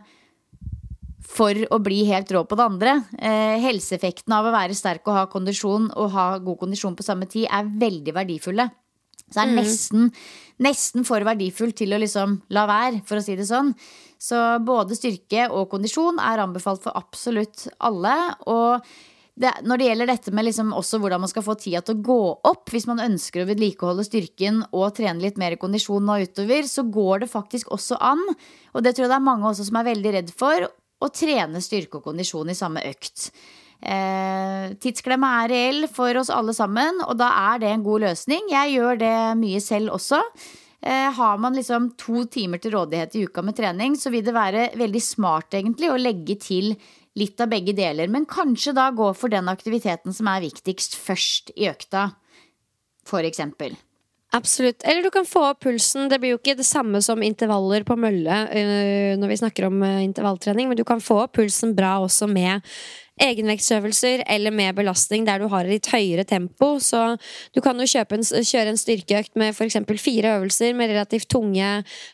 for 1.29 1.53
å 1.69 1.79
bli 1.83 2.01
helt 2.09 2.31
rå 2.33 2.43
på 2.47 2.57
det 2.57 2.65
andre. 2.65 2.95
Eh, 3.21 3.57
helseeffekten 3.61 4.33
av 4.33 4.47
å 4.49 4.53
være 4.55 4.77
sterk 4.77 5.05
og 5.07 5.17
ha 5.17 5.25
kondisjon 5.31 5.91
og 5.93 6.13
ha 6.15 6.29
god 6.41 6.63
kondisjon 6.63 6.97
på 6.97 7.05
samme 7.05 7.29
tid 7.29 7.47
er 7.53 7.69
veldig 7.69 8.15
verdifulle. 8.17 8.69
Så 9.29 9.37
det 9.37 9.43
er 9.43 9.51
mm. 9.51 9.59
nesten, 9.59 10.07
nesten 10.65 11.05
for 11.05 11.25
verdifullt 11.25 11.77
til 11.83 11.93
å 11.93 12.01
liksom 12.01 12.39
la 12.55 12.65
være, 12.69 13.03
for 13.05 13.19
å 13.19 13.25
si 13.25 13.37
det 13.37 13.45
sånn. 13.49 13.75
Så 14.19 14.39
både 14.65 14.97
styrke 14.97 15.45
og 15.53 15.69
kondisjon 15.71 16.17
er 16.23 16.41
anbefalt 16.43 16.81
for 16.83 16.97
absolutt 16.97 17.67
alle. 17.77 18.15
Og 18.49 18.81
det, 19.39 19.53
når 19.69 19.79
det 19.79 19.85
gjelder 19.91 20.09
dette 20.09 20.33
med 20.35 20.49
liksom 20.49 20.73
også 20.75 20.99
hvordan 20.99 21.21
man 21.23 21.31
skal 21.31 21.45
få 21.45 21.55
tida 21.61 21.83
til 21.85 21.95
å 21.95 22.03
gå 22.09 22.19
opp, 22.49 22.65
hvis 22.73 22.89
man 22.89 23.03
ønsker 23.05 23.45
å 23.45 23.47
vedlikeholde 23.47 24.03
styrken 24.07 24.63
og 24.73 24.97
trene 24.97 25.23
litt 25.23 25.39
mer 25.39 25.55
kondisjon 25.61 26.09
nå 26.09 26.17
utover, 26.25 26.65
så 26.67 26.83
går 26.89 27.23
det 27.23 27.31
faktisk 27.31 27.69
også 27.75 28.01
an. 28.01 28.25
Og 28.73 28.83
det 28.83 28.97
tror 28.97 29.05
jeg 29.05 29.13
det 29.13 29.21
er 29.21 29.29
mange 29.29 29.47
også 29.53 29.69
som 29.69 29.79
er 29.79 29.91
veldig 29.93 30.17
redd 30.17 30.33
for 30.35 30.67
og 30.99 31.13
trene 31.15 31.61
styrke 31.63 31.99
og 31.99 32.09
kondisjon 32.09 32.51
i 32.51 32.57
samme 32.57 32.83
økt. 32.89 33.29
Eh, 33.79 34.75
tidsklemma 34.83 35.29
er 35.43 35.53
reell 35.53 35.87
for 35.91 36.17
oss 36.19 36.31
alle 36.33 36.55
sammen, 36.55 36.99
og 37.05 37.15
da 37.19 37.29
er 37.53 37.61
det 37.61 37.69
en 37.71 37.85
god 37.85 38.09
løsning. 38.09 38.49
Jeg 38.51 38.75
gjør 38.75 38.99
det 38.99 39.15
mye 39.39 39.61
selv 39.63 39.95
også. 39.95 40.19
Eh, 40.81 41.09
har 41.15 41.37
man 41.39 41.55
liksom 41.55 41.93
to 41.99 42.25
timer 42.31 42.59
til 42.59 42.75
rådighet 42.75 43.15
i 43.15 43.25
uka 43.27 43.43
med 43.43 43.55
trening, 43.55 43.95
så 43.99 44.11
vil 44.11 44.23
det 44.23 44.35
være 44.35 44.69
veldig 44.79 45.03
smart 45.03 45.55
egentlig 45.55 45.91
å 45.91 45.99
legge 45.99 46.35
til 46.39 46.73
litt 47.19 47.39
av 47.43 47.51
begge 47.51 47.75
deler. 47.75 48.11
Men 48.11 48.27
kanskje 48.29 48.75
da 48.75 48.89
gå 48.95 49.11
for 49.15 49.31
den 49.31 49.51
aktiviteten 49.51 50.15
som 50.15 50.27
er 50.31 50.43
viktigst 50.43 50.95
først 50.99 51.51
i 51.55 51.67
økta, 51.71 52.11
for 53.07 53.27
eksempel. 53.27 53.75
Absolutt. 54.31 54.83
Eller 54.83 55.03
du 55.03 55.09
kan 55.09 55.25
få 55.25 55.41
opp 55.47 55.63
pulsen. 55.65 56.05
Det 56.09 56.19
blir 56.21 56.35
jo 56.35 56.37
ikke 56.37 56.57
det 56.59 56.67
samme 56.67 57.01
som 57.01 57.23
intervaller 57.25 57.85
på 57.87 57.97
mølle 57.97 58.41
uh, 58.51 59.13
når 59.17 59.31
vi 59.31 59.37
snakker 59.41 59.65
om 59.71 59.81
uh, 59.81 60.03
intervalltrening, 60.05 60.69
men 60.69 60.77
du 60.77 60.85
kan 60.85 61.01
få 61.01 61.23
opp 61.23 61.37
pulsen 61.39 61.73
bra 61.77 61.97
også 62.03 62.29
med 62.29 62.61
egenvektsøvelser 63.19 64.23
eller 64.31 64.53
med 64.55 64.77
belastning 64.77 65.25
der 65.27 65.41
du 65.41 65.49
har 65.51 65.67
litt 65.67 65.89
høyere 65.91 66.23
tempo. 66.29 66.75
Så 66.83 67.01
du 67.55 67.59
kan 67.65 67.79
jo 67.81 67.87
en, 67.89 68.23
kjøre 68.23 68.73
en 68.73 68.79
styrkeøkt 68.79 69.35
med 69.39 69.55
f.eks. 69.55 69.79
fire 69.99 70.35
øvelser 70.37 70.77
med 70.77 70.93
relativt 70.93 71.29
tunge, 71.33 71.71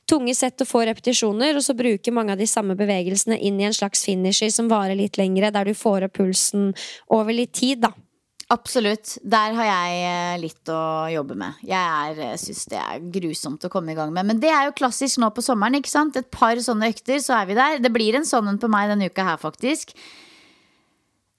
tunge 0.10 0.36
sett 0.38 0.63
og 0.63 0.71
få 0.71 0.86
repetisjoner, 0.89 1.56
og 1.56 1.67
så 1.67 1.78
bruke 1.78 2.15
mange 2.15 2.34
av 2.34 2.41
de 2.41 2.49
samme 2.49 2.78
bevegelsene 2.80 3.38
inn 3.38 3.60
i 3.62 3.67
en 3.69 3.75
slags 3.75 4.08
finisher 4.08 4.49
som 4.54 4.71
varer 4.71 4.97
litt 4.97 5.19
lengre, 5.21 5.54
der 5.54 5.67
du 5.67 5.75
får 5.78 6.08
opp 6.08 6.17
pulsen 6.23 6.71
over 7.13 7.36
litt 7.36 7.54
tid, 7.60 7.84
da. 7.86 7.93
Absolutt. 8.53 9.15
Der 9.25 9.55
har 9.58 9.65
jeg 9.65 10.01
eh, 10.05 10.36
litt 10.43 10.69
å 10.69 11.08
jobbe 11.10 11.34
med. 11.39 11.58
Jeg 11.65 12.17
eh, 12.21 12.36
syns 12.38 12.67
det 12.69 12.77
er 12.77 13.08
grusomt 13.15 13.65
å 13.65 13.71
komme 13.73 13.95
i 13.95 13.97
gang 13.97 14.12
med. 14.13 14.27
Men 14.29 14.41
det 14.43 14.51
er 14.53 14.67
jo 14.67 14.75
klassisk 14.77 15.17
nå 15.21 15.31
på 15.34 15.41
sommeren. 15.45 15.79
ikke 15.79 15.89
sant? 15.89 16.19
Et 16.19 16.29
par 16.29 16.60
sånne 16.62 16.91
økter, 16.93 17.17
så 17.25 17.39
er 17.39 17.49
vi 17.49 17.58
der. 17.58 17.79
Det 17.81 17.89
blir 17.93 18.19
en 18.19 18.27
sånn 18.27 18.51
en 18.51 18.62
på 18.62 18.69
meg 18.69 18.91
denne 18.93 19.10
uka 19.10 19.25
her, 19.25 19.41
faktisk. 19.41 19.95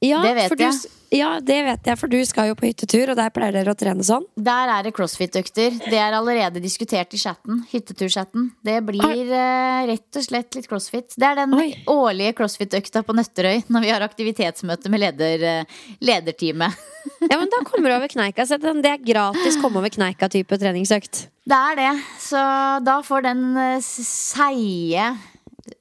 Ja, 0.04 0.20
det 0.20 0.35
vet 0.37 0.61
jeg. 0.61 0.76
Du, 0.76 0.96
ja, 1.16 1.28
det 1.40 1.56
vet 1.64 1.87
jeg, 1.88 1.96
for 1.96 2.12
du 2.12 2.18
skal 2.28 2.50
jo 2.50 2.56
på 2.59 2.66
hyttetur, 2.66 3.12
og 3.12 3.16
der 3.16 3.30
pleier 3.32 3.54
dere 3.54 3.72
å 3.72 3.78
trene 3.78 4.04
sånn? 4.04 4.26
Der 4.37 4.68
er 4.74 4.85
det 4.85 4.92
crossfit-økter. 4.96 5.78
Det 5.87 5.96
er 5.96 6.16
allerede 6.18 6.61
diskutert 6.61 7.14
i 7.16 7.20
chatten. 7.20 7.62
Hytteturchatten. 7.70 8.50
Det 8.66 8.76
blir 8.85 9.30
uh, 9.30 9.87
rett 9.88 10.18
og 10.20 10.26
slett 10.26 10.59
litt 10.59 10.68
crossfit. 10.68 11.16
Det 11.16 11.30
er 11.30 11.40
den 11.40 11.56
Oi. 11.56 11.68
årlige 11.88 12.35
crossfit-økta 12.37 13.04
på 13.06 13.16
Nøtterøy 13.16 13.64
når 13.72 13.87
vi 13.87 13.92
har 13.94 14.04
aktivitetsmøte 14.04 14.92
med 14.92 15.04
leder, 15.06 15.46
uh, 15.62 15.82
lederteamet. 16.04 16.87
ja, 17.30 17.38
men 17.38 17.48
da 17.52 17.64
kommer 17.64 17.88
du 17.88 17.96
over 17.96 18.12
kneika. 18.12 18.44
Det 18.44 18.92
er 18.92 19.04
gratis 19.06 19.61
komme 19.62 19.80
over 19.80 19.94
kneika-type 19.94 20.61
treningsøkt. 20.61 21.28
Det 21.46 21.61
er 21.72 21.78
det. 21.78 21.92
Så 22.20 22.40
da 22.85 22.98
får 23.06 23.30
den 23.30 23.46
uh, 23.56 23.78
seige 23.80 25.12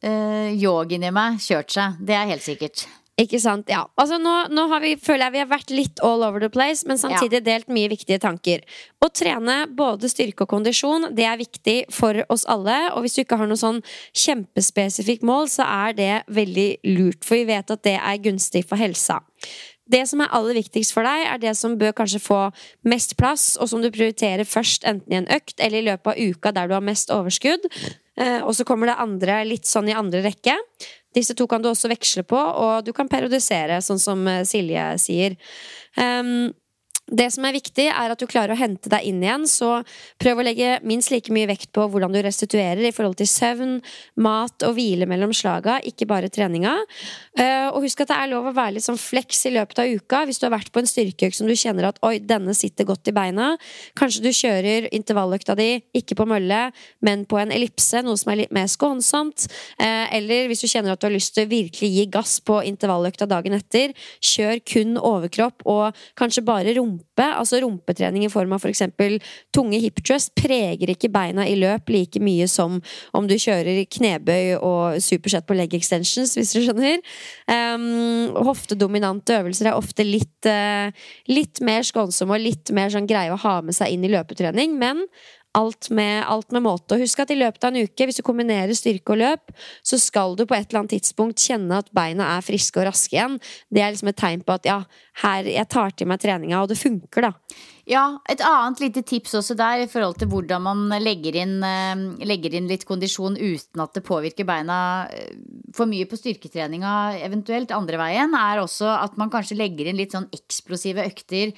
uh, 0.06 0.54
yogien 0.54 1.04
i 1.04 1.12
meg 1.12 1.41
kjørt 1.43 1.75
seg. 1.75 1.99
Det 1.99 2.15
er 2.15 2.32
helt 2.32 2.45
sikkert. 2.45 2.88
Ikke 3.15 3.39
sant, 3.39 3.69
ja 3.71 3.86
Altså 3.95 4.17
Nå, 4.19 4.32
nå 4.51 4.65
vi, 4.84 4.95
føler 4.99 5.30
jeg 5.30 5.36
vi 5.38 5.39
har 5.39 5.47
vært 5.47 5.71
litt 5.71 6.01
all 6.04 6.23
over 6.28 6.43
the 6.43 6.49
place, 6.51 6.84
men 6.88 6.99
samtidig 6.99 7.39
ja. 7.39 7.45
delt 7.45 7.69
mye 7.71 7.91
viktige 7.91 8.19
tanker. 8.19 8.65
Å 8.99 9.08
trene 9.08 9.62
både 9.71 10.10
styrke 10.12 10.43
og 10.43 10.51
kondisjon, 10.51 11.10
det 11.15 11.28
er 11.30 11.39
viktig 11.39 11.78
for 11.95 12.19
oss 12.34 12.43
alle. 12.51 12.75
Og 12.93 13.06
hvis 13.06 13.15
du 13.15 13.21
ikke 13.23 13.39
har 13.39 13.47
noe 13.47 13.60
sånn 13.60 13.80
kjempespesifikt 14.12 15.23
mål, 15.28 15.47
så 15.54 15.67
er 15.67 15.95
det 15.95 16.12
veldig 16.36 16.67
lurt, 16.91 17.23
for 17.23 17.39
vi 17.39 17.47
vet 17.54 17.71
at 17.71 17.86
det 17.88 17.95
er 17.95 18.21
gunstig 18.25 18.65
for 18.67 18.82
helsa. 18.82 19.22
Det 19.86 20.01
som 20.09 20.24
er 20.24 20.34
aller 20.34 20.57
viktigst 20.57 20.95
for 20.95 21.05
deg, 21.05 21.28
er 21.30 21.39
det 21.41 21.53
som 21.57 21.78
bør 21.78 21.93
kanskje 21.95 22.24
få 22.24 22.39
mest 22.89 23.13
plass, 23.20 23.53
og 23.61 23.70
som 23.70 23.84
du 23.84 23.91
prioriterer 23.93 24.47
først, 24.49 24.84
enten 24.89 25.13
i 25.13 25.20
en 25.22 25.30
økt 25.32 25.61
eller 25.61 25.80
i 25.80 25.88
løpet 25.91 26.11
av 26.11 26.34
uka 26.34 26.53
der 26.57 26.68
du 26.68 26.76
har 26.76 26.84
mest 26.84 27.13
overskudd. 27.13 27.70
Eh, 28.18 28.41
og 28.41 28.55
så 28.57 28.66
kommer 28.68 28.89
det 28.89 28.99
andre 29.03 29.43
litt 29.45 29.70
sånn 29.70 29.91
i 29.91 29.97
andre 29.97 30.24
rekke. 30.26 30.57
Disse 31.16 31.36
to 31.38 31.47
kan 31.47 31.63
du 31.63 31.70
også 31.72 31.89
veksle 31.91 32.26
på, 32.28 32.38
og 32.38 32.86
du 32.86 32.91
kan 32.95 33.09
periodisere, 33.11 33.80
sånn 33.84 34.01
som 34.01 34.28
eh, 34.28 34.43
Silje 34.47 34.89
sier. 35.01 35.38
Um, 35.95 36.51
det 37.06 37.28
som 37.36 37.45
er 37.45 37.53
viktig, 37.53 37.86
er 37.93 38.10
at 38.10 38.18
du 38.18 38.26
klarer 38.26 38.56
å 38.56 38.58
hente 38.58 38.89
deg 38.89 39.06
inn 39.06 39.20
igjen, 39.22 39.43
så 39.45 39.84
prøv 40.22 40.39
å 40.41 40.45
legge 40.47 40.80
minst 40.89 41.12
like 41.14 41.30
mye 41.34 41.45
vekt 41.51 41.70
på 41.76 41.84
hvordan 41.91 42.14
du 42.16 42.18
restituerer 42.26 42.82
i 42.88 42.93
forhold 42.95 43.20
til 43.20 43.30
søvn, 43.30 43.76
mat 44.26 44.66
og 44.66 44.74
hvile 44.74 45.06
mellom 45.10 45.34
slaga, 45.36 45.78
ikke 45.86 46.08
bare 46.10 46.32
treninga. 46.34 46.74
Eh, 47.38 47.68
og 47.70 47.84
husk 47.86 48.01
at 48.01 48.10
det 48.10 48.18
er 48.18 48.32
lov 48.32 48.49
å 48.49 48.56
være 48.56 48.78
litt 48.78 48.88
sånn 48.88 48.97
fleks 48.97 49.45
i 49.45 49.53
løpet 49.53 49.84
av 49.84 49.91
uka 49.91 50.24
hvis 50.26 50.41
du 50.41 50.47
har 50.47 50.56
vært 50.56 50.72
på 50.74 50.82
en 50.82 50.89
styrkeøkt 50.89 51.38
som 51.38 51.49
du 51.49 51.53
kjenner 51.53 51.91
at 51.91 52.01
oi, 52.08 52.16
denne 52.18 52.56
sitter 52.58 52.89
godt 52.89 53.12
i 53.12 53.16
beina. 53.16 53.51
Kanskje 53.99 54.26
du 54.26 54.32
kjører 54.34 54.89
intervalløkta 54.95 55.53
di 55.60 55.70
ikke 55.93 56.18
på 56.18 56.26
mølle, 56.32 56.72
men 57.06 57.28
på 57.30 57.38
en 57.38 57.53
ellipse, 57.53 58.01
noe 58.01 58.18
som 58.18 58.34
er 58.34 58.41
litt 58.41 58.56
mer 58.56 58.72
skånsomt. 58.72 59.45
Eh, 59.78 60.08
eller 60.18 60.49
hvis 60.49 60.66
du 60.66 60.72
kjenner 60.72 60.95
at 60.95 61.03
du 61.03 61.10
har 61.12 61.14
lyst 61.14 61.36
til 61.38 61.45
å 61.45 61.53
virkelig 61.53 61.91
gi 61.99 62.10
gass 62.18 62.39
på 62.41 62.64
intervalløkta 62.66 63.30
dagen 63.30 63.60
etter, 63.60 63.93
kjør 64.26 64.66
kun 64.66 64.97
overkropp 64.97 65.68
og 65.70 66.06
kanskje 66.18 66.47
bare 66.49 66.74
rumpe 66.80 66.95
rumpe, 66.96 67.26
altså 67.26 67.60
rumpetrening 67.62 68.26
i 68.26 68.32
form 68.32 68.56
av 68.56 68.64
f.eks. 68.64 68.84
tunge 69.54 69.80
hip 69.84 70.02
thrust, 70.06 70.34
preger 70.36 70.91
ikke 70.91 71.12
beina 71.14 71.46
i 71.48 71.56
løp 71.60 71.89
like 71.89 72.20
mye 72.24 72.48
som 72.48 72.80
om 73.14 73.28
du 73.28 73.36
kjører 73.36 73.86
knebøy 73.86 74.56
og 74.60 75.00
supersett 75.04 75.48
på 75.48 75.58
leg 75.58 75.74
extensions, 75.76 76.36
hvis 76.38 76.54
du 76.56 76.62
skjønner. 76.64 77.02
Um, 77.52 78.36
hoftedominante 78.46 79.39
øvelser 79.39 79.72
er 79.72 79.80
ofte 79.80 80.06
litt, 80.06 80.48
uh, 80.48 80.91
litt 81.28 81.62
mer 81.66 81.86
skånsomme 81.86 82.38
og 82.38 82.46
litt 82.46 82.72
mer 82.76 82.93
sånn 82.93 83.10
greie 83.10 83.34
å 83.34 83.41
ha 83.41 83.60
med 83.66 83.76
seg 83.76 83.93
inn 83.93 84.06
i 84.06 84.14
løpetrening, 84.14 84.78
men 84.80 85.06
alt 85.56 85.89
med, 85.89 86.24
alt 86.28 86.51
med 86.56 86.66
måte. 86.66 86.95
Og 86.95 87.03
husk 87.06 87.22
at 87.24 87.32
i 87.34 87.39
løpet 87.39 87.64
av 87.64 87.72
en 87.74 87.86
uke, 87.88 88.08
hvis 88.08 88.20
du 88.20 88.26
kombinerer 88.26 88.76
styrke 88.78 89.16
og 89.16 89.22
løp, 89.22 89.53
så 89.86 89.99
skal 90.01 90.36
du 90.36 90.45
på 90.45 90.58
et 90.58 90.68
eller 90.68 90.84
annet 90.84 90.97
tidspunkt 90.97 91.43
kjenne 91.43 91.80
at 91.80 91.91
beina 91.95 92.36
er 92.36 92.45
friske 92.45 92.82
og 92.82 92.89
raske 92.89 93.16
igjen. 93.16 93.39
Det 93.74 93.84
er 93.84 93.93
liksom 93.93 94.12
et 94.12 94.20
tegn 94.20 94.43
på 94.45 94.58
at 94.58 94.68
ja, 94.68 94.82
her, 95.24 95.47
jeg 95.47 95.72
tar 95.72 95.95
til 95.95 96.12
meg 96.12 96.22
treninga, 96.24 96.60
og 96.62 96.72
det 96.72 96.80
funker, 96.80 97.30
da. 97.30 97.62
Ja, 97.86 98.03
et 98.32 98.41
annet 98.41 98.82
lite 98.82 99.03
tips 99.06 99.36
også 99.38 99.53
der 99.58 99.84
i 99.84 99.89
forhold 99.89 100.18
til 100.18 100.30
hvordan 100.32 100.64
man 100.66 100.88
legger 101.03 101.38
inn, 101.38 101.60
eh, 101.64 102.26
legger 102.26 102.58
inn 102.58 102.70
litt 102.70 102.88
kondisjon 102.89 103.38
uten 103.38 103.84
at 103.84 103.93
det 103.93 104.01
påvirker 104.08 104.47
beina 104.47 104.78
eh, 105.14 105.36
for 105.76 105.86
mye 105.89 106.10
på 106.10 106.18
styrketreninga, 106.18 107.22
eventuelt 107.28 107.76
andre 107.78 108.01
veien, 108.01 108.34
er 108.34 108.64
også 108.64 108.89
at 108.89 109.20
man 109.22 109.30
kanskje 109.34 109.60
legger 109.60 109.91
inn 109.91 110.01
litt 110.01 110.18
sånn 110.18 110.32
eksplosive 110.34 111.06
økter 111.06 111.53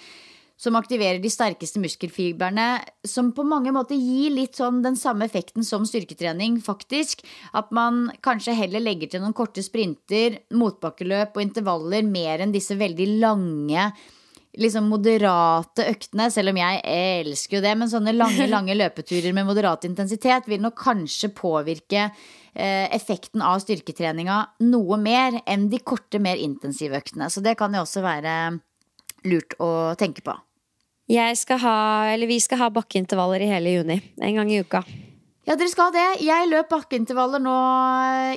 som 0.58 0.76
aktiverer 0.80 1.22
de 1.22 1.30
sterkeste 1.30 1.80
muskelfibrene, 1.82 2.68
som 3.06 3.30
på 3.36 3.46
mange 3.46 3.72
måter 3.76 3.98
gir 3.98 4.34
litt 4.34 4.58
sånn 4.58 4.82
den 4.82 4.98
samme 4.98 5.28
effekten 5.30 5.66
som 5.66 5.86
styrketrening, 5.86 6.58
faktisk. 6.66 7.22
At 7.54 7.70
man 7.76 8.08
kanskje 8.26 8.58
heller 8.58 8.82
legger 8.82 9.12
til 9.12 9.22
noen 9.22 9.38
korte 9.38 9.62
sprinter, 9.66 10.42
motbakkeløp 10.58 11.38
og 11.38 11.46
intervaller 11.46 12.06
mer 12.08 12.42
enn 12.42 12.56
disse 12.56 12.78
veldig 12.80 13.12
lange 13.22 13.92
liksom 14.58 14.88
moderate 14.90 15.86
øktene, 15.92 16.32
selv 16.34 16.50
om 16.50 16.58
jeg 16.58 16.80
elsker 16.90 17.60
jo 17.60 17.64
det, 17.64 17.74
men 17.78 17.92
sånne 17.92 18.16
lange, 18.16 18.48
lange 18.56 18.78
løpeturer 18.78 19.36
med 19.36 19.46
moderat 19.50 19.86
intensitet 19.86 20.50
vil 20.50 20.64
nok 20.64 20.78
kanskje 20.82 21.30
påvirke 21.38 22.08
eh, 22.08 22.88
effekten 22.96 23.44
av 23.46 23.62
styrketreninga 23.62 24.40
noe 24.66 24.98
mer 25.02 25.42
enn 25.46 25.70
de 25.70 25.82
korte, 25.86 26.22
mer 26.24 26.42
intensive 26.42 26.98
øktene. 26.98 27.30
Så 27.30 27.46
det 27.46 27.58
kan 27.60 27.76
jo 27.78 27.86
også 27.86 28.02
være 28.06 28.34
lurt 29.28 29.58
å 29.62 29.72
tenke 30.00 30.26
på. 30.26 30.34
Jeg 31.08 31.38
skal 31.40 31.62
ha, 31.64 31.76
eller 32.12 32.28
vi 32.28 32.40
skal 32.44 32.60
ha 32.66 32.72
bakkeintervaller 32.76 33.44
i 33.44 33.52
hele 33.52 33.78
juni. 33.78 34.02
En 34.20 34.40
gang 34.42 34.52
i 34.52 34.60
uka. 34.60 34.84
Ja, 35.48 35.56
dere 35.56 35.72
skal 35.72 35.94
det. 35.96 36.08
Jeg 36.28 36.50
løp 36.52 36.68
bakkeintervaller 36.74 37.40
nå 37.40 37.58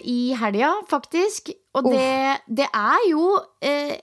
i 0.06 0.32
helga, 0.38 0.76
faktisk. 0.90 1.50
Og 1.74 1.90
det, 1.90 2.38
det 2.46 2.68
er 2.70 3.06
jo 3.10 3.24
eh, 3.66 3.96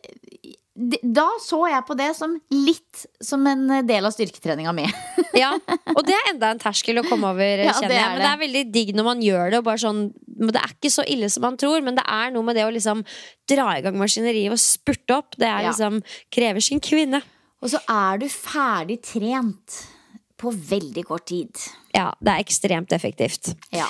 da 0.77 1.25
så 1.41 1.61
jeg 1.71 1.85
på 1.87 1.95
det 1.97 2.09
som 2.17 2.35
litt 2.53 3.05
som 3.23 3.47
en 3.49 3.63
del 3.87 4.05
av 4.05 4.11
styrketreninga 4.13 4.73
mi. 4.75 4.85
ja, 5.41 5.53
og 5.95 6.03
det 6.05 6.17
er 6.17 6.29
enda 6.33 6.51
en 6.53 6.61
terskel 6.61 6.99
å 7.01 7.05
komme 7.07 7.31
over, 7.31 7.63
ja, 7.63 7.73
kjenner 7.79 7.95
jeg. 7.95 8.11
Men 8.11 8.25
det 8.25 8.29
er 8.29 8.43
veldig 8.43 8.65
digg 8.75 8.93
når 8.99 9.07
man 9.07 9.23
gjør 9.23 9.55
det. 9.55 9.63
Og 9.63 9.81
sånn, 9.81 10.03
det 10.43 10.59
er 10.59 10.75
ikke 10.75 10.93
så 10.93 11.07
ille 11.07 11.31
som 11.33 11.47
man 11.47 11.57
tror, 11.63 11.79
men 11.85 11.97
det 11.97 12.03
er 12.03 12.35
noe 12.35 12.45
med 12.45 12.59
det 12.59 12.67
å 12.67 12.75
liksom 12.75 13.07
dra 13.49 13.71
i 13.77 13.87
gang 13.87 13.97
maskineriet 13.97 14.53
og 14.53 14.61
spurte 14.61 15.17
opp. 15.17 15.39
Det 15.39 15.47
er 15.47 15.69
liksom 15.69 16.03
krever 16.35 16.67
sin 16.67 16.83
kvinne. 16.83 17.23
Og 17.63 17.71
så 17.73 17.81
er 17.89 18.19
du 18.21 18.27
ferdig 18.31 18.99
trent 19.05 19.79
på 20.37 20.51
veldig 20.53 21.03
kort 21.07 21.25
tid. 21.31 21.49
Ja, 21.95 22.11
det 22.21 22.33
er 22.33 22.43
ekstremt 22.43 22.93
effektivt. 22.93 23.55
Ja. 23.73 23.87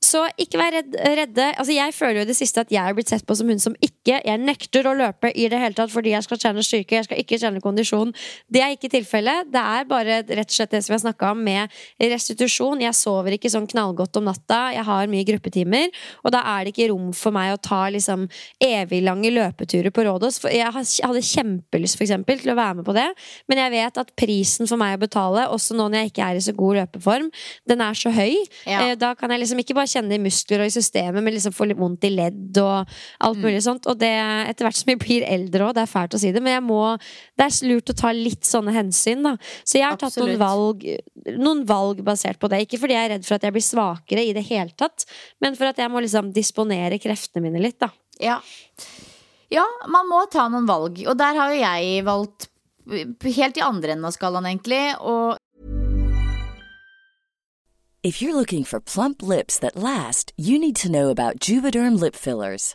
Så 0.00 0.24
ikke 0.40 0.58
vær 0.58 0.72
redd, 0.78 0.94
redde. 0.96 1.50
Altså, 1.60 1.74
jeg 1.76 1.92
føler 1.92 2.22
jo 2.22 2.28
det 2.30 2.36
siste 2.38 2.64
at 2.64 2.72
jeg 2.72 2.80
er 2.80 2.96
blitt 2.96 3.12
sett 3.12 3.26
på 3.28 3.36
som 3.36 3.50
hun 3.52 3.60
som 3.60 3.76
ikke 3.84 3.99
Jeg 4.08 4.40
nekter 4.40 4.86
å 4.88 4.94
løpe 4.96 5.28
i 5.36 5.46
det 5.52 5.58
hele 5.60 5.76
tatt 5.76 5.92
fordi 5.92 6.14
jeg 6.14 6.24
skal 6.24 6.38
trene 6.40 6.62
styrke, 6.64 6.96
jeg 6.96 7.06
skal 7.06 7.20
ikke 7.20 7.38
trene 7.40 7.60
kondisjon. 7.60 8.14
Det 8.48 8.62
er 8.64 8.72
ikke 8.72 8.88
tilfellet. 8.92 9.50
Det 9.52 9.60
er 9.60 9.88
bare 9.90 10.20
rett 10.24 10.48
og 10.48 10.56
slett 10.56 10.72
det 10.72 10.80
som 10.86 10.94
jeg 10.94 11.02
snakka 11.04 11.32
om 11.34 11.42
med 11.44 11.80
restitusjon. 12.00 12.80
Jeg 12.80 12.96
sover 12.96 13.36
ikke 13.36 13.50
sånn 13.52 13.68
knallgodt 13.70 14.16
om 14.16 14.30
natta, 14.30 14.60
jeg 14.72 14.86
har 14.88 15.10
mye 15.10 15.26
gruppetimer, 15.28 15.90
og 16.24 16.32
da 16.34 16.42
er 16.54 16.64
det 16.64 16.72
ikke 16.74 16.88
rom 16.92 17.10
for 17.16 17.34
meg 17.34 17.52
å 17.54 17.60
ta 17.60 17.82
liksom 17.92 18.26
eviglange 18.64 19.32
løpeturer 19.34 19.92
på 19.92 20.06
Rådås. 20.06 20.40
Jeg 20.48 20.72
hadde 20.72 21.24
kjempelyst 21.26 21.98
for 21.98 22.06
eksempel, 22.06 22.40
til 22.40 22.54
å 22.54 22.58
være 22.58 22.80
med 22.80 22.88
på 22.88 22.96
det, 22.96 23.06
men 23.50 23.60
jeg 23.60 23.74
vet 23.74 24.00
at 24.00 24.14
prisen 24.18 24.70
for 24.70 24.80
meg 24.80 24.96
å 24.96 25.02
betale, 25.04 25.44
også 25.52 25.76
nå 25.76 25.90
når 25.90 26.04
jeg 26.04 26.12
ikke 26.14 26.30
er 26.30 26.40
i 26.40 26.44
så 26.44 26.56
god 26.56 26.80
løpeform, 26.80 27.28
den 27.68 27.84
er 27.84 27.98
så 27.98 28.12
høy. 28.14 28.38
Ja. 28.64 28.80
Eh, 28.86 28.96
da 29.00 29.12
kan 29.18 29.32
jeg 29.34 29.44
liksom 29.44 29.60
ikke 29.60 29.76
bare 29.76 29.90
kjenne 29.90 30.16
i 30.16 30.22
muskler 30.22 30.64
og 30.64 30.70
i 30.70 30.74
systemet, 30.74 31.20
men 31.20 31.36
liksom 31.36 31.54
få 31.56 31.68
litt 31.68 31.80
vondt 31.80 32.08
i 32.08 32.12
ledd 32.14 32.60
og 32.62 32.76
alt 32.80 33.40
mm. 33.40 33.44
mulig 33.44 33.62
sånt. 33.66 33.89
Og 33.90 33.98
det 33.98 34.10
etter 34.12 34.66
hvert 34.66 34.78
som 34.78 34.92
jeg 34.92 35.00
blir 35.02 35.26
eldre 35.26 35.66
òg, 35.66 35.74
det 35.76 35.84
er 35.84 35.90
fælt 35.90 36.14
å 36.14 36.20
si 36.22 36.30
det, 36.34 36.42
men 36.44 36.54
jeg 36.54 36.64
må 36.66 36.80
Det 37.38 37.46
er 37.46 37.68
lurt 37.70 37.90
å 37.90 37.96
ta 37.96 38.12
litt 38.14 38.46
sånne 38.46 38.74
hensyn, 38.74 39.24
da. 39.26 39.34
Så 39.64 39.80
jeg 39.80 39.86
har 39.86 39.96
Absolutt. 39.96 40.14
tatt 40.14 40.22
noen 40.22 40.40
valg, 40.40 40.86
noen 41.40 41.64
valg 41.68 42.02
basert 42.06 42.40
på 42.40 42.50
det. 42.52 42.62
Ikke 42.66 42.80
fordi 42.82 42.96
jeg 42.96 43.08
er 43.08 43.14
redd 43.16 43.26
for 43.26 43.38
at 43.38 43.46
jeg 43.46 43.56
blir 43.56 43.66
svakere 43.66 44.26
i 44.26 44.34
det 44.36 44.44
hele 44.50 44.74
tatt, 44.78 45.06
men 45.42 45.58
for 45.58 45.70
at 45.70 45.80
jeg 45.80 45.90
må 45.90 46.02
liksom 46.04 46.30
disponere 46.36 47.00
kreftene 47.02 47.48
mine 47.48 47.62
litt, 47.62 47.80
da. 47.82 47.90
Ja. 48.20 48.38
Ja, 49.50 49.66
man 49.90 50.06
må 50.06 50.22
ta 50.30 50.46
noen 50.48 50.68
valg. 50.68 51.00
Og 51.08 51.16
der 51.18 51.34
har 51.34 51.50
jo 51.50 51.58
jeg 51.58 52.04
valgt 52.06 52.50
helt 52.90 53.58
i 53.58 53.64
andre 53.64 53.96
enden 53.96 54.06
av 54.06 54.14
skalaen, 54.14 54.46
egentlig. 54.46 54.82
Og 55.00 55.36
If 58.02 58.22
you're 58.22 58.34
looking 58.34 58.64
for 58.64 58.80
plump 58.80 59.22
lips 59.22 59.58
that 59.58 59.76
last, 59.76 60.32
you 60.36 60.58
need 60.58 60.76
to 60.76 60.88
know 60.88 61.10
about 61.10 61.38
Juvederm 61.38 62.00
lip 62.00 62.16
fillers. 62.16 62.74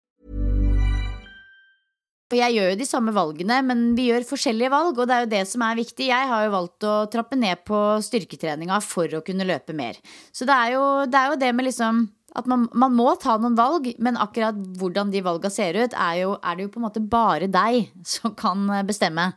Og 2.31 2.37
jeg 2.39 2.55
gjør 2.55 2.69
jo 2.71 2.79
de 2.79 2.87
samme 2.87 3.11
valgene, 3.11 3.57
men 3.67 3.83
vi 3.97 4.07
gjør 4.07 4.23
forskjellige 4.29 4.71
valg, 4.71 4.95
og 4.95 5.09
det 5.09 5.15
er 5.15 5.25
jo 5.25 5.31
det 5.33 5.41
som 5.49 5.65
er 5.67 5.79
viktig. 5.81 6.07
Jeg 6.07 6.29
har 6.29 6.45
jo 6.45 6.53
valgt 6.53 6.87
å 6.87 6.93
trappe 7.11 7.35
ned 7.35 7.59
på 7.67 7.79
styrketreninga 8.07 8.79
for 8.85 9.11
å 9.17 9.23
kunne 9.25 9.47
løpe 9.47 9.75
mer. 9.75 9.99
Så 10.31 10.47
det 10.47 10.55
er 10.55 10.77
jo 10.77 10.85
det, 11.11 11.19
er 11.19 11.33
jo 11.33 11.41
det 11.41 11.51
med 11.57 11.67
liksom 11.67 12.05
at 12.39 12.47
man, 12.47 12.69
man, 12.71 12.95
må 12.95 13.09
ta 13.19 13.35
noen 13.35 13.57
valg, 13.59 13.89
men 13.99 14.19
akkurat 14.19 14.55
hvordan 14.79 15.11
de 15.11 15.23
valga 15.25 15.51
ser 15.51 15.75
ut, 15.75 15.91
er, 15.91 16.21
jo, 16.21 16.37
er 16.39 16.55
det 16.55 16.67
jo 16.69 16.71
på 16.71 16.79
en 16.79 16.87
måte 16.87 17.03
bare 17.03 17.51
deg 17.51 17.91
som 18.07 18.31
kan 18.39 18.63
bestemme. 18.87 19.33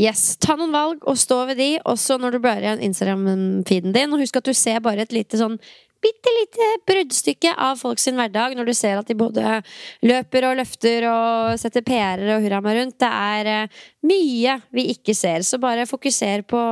Yes, 0.00 0.38
Ta 0.40 0.54
noen 0.56 0.72
valg 0.72 1.02
og 1.10 1.18
stå 1.20 1.42
ved 1.50 1.58
de, 1.60 1.70
også 1.90 2.16
når 2.22 2.36
du 2.36 2.42
blar 2.44 2.62
igjen 2.62 2.80
Instagram-feeden 2.86 3.92
din. 3.92 4.14
Og 4.14 4.22
husk 4.22 4.38
at 4.38 4.46
du 4.46 4.54
ser 4.56 4.78
bare 4.84 5.04
et 5.04 5.12
lite 5.12 5.36
sånn 5.36 5.58
bitte 6.00 6.32
lite 6.36 6.68
bruddstykke 6.88 7.54
av 7.60 7.80
folks 7.80 8.08
hverdag 8.08 8.56
når 8.58 8.70
du 8.70 8.74
ser 8.76 9.00
at 9.00 9.08
de 9.08 9.16
både 9.18 9.60
løper 10.06 10.48
og 10.48 10.56
løfter 10.60 11.06
og 11.10 11.60
setter 11.60 11.84
PR-er 11.86 12.36
og 12.36 12.44
hurra 12.44 12.62
meg 12.64 12.78
rundt. 12.80 12.98
Det 13.00 13.10
er 13.10 13.50
uh, 13.66 13.82
mye 14.08 14.56
vi 14.76 14.88
ikke 14.94 15.16
ser, 15.16 15.44
så 15.46 15.60
bare 15.62 15.88
fokuser 15.88 16.46
på, 16.48 16.62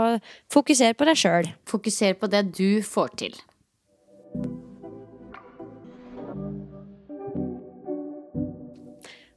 fokuser 0.53 0.97
på 0.99 1.09
deg 1.09 1.21
sjøl. 1.21 1.53
Fokuser 1.69 2.19
på 2.19 2.31
det 2.33 2.47
du 2.57 2.81
får 2.87 3.15
til. 3.25 3.39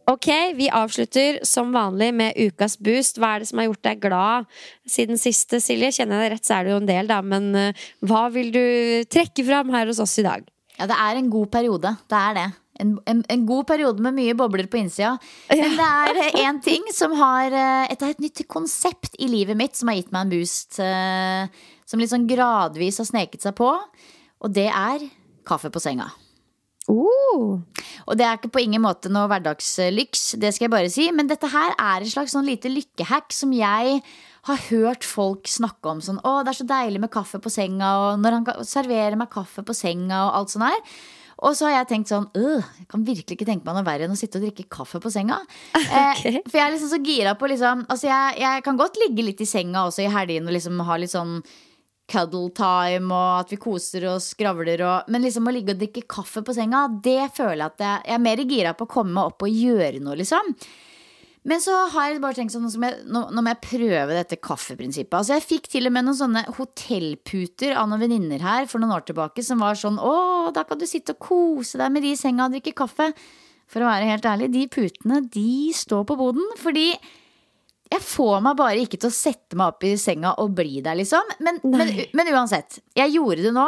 Ok, 0.09 0.27
vi 0.57 0.69
avslutter 0.73 1.39
som 1.45 1.69
vanlig 1.73 2.09
med 2.17 2.37
ukas 2.39 2.77
boost. 2.81 3.19
Hva 3.21 3.35
er 3.35 3.43
det 3.43 3.49
som 3.51 3.61
har 3.61 3.67
gjort 3.69 3.83
deg 3.85 3.99
glad 4.01 4.47
siden 4.89 5.19
siste, 5.21 5.59
Silje? 5.61 5.91
Kjenner 5.93 6.17
jeg 6.17 6.23
deg 6.23 6.33
rett, 6.33 6.47
så 6.47 6.55
er 6.57 6.65
det 6.65 6.73
jo 6.73 6.79
en 6.81 6.89
del, 6.89 7.11
da. 7.11 7.19
Men 7.21 7.51
uh, 7.53 7.83
hva 8.09 8.23
vil 8.33 8.49
du 8.55 8.63
trekke 9.11 9.45
fram 9.45 9.69
her 9.75 9.91
hos 9.91 10.01
oss 10.01 10.17
i 10.19 10.25
dag? 10.25 10.47
Ja, 10.79 10.87
det 10.89 10.97
er 10.97 11.19
en 11.19 11.29
god 11.33 11.51
periode. 11.53 11.93
Det 12.09 12.17
er 12.17 12.39
det. 12.39 12.47
En, 12.81 12.95
en, 13.11 13.21
en 13.29 13.43
god 13.45 13.67
periode 13.69 14.01
med 14.01 14.17
mye 14.17 14.33
bobler 14.39 14.65
på 14.71 14.79
innsida. 14.81 15.13
Men 15.51 15.77
det 15.77 15.89
er 15.91 16.21
én 16.31 16.57
eh, 16.57 16.63
ting 16.65 16.87
som 16.97 17.13
har 17.19 17.53
uh, 17.53 17.85
et, 17.93 18.07
et 18.09 18.25
nytt 18.25 18.41
konsept 18.49 19.19
i 19.21 19.29
livet 19.29 19.59
mitt 19.59 19.77
som 19.77 19.91
har 19.91 19.99
gitt 19.99 20.09
meg 20.15 20.25
en 20.25 20.33
boost. 20.33 20.81
Som 20.81 22.01
litt 22.01 22.13
sånn 22.13 22.25
gradvis 22.29 22.97
har 23.03 23.09
sneket 23.11 23.45
seg 23.45 23.53
på. 23.59 23.69
Og 24.41 24.53
det 24.55 24.71
er 24.71 25.05
kaffe 25.45 25.69
på 25.69 25.83
senga. 25.83 26.09
Uh. 26.91 27.61
Og 28.09 28.17
det 28.19 28.25
er 28.27 28.35
ikke 28.35 28.51
på 28.51 28.63
ingen 28.65 28.83
måte 28.83 29.11
noe 29.11 29.29
hverdagslyks, 29.31 30.35
det 30.41 30.51
skal 30.55 30.67
jeg 30.67 30.73
bare 30.73 30.91
si. 30.91 31.07
Men 31.15 31.29
dette 31.31 31.49
her 31.51 31.75
er 31.77 32.03
et 32.03 32.11
slags 32.11 32.35
sånn 32.35 32.49
lite 32.49 32.71
lykkehack 32.71 33.31
som 33.35 33.53
jeg 33.55 34.01
har 34.49 34.67
hørt 34.71 35.05
folk 35.05 35.49
snakke 35.49 35.93
om. 35.93 36.03
Sånn, 36.03 36.19
å, 36.25 36.41
det 36.43 36.53
er 36.53 36.59
så 36.63 36.67
deilig 36.69 37.01
med 37.03 37.13
kaffe 37.13 37.39
på 37.41 37.53
senga, 37.53 37.93
og 38.01 38.21
når 38.21 38.37
han 38.39 38.67
serverer 38.67 39.17
meg 39.19 39.31
kaffe 39.33 39.63
på 39.65 39.75
senga, 39.77 40.25
og 40.27 40.39
alt 40.41 40.53
sånt 40.53 40.67
her. 40.67 41.01
Og 41.41 41.55
så 41.57 41.67
har 41.67 41.79
jeg 41.79 41.87
tenkt 41.89 42.11
sånn 42.11 42.27
Jeg 42.37 42.85
kan 42.91 43.01
virkelig 43.01 43.33
ikke 43.33 43.47
tenke 43.47 43.65
meg 43.65 43.73
noe 43.73 43.85
verre 43.87 44.05
enn 44.05 44.13
å 44.13 44.19
sitte 44.19 44.37
og 44.37 44.45
drikke 44.45 44.67
kaffe 44.69 45.01
på 45.01 45.11
senga. 45.13 45.39
Okay. 45.81 46.35
Eh, 46.37 46.43
for 46.45 46.59
jeg 46.59 46.63
er 46.63 46.73
liksom 46.75 46.91
så 46.91 46.99
gira 47.01 47.31
på 47.39 47.47
liksom 47.49 47.81
Altså, 47.87 48.05
jeg, 48.09 48.35
jeg, 48.43 48.63
kan 48.65 48.77
godt 48.77 48.99
ligge 49.01 49.25
litt 49.25 49.41
i 49.41 49.47
senga 49.49 49.85
også 49.87 50.03
i 50.05 50.11
helgene 50.11 50.51
og 50.51 50.55
liksom 50.55 50.81
ha 50.85 50.97
litt 51.01 51.13
sånn 51.13 51.39
cuddle 52.11 52.51
time, 52.57 53.09
og 53.15 53.41
at 53.41 53.55
vi 53.55 53.59
koser 53.61 54.09
og 54.11 54.21
skravler 54.23 54.83
og 54.85 55.11
Men 55.11 55.23
liksom 55.25 55.47
å 55.47 55.55
ligge 55.55 55.75
og 55.75 55.81
drikke 55.81 56.05
kaffe 56.11 56.43
på 56.45 56.55
senga, 56.57 56.85
det 57.03 57.31
føler 57.37 57.63
jeg 57.63 57.71
at 57.71 57.83
jeg, 57.87 58.05
jeg 58.11 58.19
er 58.19 58.23
mer 58.27 58.45
gira 58.45 58.77
på 58.77 58.87
å 58.87 58.95
komme 58.99 59.15
meg 59.17 59.31
opp 59.31 59.47
og 59.47 59.61
gjøre 59.63 60.01
noe, 60.03 60.19
liksom. 60.19 60.55
Men 61.41 61.61
så 61.63 61.73
har 61.89 62.11
jeg 62.11 62.21
bare 62.21 62.37
tenkt 62.37 62.53
sånn, 62.53 62.67
jeg, 62.69 62.97
nå, 63.09 63.23
nå, 63.33 63.41
må 63.41 63.49
jeg 63.49 63.61
prøve 63.63 64.13
dette 64.13 64.37
kaffeprinsippet. 64.37 65.15
Altså 65.17 65.39
Jeg 65.39 65.47
fikk 65.47 65.69
til 65.73 65.89
og 65.89 65.95
med 65.95 66.05
noen 66.05 66.19
sånne 66.19 66.43
hotellputer 66.53 67.73
av 67.73 67.89
noen 67.89 68.03
venninner 68.03 68.43
her 68.45 68.67
for 68.69 68.81
noen 68.81 68.93
år 68.93 69.07
tilbake 69.07 69.41
som 69.45 69.63
var 69.63 69.79
sånn 69.79 69.97
Å, 69.97 70.51
da 70.53 70.67
kan 70.69 70.77
du 70.77 70.85
sitte 70.89 71.15
og 71.15 71.25
kose 71.25 71.81
deg 71.81 71.95
med 71.95 72.05
de 72.05 72.13
i 72.13 72.19
senga 72.19 72.45
og 72.45 72.53
drikke 72.53 72.75
kaffe. 72.83 73.09
For 73.71 73.81
å 73.81 73.89
være 73.89 74.09
helt 74.11 74.27
ærlig, 74.27 74.51
de 74.53 74.67
putene, 74.69 75.23
de 75.33 75.71
står 75.73 76.05
på 76.11 76.19
boden. 76.19 76.45
Fordi 76.61 76.91
jeg 77.91 78.03
får 78.05 78.43
meg 78.45 78.57
bare 78.59 78.81
ikke 78.85 78.99
til 79.01 79.11
å 79.11 79.15
sette 79.15 79.57
meg 79.59 79.73
opp 79.73 79.83
i 79.83 79.95
senga 79.99 80.35
og 80.39 80.53
bli 80.55 80.79
der, 80.83 80.95
liksom. 80.99 81.33
Men, 81.43 81.59
men, 81.67 81.89
men 82.15 82.29
uansett. 82.31 82.79
Jeg 82.95 83.17
gjorde 83.17 83.43
det 83.49 83.51
nå. 83.55 83.67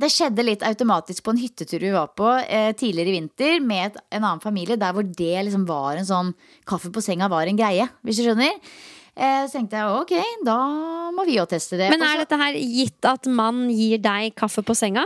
Det 0.00 0.08
skjedde 0.10 0.44
litt 0.46 0.62
automatisk 0.66 1.26
på 1.26 1.34
en 1.34 1.40
hyttetur 1.40 1.82
vi 1.82 1.90
var 1.92 2.12
på 2.16 2.30
eh, 2.40 2.70
tidligere 2.78 3.12
i 3.12 3.16
vinter 3.18 3.58
med 3.62 3.90
et, 3.90 3.98
en 4.16 4.22
annen 4.22 4.42
familie, 4.42 4.78
der 4.80 4.94
hvor 4.96 5.04
det 5.04 5.44
liksom 5.46 5.66
var 5.68 5.98
en 5.98 6.08
sånn 6.08 6.32
Kaffe 6.66 6.90
på 6.94 7.02
senga 7.04 7.28
var 7.30 7.50
en 7.50 7.58
greie, 7.58 7.84
hvis 8.06 8.20
du 8.20 8.24
skjønner. 8.24 8.56
Eh, 9.20 9.42
så 9.44 9.58
tenkte 9.58 9.80
jeg 9.80 9.98
ok, 9.98 10.14
da 10.46 10.58
må 11.14 11.26
vi 11.28 11.36
jo 11.36 11.46
teste 11.50 11.78
det. 11.78 11.90
Men 11.92 12.06
er 12.06 12.22
dette 12.22 12.38
her 12.40 12.56
gitt 12.56 13.10
at 13.10 13.26
mann 13.28 13.66
gir 13.74 14.00
deg 14.02 14.34
kaffe 14.38 14.64
på 14.66 14.78
senga? 14.78 15.04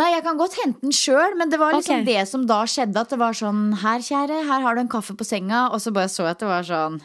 Nei, 0.00 0.08
jeg 0.14 0.24
kan 0.24 0.40
godt 0.40 0.56
hente 0.56 0.80
den 0.80 0.96
sjøl, 0.96 1.36
men 1.36 1.52
det 1.52 1.60
var 1.60 1.76
liksom 1.76 2.00
okay. 2.00 2.08
det 2.08 2.24
som 2.30 2.48
da 2.48 2.62
skjedde. 2.64 2.96
At 2.96 3.12
det 3.12 3.20
var 3.20 3.36
sånn 3.36 3.74
Her, 3.84 4.00
kjære, 4.00 4.40
her 4.48 4.64
har 4.64 4.74
du 4.74 4.80
en 4.86 4.90
kaffe 4.92 5.12
på 5.18 5.28
senga. 5.28 5.66
Og 5.76 5.84
så 5.84 5.92
bare 5.92 6.08
så 6.08 6.24
jeg 6.24 6.38
at 6.38 6.40
det 6.40 6.48
var 6.48 6.64
sånn 6.66 6.98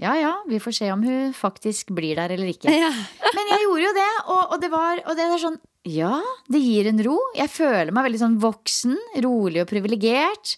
ja 0.00 0.14
ja, 0.18 0.32
vi 0.50 0.58
får 0.62 0.74
se 0.78 0.90
om 0.92 1.02
hun 1.06 1.32
faktisk 1.36 1.92
blir 1.94 2.18
der 2.18 2.34
eller 2.34 2.50
ikke. 2.50 2.72
Ja. 2.84 2.90
Men 3.34 3.50
jeg 3.50 3.64
gjorde 3.64 3.86
jo 3.86 3.94
det, 3.96 4.10
og, 4.24 4.42
og, 4.42 4.58
det 4.62 4.70
var 4.72 5.00
og 5.04 5.16
det 5.18 5.24
er 5.24 5.40
sånn 5.42 5.56
Ja, 5.90 6.18
det 6.50 6.60
gir 6.62 6.88
en 6.90 7.02
ro. 7.04 7.16
Jeg 7.36 7.50
føler 7.52 7.92
meg 7.94 8.08
veldig 8.08 8.22
sånn 8.22 8.38
voksen, 8.42 8.94
rolig 9.24 9.62
og 9.64 9.70
privilegert. 9.70 10.56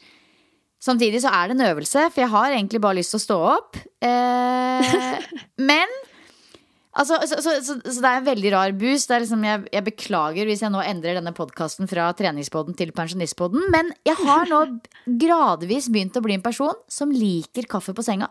Samtidig 0.82 1.22
så 1.24 1.32
er 1.34 1.49
det 1.49 1.57
en 1.57 1.68
øvelse, 1.70 2.09
for 2.12 2.22
jeg 2.22 2.32
har 2.34 2.53
egentlig 2.53 2.82
bare 2.84 2.99
lyst 3.01 3.14
til 3.14 3.20
å 3.20 3.24
stå 3.24 3.39
opp. 3.57 3.80
Eh, 4.05 4.93
men 5.70 5.97
Altså, 6.97 7.18
så, 7.28 7.37
så, 7.45 7.53
så, 7.61 7.74
så, 7.84 8.01
det 8.01 8.09
er 8.09 8.22
en 8.22 8.24
veldig 8.24 8.51
rar 8.55 8.72
boost. 8.72 9.11
Liksom, 9.12 9.43
jeg, 9.45 9.64
jeg, 9.68 9.84
beklager 9.84 10.49
hvis 10.49 10.62
jeg 10.64 10.72
nå 10.72 10.80
endrer 10.80 11.18
denne 11.18 11.34
podkasten 11.37 11.91
fra 11.91 12.07
treningspodden 12.16 12.76
til 12.78 12.95
pensjonistpodden. 12.97 13.66
Men 13.74 13.91
jeg 14.09 14.16
har 14.22 14.49
nå 14.49 14.62
gradvis 15.20 15.91
begynt 15.93 16.16
å 16.16 16.24
bli 16.24 16.39
en 16.39 16.45
person 16.45 16.72
som 16.89 17.12
liker 17.12 17.68
kaffe 17.68 17.93
på 17.93 18.05
senga. 18.07 18.30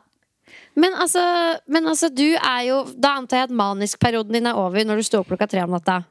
Men 0.75 0.93
altså, 0.93 1.21
men 1.67 1.87
altså, 1.87 2.09
du 2.09 2.27
er 2.35 2.61
jo 2.67 2.81
Da 3.01 3.15
antar 3.19 3.43
jeg 3.43 3.49
at 3.49 3.55
manisk-perioden 3.55 4.35
din 4.35 4.49
er 4.49 4.59
over 4.59 4.85
når 4.85 5.01
du 5.01 5.07
står 5.07 5.23
opp 5.23 5.33
klokka 5.33 5.49
tre 5.49 5.63
om 5.65 5.73
natta? 5.73 6.03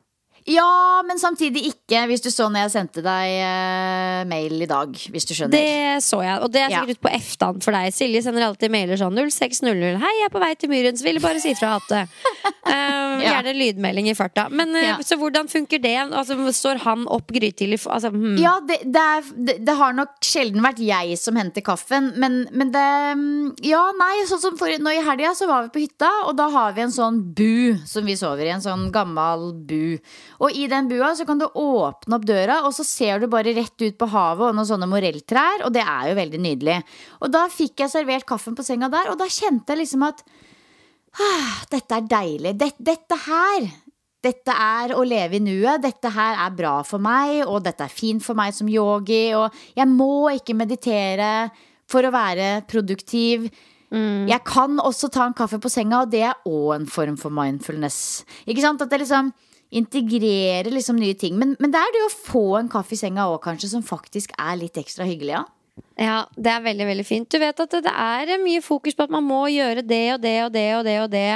Ja, 0.45 1.01
men 1.09 1.17
samtidig 1.17 1.63
ikke, 1.71 2.03
hvis 2.11 2.21
du 2.21 2.29
så 2.29 2.51
når 2.53 2.67
jeg 2.67 2.73
sendte 2.75 3.01
deg 3.05 3.35
uh, 3.41 4.25
mail 4.29 4.61
i 4.61 4.69
dag. 4.69 4.91
Hvis 4.93 5.25
du 5.25 5.33
skjønner. 5.33 5.57
Det 5.57 6.03
så 6.05 6.19
jeg, 6.21 6.37
og 6.45 6.53
det 6.53 6.61
er 6.61 6.75
sikkert 6.75 6.91
ja. 6.93 6.97
ut 6.99 7.05
på 7.07 7.13
F-stand 7.17 7.65
for 7.65 7.77
deg. 7.77 7.95
Silje 7.97 8.21
sender 8.27 8.45
alltid 8.45 8.73
mailer 8.75 9.01
sånn 9.01 9.17
0600. 9.17 9.97
Hei, 10.03 10.11
jeg 10.19 10.29
er 10.29 10.35
på 10.35 10.43
vei 10.43 10.51
til 10.61 10.73
Myrens, 10.73 11.05
ville 11.07 11.23
bare 11.25 11.41
si 11.41 11.55
fra 11.57 11.79
at 11.79 11.95
uh, 11.97 12.21
ja. 12.75 13.23
Gjerne 13.25 13.55
lydmelding 13.57 14.11
i 14.13 14.17
farta. 14.19 14.51
Men 14.53 14.77
uh, 14.77 14.83
ja. 14.83 14.99
så 15.07 15.17
hvordan 15.21 15.49
funker 15.49 15.81
det? 15.81 15.97
Altså, 16.11 16.37
står 16.53 16.83
han 16.85 17.09
opp 17.09 17.33
grytidlig? 17.33 17.81
Altså, 17.89 18.13
hmm. 18.13 18.37
Ja, 18.43 18.59
det, 18.69 18.83
det, 18.85 19.07
er, 19.17 19.33
det, 19.49 19.57
det, 19.65 19.79
har 19.81 19.97
nok 19.97 20.21
sjelden 20.29 20.61
vært 20.65 20.85
jeg 20.85 21.17
som 21.21 21.41
henter 21.41 21.65
kaffen, 21.65 22.13
men, 22.21 22.43
men 22.53 22.75
det 22.75 22.85
Ja, 23.65 23.81
nei, 23.97 24.13
sånn 24.29 24.45
som 24.45 24.61
for, 24.61 24.69
nå 24.77 24.93
i 24.93 25.01
helga 25.09 25.33
så 25.33 25.49
var 25.49 25.65
vi 25.65 25.73
på 25.73 25.87
hytta, 25.87 26.13
og 26.29 26.37
da 26.37 26.51
har 26.53 26.77
vi 26.77 26.85
en 26.85 26.93
sånn 26.93 27.25
bu 27.33 27.81
som 27.89 28.05
vi 28.05 28.21
sover 28.21 28.45
i. 28.45 28.53
En 28.53 28.65
sånn 28.65 28.91
gammel 28.93 29.55
bu. 29.65 29.97
Og 30.43 30.57
i 30.57 30.67
den 30.71 30.89
bua 30.91 31.13
så 31.15 31.27
kan 31.29 31.39
du 31.39 31.47
åpne 31.47 32.19
opp 32.19 32.27
døra, 32.27 32.63
og 32.67 32.75
så 32.77 32.87
ser 32.87 33.23
du 33.23 33.29
bare 33.31 33.55
rett 33.57 33.77
ut 33.85 33.99
på 34.01 34.09
havet 34.11 34.49
og 34.49 34.57
noen 34.57 34.69
sånne 34.69 34.89
morelltrær, 34.91 35.67
og 35.67 35.75
det 35.75 35.85
er 35.85 36.11
jo 36.11 36.19
veldig 36.19 36.43
nydelig. 36.47 36.81
Og 37.23 37.33
da 37.35 37.47
fikk 37.53 37.85
jeg 37.85 37.93
servert 37.93 38.27
kaffen 38.29 38.57
på 38.59 38.67
senga 38.67 38.91
der, 38.93 39.13
og 39.13 39.21
da 39.21 39.31
kjente 39.31 39.75
jeg 39.75 39.85
liksom 39.85 40.07
at 40.09 40.25
ah, 41.23 41.63
dette 41.71 42.01
er 42.01 42.13
deilig. 42.17 42.57
Dette, 42.61 42.87
dette 42.93 43.21
her 43.29 43.71
dette 44.25 44.55
er 44.57 44.95
å 44.97 45.05
leve 45.05 45.37
i 45.37 45.45
nuet. 45.45 45.83
Dette 45.85 46.09
her 46.15 46.39
er 46.47 46.57
bra 46.57 46.79
for 46.87 47.03
meg, 47.03 47.43
og 47.45 47.61
dette 47.67 47.85
er 47.85 47.93
fint 47.93 48.25
for 48.25 48.39
meg 48.39 48.55
som 48.57 48.71
yogi. 48.73 49.35
Og 49.37 49.53
jeg 49.77 49.89
må 49.91 50.31
ikke 50.33 50.57
meditere 50.57 51.51
for 51.91 52.07
å 52.07 52.13
være 52.15 52.65
produktiv. 52.71 53.51
Jeg 53.95 54.41
kan 54.49 54.81
også 54.83 55.11
ta 55.13 55.29
en 55.29 55.37
kaffe 55.37 55.61
på 55.63 55.71
senga, 55.71 56.03
og 56.03 56.11
det 56.11 56.25
er 56.27 56.49
òg 56.49 56.71
en 56.81 56.87
form 56.91 57.19
for 57.21 57.35
mindfulness. 57.35 58.25
Ikke 58.49 58.65
sant? 58.65 58.83
At 58.83 58.91
det 58.91 59.05
liksom 59.05 59.31
integrerer 59.75 60.71
liksom 60.73 61.01
nye 61.01 61.17
ting. 61.19 61.37
Men, 61.41 61.57
men 61.63 61.75
det 61.75 61.83
er 61.83 61.93
det 61.95 62.07
å 62.07 62.15
få 62.15 62.47
en 62.61 62.71
kaffe 62.73 62.97
i 62.97 63.01
senga 63.01 63.27
òg, 63.33 63.41
kanskje, 63.45 63.73
som 63.75 63.85
faktisk 63.85 64.35
er 64.39 64.59
litt 64.61 64.81
ekstra 64.81 65.07
hyggelig. 65.09 65.37
Ja. 65.37 65.45
Ja, 65.95 66.25
det 66.35 66.51
er 66.51 66.63
veldig, 66.63 66.87
veldig 66.89 67.05
fint. 67.07 67.27
Du 67.31 67.39
vet 67.39 67.61
at 67.63 67.75
det 67.83 67.91
er 67.91 68.31
mye 68.43 68.63
fokus 68.63 68.97
på 68.99 69.07
at 69.07 69.13
man 69.15 69.23
må 69.27 69.45
gjøre 69.51 69.83
det 69.87 70.03
og 70.17 70.21
det 70.23 70.35
og 70.43 70.51
det 70.55 70.65
og 70.75 70.83
det 70.87 70.95
og 71.05 71.09
det 71.13 71.29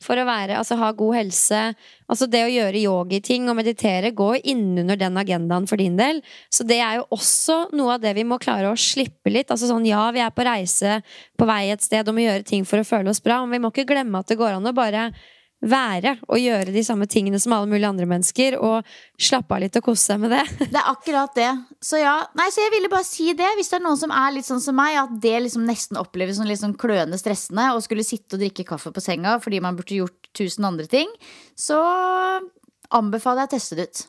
for 0.00 0.16
å 0.16 0.24
være, 0.24 0.56
altså, 0.56 0.78
ha 0.80 0.88
god 0.96 1.16
helse. 1.18 1.60
Altså 2.08 2.28
det 2.32 2.42
å 2.46 2.52
gjøre 2.52 2.80
yogiting 2.80 3.48
og 3.52 3.58
meditere 3.58 4.12
går 4.16 4.38
innunder 4.52 4.96
den 5.00 5.20
agendaen 5.20 5.68
for 5.68 5.80
din 5.80 5.98
del. 6.00 6.22
Så 6.52 6.64
det 6.64 6.80
er 6.80 7.00
jo 7.00 7.06
også 7.12 7.58
noe 7.76 7.96
av 7.96 8.04
det 8.04 8.14
vi 8.16 8.24
må 8.24 8.40
klare 8.40 8.72
å 8.72 8.80
slippe 8.80 9.32
litt. 9.32 9.52
Altså 9.52 9.68
sånn, 9.68 9.88
ja, 9.88 10.06
vi 10.16 10.24
er 10.24 10.32
på 10.32 10.48
reise 10.48 11.00
på 11.36 11.48
vei 11.48 11.66
et 11.74 11.84
sted 11.84 12.08
og 12.08 12.16
må 12.16 12.24
gjøre 12.24 12.48
ting 12.48 12.64
for 12.68 12.80
å 12.80 12.88
føle 12.88 13.12
oss 13.12 13.24
bra, 13.24 13.42
men 13.44 13.58
vi 13.58 13.64
må 13.64 13.72
ikke 13.72 13.88
glemme 13.92 14.24
at 14.24 14.32
det 14.32 14.40
går 14.40 14.56
an 14.56 14.72
å 14.72 14.76
bare 14.76 15.10
være 15.70 16.16
og 16.26 16.40
gjøre 16.40 16.74
de 16.74 16.82
samme 16.86 17.08
tingene 17.10 17.38
som 17.42 17.54
alle 17.56 17.68
mulige 17.70 17.88
andre 17.88 18.08
mennesker, 18.08 18.56
og 18.58 18.86
slappe 19.20 19.56
av 19.56 19.62
litt 19.64 19.78
og 19.80 19.86
kose 19.88 20.12
seg 20.12 20.20
med 20.22 20.34
det. 20.34 20.42
Det 20.72 20.80
er 20.80 20.90
akkurat 20.90 21.32
det. 21.36 21.50
Så 21.84 22.00
ja, 22.00 22.16
nei, 22.38 22.48
så 22.54 22.64
jeg 22.64 22.74
ville 22.76 22.90
bare 22.92 23.06
si 23.06 23.30
det. 23.38 23.48
Hvis 23.58 23.70
det 23.72 23.78
er 23.80 23.86
noen 23.86 24.00
som 24.00 24.12
er 24.14 24.34
litt 24.34 24.48
sånn 24.48 24.62
som 24.62 24.76
meg, 24.78 24.98
at 25.00 25.16
det 25.22 25.36
liksom 25.46 25.64
nesten 25.68 26.00
oppleves 26.00 26.40
som 26.40 26.48
litt 26.48 26.62
sånn 26.62 26.76
kløende 26.78 27.18
stressende 27.20 27.70
å 27.74 27.80
skulle 27.84 28.06
sitte 28.06 28.36
og 28.36 28.44
drikke 28.44 28.66
kaffe 28.68 28.92
på 28.94 29.04
senga 29.04 29.36
fordi 29.42 29.62
man 29.64 29.78
burde 29.78 29.98
gjort 29.98 30.30
tusen 30.36 30.66
andre 30.68 30.86
ting, 30.90 31.10
så 31.58 31.78
anbefaler 32.94 33.44
jeg 33.44 33.50
å 33.50 33.54
teste 33.56 33.78
det 33.78 33.88
ut. 33.88 34.06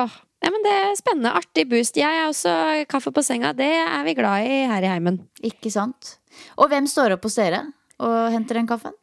Åh, 0.00 0.18
ja, 0.40 0.50
men 0.50 0.62
Det 0.64 0.72
er 0.72 0.94
spennende. 0.96 1.34
Artig 1.36 1.66
boost. 1.68 1.98
Jeg 2.00 2.08
er 2.08 2.28
også 2.30 2.52
kaffe 2.88 3.12
på 3.12 3.24
senga. 3.24 3.52
Det 3.56 3.68
er 3.82 4.00
vi 4.06 4.16
glad 4.16 4.46
i 4.46 4.62
her 4.70 4.86
i 4.86 4.92
heimen. 4.92 5.20
Ikke 5.44 5.72
sant? 5.72 6.16
Og 6.56 6.70
hvem 6.72 6.88
står 6.88 7.16
opp 7.16 7.26
hos 7.28 7.36
dere 7.36 7.66
og 8.00 8.32
henter 8.32 8.56
den 8.56 8.68
kaffen? 8.70 8.94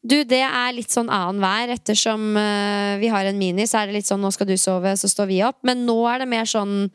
Du, 0.00 0.16
det 0.24 0.40
er 0.40 0.72
litt 0.72 0.92
sånn 0.92 1.10
annenhver. 1.12 1.74
Ettersom 1.76 2.30
uh, 2.36 2.96
vi 3.00 3.10
har 3.12 3.28
en 3.28 3.40
mini, 3.40 3.66
så 3.68 3.82
er 3.82 3.90
det 3.90 3.98
litt 3.98 4.08
sånn 4.08 4.22
nå 4.24 4.30
skal 4.32 4.48
du 4.48 4.56
sove, 4.60 4.94
så 4.96 5.10
står 5.10 5.28
vi 5.28 5.42
opp. 5.44 5.60
Men 5.66 5.84
nå 5.88 5.98
er 6.08 6.22
det 6.22 6.30
mer 6.30 6.48
sånn 6.48 6.88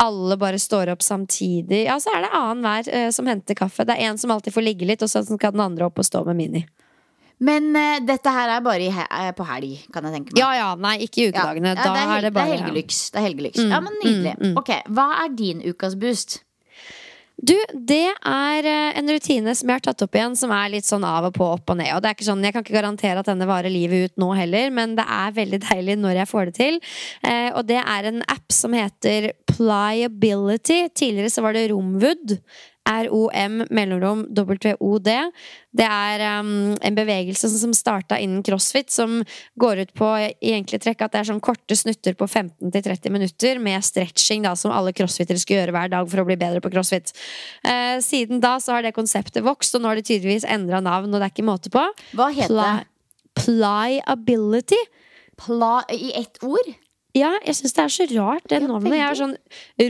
alle 0.00 0.36
bare 0.40 0.60
står 0.60 0.92
opp 0.92 1.02
samtidig. 1.04 1.82
Ja, 1.86 1.98
så 2.00 2.12
er 2.16 2.24
det 2.24 2.34
annenhver 2.36 2.92
uh, 2.92 3.08
som 3.16 3.28
henter 3.28 3.56
kaffe. 3.56 3.88
Det 3.88 3.96
er 3.96 4.10
en 4.10 4.20
som 4.20 4.32
alltid 4.32 4.56
får 4.56 4.66
ligge 4.66 4.88
litt, 4.88 5.02
og 5.04 5.12
så 5.12 5.24
skal 5.24 5.56
den 5.56 5.64
andre 5.64 5.88
opp 5.88 6.00
og 6.00 6.08
stå 6.08 6.24
med 6.28 6.40
mini. 6.40 6.64
Men 7.40 7.72
uh, 7.72 7.96
dette 8.04 8.32
her 8.36 8.52
er 8.58 8.64
bare 8.64 8.92
he 8.92 9.32
på 9.36 9.48
helg, 9.48 9.88
kan 9.94 10.04
jeg 10.04 10.18
tenke 10.18 10.34
meg. 10.34 10.42
Ja 10.42 10.50
ja, 10.58 10.68
nei, 10.76 10.98
ikke 11.06 11.24
i 11.24 11.30
ukedagene. 11.32 11.72
Ja, 11.72 11.80
da 11.80 11.96
det, 11.96 12.04
er, 12.04 12.12
er 12.18 12.28
det 12.28 12.34
bare 12.36 12.52
det 12.52 12.58
er 12.58 12.64
helgelyks. 12.66 13.00
Det 13.08 13.22
er 13.22 13.28
helgelyks. 13.30 13.64
Mm, 13.64 13.72
ja, 13.72 13.82
men 13.86 13.98
Nydelig. 14.04 14.36
mm, 14.36 14.46
mm. 14.50 14.60
Ok, 14.60 14.72
Hva 14.92 15.08
er 15.24 15.36
din 15.40 15.64
ukas 15.64 15.96
boost? 16.00 16.42
Du, 17.40 17.54
det 17.72 18.10
er 18.12 18.66
eh, 18.68 18.98
en 19.00 19.08
rutine 19.08 19.54
som 19.56 19.70
jeg 19.70 19.80
har 19.80 19.84
tatt 19.84 20.02
opp 20.04 20.16
igjen, 20.16 20.36
som 20.36 20.52
er 20.52 20.72
litt 20.74 20.88
sånn 20.88 21.06
av 21.08 21.30
og 21.30 21.36
på, 21.38 21.46
opp 21.56 21.72
og 21.72 21.78
ned. 21.80 21.92
Og 21.96 22.02
det 22.02 22.10
er 22.10 22.18
ikke 22.18 22.28
sånn, 22.28 22.44
Jeg 22.44 22.56
kan 22.56 22.66
ikke 22.66 22.76
garantere 22.76 23.22
at 23.22 23.30
denne 23.30 23.48
varer 23.48 23.72
livet 23.72 24.10
ut 24.10 24.20
nå 24.20 24.32
heller, 24.36 24.68
men 24.74 24.96
det 24.98 25.06
er 25.08 25.36
veldig 25.38 25.62
deilig 25.70 25.96
når 26.02 26.20
jeg 26.20 26.30
får 26.34 26.50
det 26.50 26.56
til. 26.58 26.80
Eh, 27.24 27.48
og 27.54 27.64
det 27.70 27.80
er 27.80 28.10
en 28.10 28.20
app 28.28 28.52
som 28.52 28.76
heter 28.76 29.30
Pliability. 29.48 30.82
Tidligere 30.92 31.32
så 31.32 31.46
var 31.46 31.56
det 31.56 31.70
Romwood. 31.72 32.36
ROM 32.90 33.62
mellomrom 33.70 34.24
WOD. 34.34 35.10
Det 35.70 35.86
er 35.86 36.24
um, 36.40 36.74
en 36.74 36.96
bevegelse 36.96 37.50
som 37.52 37.74
starta 37.76 38.18
innen 38.18 38.42
crossfit, 38.46 38.90
som 38.92 39.20
går 39.60 39.84
ut 39.84 39.94
på 39.96 40.08
i 40.18 40.54
enkle 40.56 40.80
trekk 40.82 41.04
at 41.06 41.14
det 41.14 41.22
er 41.22 41.30
sånn 41.30 41.42
korte 41.44 41.76
snutter 41.78 42.16
på 42.18 42.26
15-30 42.26 43.14
minutter 43.14 43.62
med 43.62 43.86
stretching, 43.86 44.44
da, 44.46 44.56
som 44.58 44.74
alle 44.74 44.94
crossfitere 44.96 45.40
skal 45.40 45.60
gjøre 45.60 45.76
hver 45.76 45.94
dag 45.94 46.10
for 46.10 46.22
å 46.22 46.26
bli 46.28 46.38
bedre 46.40 46.62
på 46.64 46.72
crossfit. 46.74 47.14
Uh, 47.66 47.98
siden 48.04 48.42
da 48.42 48.56
så 48.62 48.76
har 48.76 48.86
det 48.86 48.96
konseptet 48.96 49.46
vokst, 49.46 49.76
og 49.76 49.84
nå 49.84 49.92
har 49.92 50.00
det 50.00 50.08
tydeligvis 50.10 50.48
endra 50.48 50.82
navn, 50.84 51.12
og 51.12 51.20
det 51.20 51.28
er 51.28 51.34
ikke 51.34 51.48
måte 51.48 51.72
på. 51.72 51.86
Hva 52.18 52.30
heter 52.34 52.58
det? 52.58 52.70
Pliability. 53.40 54.78
Pla 55.40 55.80
I 55.88 56.12
ett 56.20 56.42
ord? 56.44 56.74
Ja, 57.16 57.32
jeg 57.44 57.56
syns 57.58 57.74
det 57.74 57.82
er 57.82 57.92
så 57.94 58.06
rart, 58.12 58.44
det 58.48 58.60
Ja, 58.60 58.66
navnet. 58.68 58.94
Jeg 58.94 59.06
er 59.06 59.18
sånn, 59.18 59.36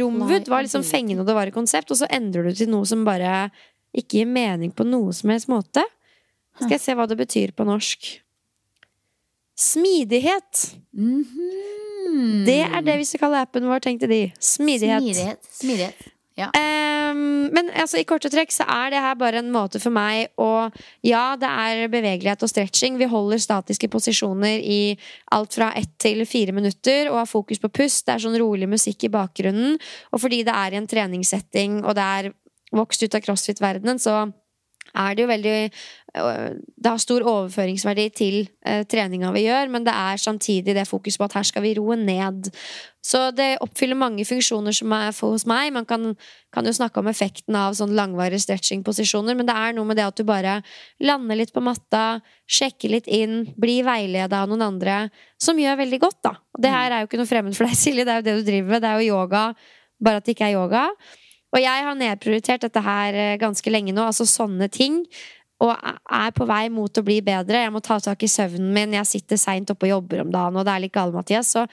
Romvud 0.01 0.49
var 0.49 0.65
liksom 0.65 0.85
fengende, 0.87 1.21
og 1.21 1.29
det 1.29 1.35
var 1.37 1.51
et 1.51 1.55
konsept, 1.55 1.91
og 1.93 1.99
så 2.01 2.09
endrer 2.09 2.49
du 2.49 2.55
til 2.55 2.71
noe 2.73 2.89
som 2.89 3.05
bare 3.05 3.51
ikke 3.97 4.21
gir 4.21 4.31
mening 4.31 4.73
på 4.73 4.87
noe 4.87 5.13
som 5.13 5.33
helst 5.33 5.51
måte. 5.51 5.85
Skal 6.57 6.77
jeg 6.77 6.81
se 6.85 6.95
hva 6.97 7.07
det 7.09 7.19
betyr 7.21 7.53
på 7.57 7.67
norsk. 7.69 8.21
Smidighet. 9.61 10.77
Mhm. 10.97 12.45
Det 12.47 12.61
er 12.65 12.81
det 12.83 12.97
vi 12.99 13.05
skal 13.05 13.21
kalle 13.27 13.43
appen 13.45 13.69
vår, 13.69 13.83
tenkte 13.85 14.09
de. 14.09 14.33
Smidighet. 14.41 15.03
Smidighet. 15.05 15.51
Smidighet. 15.61 16.09
Ja. 16.39 16.47
Um, 16.55 17.51
men 17.53 17.71
altså, 17.75 17.99
i 18.01 18.07
korte 18.09 18.31
trekk 18.33 18.53
så 18.55 18.65
er 18.71 18.93
det 18.93 19.03
her 19.03 19.17
bare 19.19 19.41
en 19.43 19.51
måte 19.53 19.81
for 19.83 19.93
meg 19.93 20.31
å 20.41 20.71
Ja, 21.05 21.35
det 21.41 21.49
er 21.49 21.91
bevegelighet 21.93 22.45
og 22.47 22.53
stretching. 22.53 22.99
Vi 23.01 23.09
holder 23.11 23.43
statiske 23.43 23.91
posisjoner 23.93 24.63
i 24.63 24.97
alt 25.35 25.57
fra 25.59 25.73
ett 25.77 25.93
til 26.01 26.23
fire 26.29 26.55
minutter 26.57 27.11
og 27.11 27.23
har 27.23 27.31
fokus 27.31 27.61
på 27.63 27.73
pust. 27.81 28.07
Det 28.07 28.15
er 28.15 28.25
sånn 28.25 28.39
rolig 28.41 28.69
musikk 28.71 29.09
i 29.09 29.13
bakgrunnen. 29.13 29.79
Og 30.15 30.23
fordi 30.23 30.43
det 30.47 30.55
er 30.55 30.75
i 30.75 30.81
en 30.81 30.91
treningssetting, 30.91 31.81
og 31.85 31.97
det 31.99 32.07
er 32.21 32.31
vokst 32.77 33.03
ut 33.03 33.17
av 33.17 33.25
crossfit-verdenen, 33.25 33.99
så 33.99 34.29
er 34.95 35.15
det 35.15 35.25
jo 35.25 35.31
veldig 35.31 35.57
Det 36.11 36.91
har 36.91 36.99
stor 36.99 37.23
overføringsverdi 37.23 38.07
til 38.19 38.49
treninga 38.91 39.31
vi 39.31 39.45
gjør, 39.45 39.69
men 39.71 39.85
det 39.87 39.93
er 39.95 40.19
samtidig 40.19 40.75
det 40.75 40.89
fokus 40.89 41.15
på 41.17 41.29
at 41.29 41.37
her 41.39 41.47
skal 41.47 41.63
vi 41.63 41.77
roe 41.79 41.95
ned. 41.95 42.49
Så 42.99 43.31
det 43.31 43.61
oppfyller 43.63 43.95
mange 43.95 44.25
funksjoner 44.27 44.75
som 44.75 44.91
er 44.93 45.13
for 45.15 45.37
hos 45.37 45.47
meg. 45.49 45.71
Man 45.73 45.87
kan, 45.89 46.17
kan 46.53 46.67
jo 46.67 46.75
snakke 46.75 46.99
om 46.99 47.09
effekten 47.13 47.55
av 47.55 47.79
sånn 47.79 47.95
langvarige 47.95 48.43
stretching-posisjoner, 48.43 49.39
men 49.39 49.47
det 49.49 49.55
er 49.55 49.77
noe 49.77 49.87
med 49.87 50.01
det 50.01 50.09
at 50.11 50.19
du 50.19 50.27
bare 50.27 50.59
lander 50.99 51.39
litt 51.39 51.55
på 51.55 51.63
matta, 51.63 52.21
sjekker 52.51 52.91
litt 52.93 53.07
inn, 53.07 53.45
blir 53.55 53.87
veileda 53.87 54.43
av 54.43 54.51
noen 54.51 54.67
andre, 54.67 54.99
som 55.41 55.63
gjør 55.63 55.79
veldig 55.85 56.03
godt, 56.03 56.21
da. 56.27 56.35
Og 56.59 56.67
det 56.67 56.75
her 56.75 56.91
er 56.91 57.05
jo 57.05 57.13
ikke 57.13 57.23
noe 57.23 57.31
fremmed 57.31 57.57
for 57.57 57.71
deg, 57.71 57.79
Silje, 57.79 58.05
det 58.05 58.17
er 58.17 58.21
jo 58.21 58.29
det 58.29 58.39
du 58.41 58.47
driver 58.51 58.75
med. 58.75 58.83
Det 58.83 58.91
er 58.91 59.01
jo 59.01 59.17
yoga, 59.17 59.47
bare 60.03 60.21
at 60.21 60.27
det 60.27 60.35
ikke 60.35 60.51
er 60.51 60.59
yoga. 60.59 60.85
Og 61.51 61.63
jeg 61.63 61.85
har 61.87 61.99
nedprioritert 61.99 62.65
dette 62.67 62.83
her 62.85 63.17
eh, 63.19 63.37
ganske 63.41 63.73
lenge 63.73 63.95
nå, 63.95 64.07
altså 64.07 64.27
sånne 64.29 64.71
ting. 64.73 65.03
Og 65.61 65.73
er 65.75 66.33
på 66.33 66.47
vei 66.49 66.65
mot 66.73 66.89
å 66.97 67.05
bli 67.05 67.19
bedre. 67.25 67.65
Jeg 67.67 67.73
må 67.75 67.83
ta 67.85 67.99
tak 68.01 68.23
i 68.25 68.31
søvnen 68.31 68.71
min, 68.73 68.97
jeg 68.97 69.09
sitter 69.09 69.41
seint 69.41 69.71
oppe 69.73 69.89
og 69.89 69.97
jobber 69.97 70.25
om 70.25 70.33
dagen, 70.33 70.57
og 70.57 70.65
det 70.65 70.73
er 70.73 70.85
litt 70.87 70.95
gale, 70.95 71.13
Mathias. 71.13 71.53
Så 71.53 71.67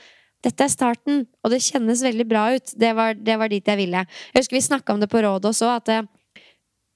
dette 0.44 0.66
er 0.66 0.74
starten, 0.74 1.24
og 1.42 1.54
det 1.54 1.64
kjennes 1.66 2.04
veldig 2.04 2.28
bra 2.28 2.50
ut. 2.58 2.74
Det 2.76 2.92
var, 2.98 3.16
det 3.16 3.38
var 3.40 3.54
dit 3.54 3.72
jeg 3.72 3.80
ville. 3.80 4.04
Jeg 4.34 4.44
husker 4.44 4.60
vi 4.60 4.66
snakka 4.66 4.94
om 4.94 5.02
det 5.02 5.10
på 5.14 5.24
rådet 5.24 5.54
også, 5.54 5.72
at 5.80 5.88
det, 5.88 6.02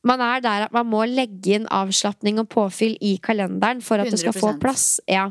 man 0.07 0.21
er 0.25 0.41
der 0.41 0.65
at 0.65 0.73
man 0.73 0.87
må 0.89 1.03
legge 1.09 1.55
inn 1.57 1.67
avslapning 1.69 2.39
og 2.41 2.49
påfyll 2.51 2.95
i 3.05 3.15
kalenderen 3.21 3.83
for 3.85 4.01
at 4.01 4.09
det 4.09 4.21
skal 4.21 4.35
få 4.35 4.55
plass. 4.61 4.95
Ja. 5.09 5.29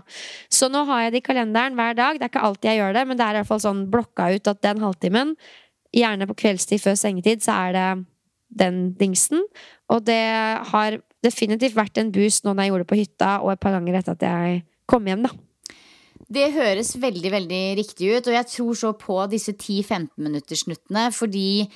Så 0.52 0.70
nå 0.70 0.84
har 0.88 1.06
jeg 1.06 1.14
det 1.14 1.22
i 1.24 1.26
kalenderen 1.26 1.78
hver 1.78 1.96
dag. 1.98 2.18
Det 2.18 2.26
er 2.26 2.32
ikke 2.32 2.44
alltid 2.46 2.70
jeg 2.70 2.80
gjør 2.82 2.94
det, 2.96 3.04
men 3.10 3.18
det 3.18 3.26
er 3.26 3.34
i 3.34 3.40
hvert 3.40 3.50
fall 3.50 3.64
sånn 3.66 3.82
blokka 3.90 4.30
ut 4.36 4.52
at 4.52 4.62
den 4.66 4.84
halvtimen, 4.84 5.34
gjerne 5.96 6.28
på 6.30 6.38
kveldstid 6.44 6.82
før 6.82 6.98
sengetid, 6.98 7.44
så 7.44 7.56
er 7.66 7.76
det 7.76 7.86
den 8.60 8.80
dingsen. 8.98 9.44
Og 9.90 10.04
det 10.06 10.22
har 10.72 10.98
definitivt 11.24 11.76
vært 11.76 12.00
en 12.00 12.12
boost 12.14 12.44
nå 12.44 12.54
når 12.54 12.64
jeg 12.64 12.72
gjorde 12.72 12.84
det 12.84 12.92
på 12.92 13.00
hytta, 13.02 13.30
og 13.44 13.54
et 13.54 13.62
par 13.62 13.76
ganger 13.76 14.00
etter 14.00 14.16
at 14.18 14.26
jeg 14.26 14.60
kom 14.90 15.06
hjem, 15.06 15.26
da. 15.26 15.34
Det 16.30 16.52
høres 16.54 16.92
veldig 17.02 17.30
veldig 17.32 17.62
riktig 17.80 18.12
ut, 18.14 18.28
og 18.28 18.36
jeg 18.36 18.48
tror 18.52 18.76
så 18.78 18.92
på 18.98 19.16
disse 19.32 19.54
10-15 19.56 20.12
minuttersnuttene, 20.22 21.08
fordi 21.14 21.66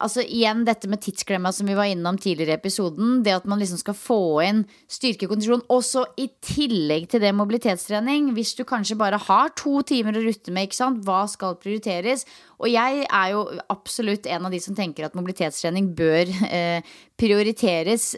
Altså 0.00 0.22
igjen 0.24 0.62
dette 0.64 0.88
med 0.88 1.02
tidsklemma 1.04 1.50
som 1.52 1.68
vi 1.68 1.76
var 1.76 1.88
innom 1.90 2.16
tidligere 2.20 2.54
i 2.54 2.60
episoden. 2.60 3.18
Det 3.24 3.34
at 3.36 3.48
man 3.50 3.60
liksom 3.60 3.80
skal 3.80 3.96
få 3.98 4.20
inn 4.44 4.62
styrkekondisjon 4.90 5.66
også 5.72 6.06
i 6.20 6.28
tillegg 6.44 7.08
til 7.12 7.24
det 7.24 7.34
mobilitetstrening. 7.36 8.32
Hvis 8.36 8.54
du 8.58 8.64
kanskje 8.68 8.98
bare 9.00 9.20
har 9.20 9.52
to 9.60 9.82
timer 9.86 10.16
å 10.16 10.24
rutte 10.24 10.54
med, 10.54 10.72
hva 11.04 11.24
skal 11.30 11.58
prioriteres? 11.60 12.24
Og 12.60 12.70
jeg 12.72 13.04
er 13.04 13.32
jo 13.34 13.46
absolutt 13.72 14.28
en 14.30 14.48
av 14.48 14.54
de 14.54 14.62
som 14.62 14.76
tenker 14.76 15.06
at 15.06 15.18
mobilitetstrening 15.18 15.92
bør 15.96 16.30
eh, 16.48 16.94
prioriteres 17.20 18.14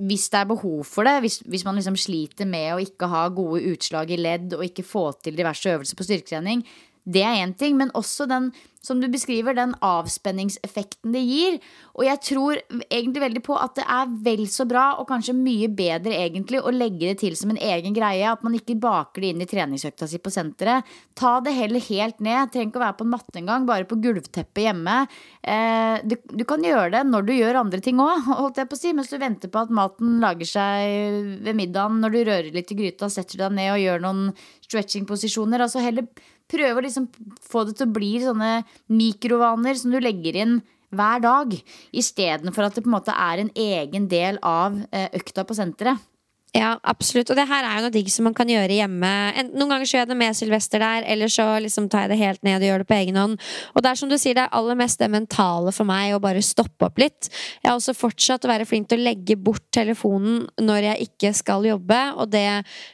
hvis 0.00 0.30
det 0.32 0.38
er 0.40 0.48
behov 0.48 0.84
for 0.88 1.04
det, 1.04 1.18
hvis, 1.20 1.40
hvis 1.44 1.64
man 1.66 1.76
liksom 1.76 1.96
sliter 2.00 2.48
med 2.48 2.70
å 2.72 2.80
ikke 2.80 3.08
ha 3.12 3.26
gode 3.34 3.60
utslag 3.68 4.08
i 4.14 4.20
ledd 4.20 4.54
og 4.56 4.64
ikke 4.64 4.86
få 4.86 5.10
til 5.20 5.36
diverse 5.36 5.68
øvelser 5.68 5.98
på 5.98 6.06
styrketrening, 6.06 6.62
det 7.04 7.22
er 7.24 7.40
én 7.44 7.54
ting. 7.56 7.78
Men 7.80 7.92
også 7.96 8.28
den 8.30 8.50
som 8.80 9.00
du 9.00 9.08
beskriver, 9.12 9.54
den 9.54 9.74
avspenningseffekten 9.84 11.12
det 11.12 11.20
gir. 11.20 11.58
Og 11.98 12.06
jeg 12.06 12.20
tror 12.24 12.60
egentlig 12.86 13.22
veldig 13.26 13.42
på 13.44 13.56
at 13.60 13.74
det 13.76 13.84
er 13.84 14.14
vel 14.24 14.46
så 14.48 14.64
bra, 14.68 14.86
og 14.96 15.08
kanskje 15.10 15.36
mye 15.36 15.68
bedre 15.68 16.16
egentlig, 16.16 16.62
å 16.64 16.72
legge 16.72 17.10
det 17.10 17.18
til 17.20 17.36
som 17.36 17.52
en 17.52 17.60
egen 17.60 17.96
greie. 17.96 18.24
At 18.24 18.44
man 18.46 18.56
ikke 18.56 18.78
baker 18.80 19.20
det 19.20 19.34
inn 19.34 19.44
i 19.44 19.48
treningsøkta 19.50 20.08
si 20.08 20.20
på 20.22 20.32
senteret. 20.32 20.88
Ta 21.18 21.36
det 21.44 21.54
heller 21.58 21.84
helt 21.90 22.24
ned. 22.24 22.54
Trenger 22.54 22.72
ikke 22.72 22.80
å 22.80 22.86
være 22.86 22.98
på 23.02 23.08
en 23.08 23.12
matte 23.12 23.42
engang, 23.42 23.68
bare 23.68 23.88
på 23.90 24.00
gulvteppet 24.00 24.64
hjemme. 24.64 24.96
Eh, 25.44 26.00
du, 26.08 26.16
du, 26.32 26.46
kan 26.48 26.64
gjøre 26.64 26.94
det 26.96 27.04
når 27.10 27.28
du 27.28 27.34
gjør 27.36 27.60
andre 27.66 27.84
ting 27.84 28.00
òg, 28.00 28.24
holdt 28.40 28.62
jeg 28.62 28.72
på 28.72 28.80
å 28.80 28.80
si. 28.80 28.96
Mens 28.96 29.12
du 29.12 29.20
venter 29.20 29.52
på 29.52 29.60
at 29.60 29.76
maten 29.76 30.18
lager 30.24 30.48
seg 30.48 31.36
ved 31.44 31.52
middagen, 31.58 32.00
når 32.00 32.16
du 32.16 32.20
rører 32.22 32.52
litt 32.56 32.72
i 32.72 32.80
gryta, 32.80 33.12
setter 33.12 33.44
deg 33.44 33.60
ned 33.60 33.74
og 33.76 33.84
gjør 33.84 34.04
noen 34.08 34.28
stretching-posisjoner. 34.64 35.68
Altså 35.68 35.84
heller 35.84 36.08
prøve 36.50 36.80
å 36.80 36.84
liksom 36.84 37.08
få 37.46 37.64
det 37.68 37.78
til 37.78 37.88
å 37.88 37.94
bli 37.94 38.12
sånne 38.24 38.52
mikrovaner 38.92 39.78
som 39.78 39.94
du 39.94 40.00
legger 40.02 40.38
inn 40.42 40.60
hver 40.90 41.22
dag, 41.22 41.54
istedenfor 41.94 42.66
at 42.66 42.76
det 42.76 42.82
på 42.82 42.90
en 42.90 42.96
måte 42.96 43.14
er 43.14 43.42
en 43.42 43.52
egen 43.54 44.08
del 44.10 44.40
av 44.46 44.78
eh, 44.90 45.06
økta 45.20 45.46
på 45.46 45.54
senteret. 45.54 46.02
Ja, 46.50 46.72
absolutt. 46.82 47.30
Og 47.30 47.36
det 47.38 47.46
her 47.46 47.62
er 47.62 47.76
jo 47.78 47.84
noe 47.84 47.94
digg 47.94 48.08
som 48.10 48.26
man 48.26 48.34
kan 48.34 48.48
gjøre 48.50 48.74
hjemme. 48.74 49.10
Noen 49.52 49.70
ganger 49.70 49.86
så 49.86 49.94
gjør 49.96 50.02
jeg 50.02 50.10
det 50.10 50.16
med 50.18 50.36
Sylvester 50.38 50.82
der, 50.82 51.06
eller 51.12 51.30
så 51.30 51.46
liksom 51.62 51.86
tar 51.90 52.06
jeg 52.06 52.12
det 52.12 52.18
helt 52.18 52.42
ned 52.46 52.58
og 52.58 52.66
gjør 52.66 52.82
det 52.82 52.88
på 52.88 52.96
egen 52.96 53.18
hånd. 53.20 53.36
Og 53.74 53.84
det 53.84 53.92
er 53.92 54.00
som 54.00 54.10
du 54.10 54.16
sier, 54.18 54.34
det 54.34 54.48
er 54.48 54.56
aller 54.58 54.78
mest 54.80 54.98
det 54.98 55.10
mentale 55.12 55.70
for 55.76 55.86
meg 55.86 56.16
å 56.16 56.22
bare 56.22 56.42
stoppe 56.42 56.88
opp 56.88 56.98
litt. 56.98 57.30
Jeg 57.60 57.70
har 57.70 57.78
også 57.78 57.94
fortsatt 57.94 58.48
å 58.48 58.50
være 58.50 58.66
flink 58.66 58.90
til 58.90 58.98
å 58.98 59.06
legge 59.06 59.38
bort 59.38 59.62
telefonen 59.74 60.48
når 60.58 60.88
jeg 60.88 61.10
ikke 61.10 61.34
skal 61.38 61.70
jobbe, 61.70 62.00
og 62.18 62.32
det 62.34 62.48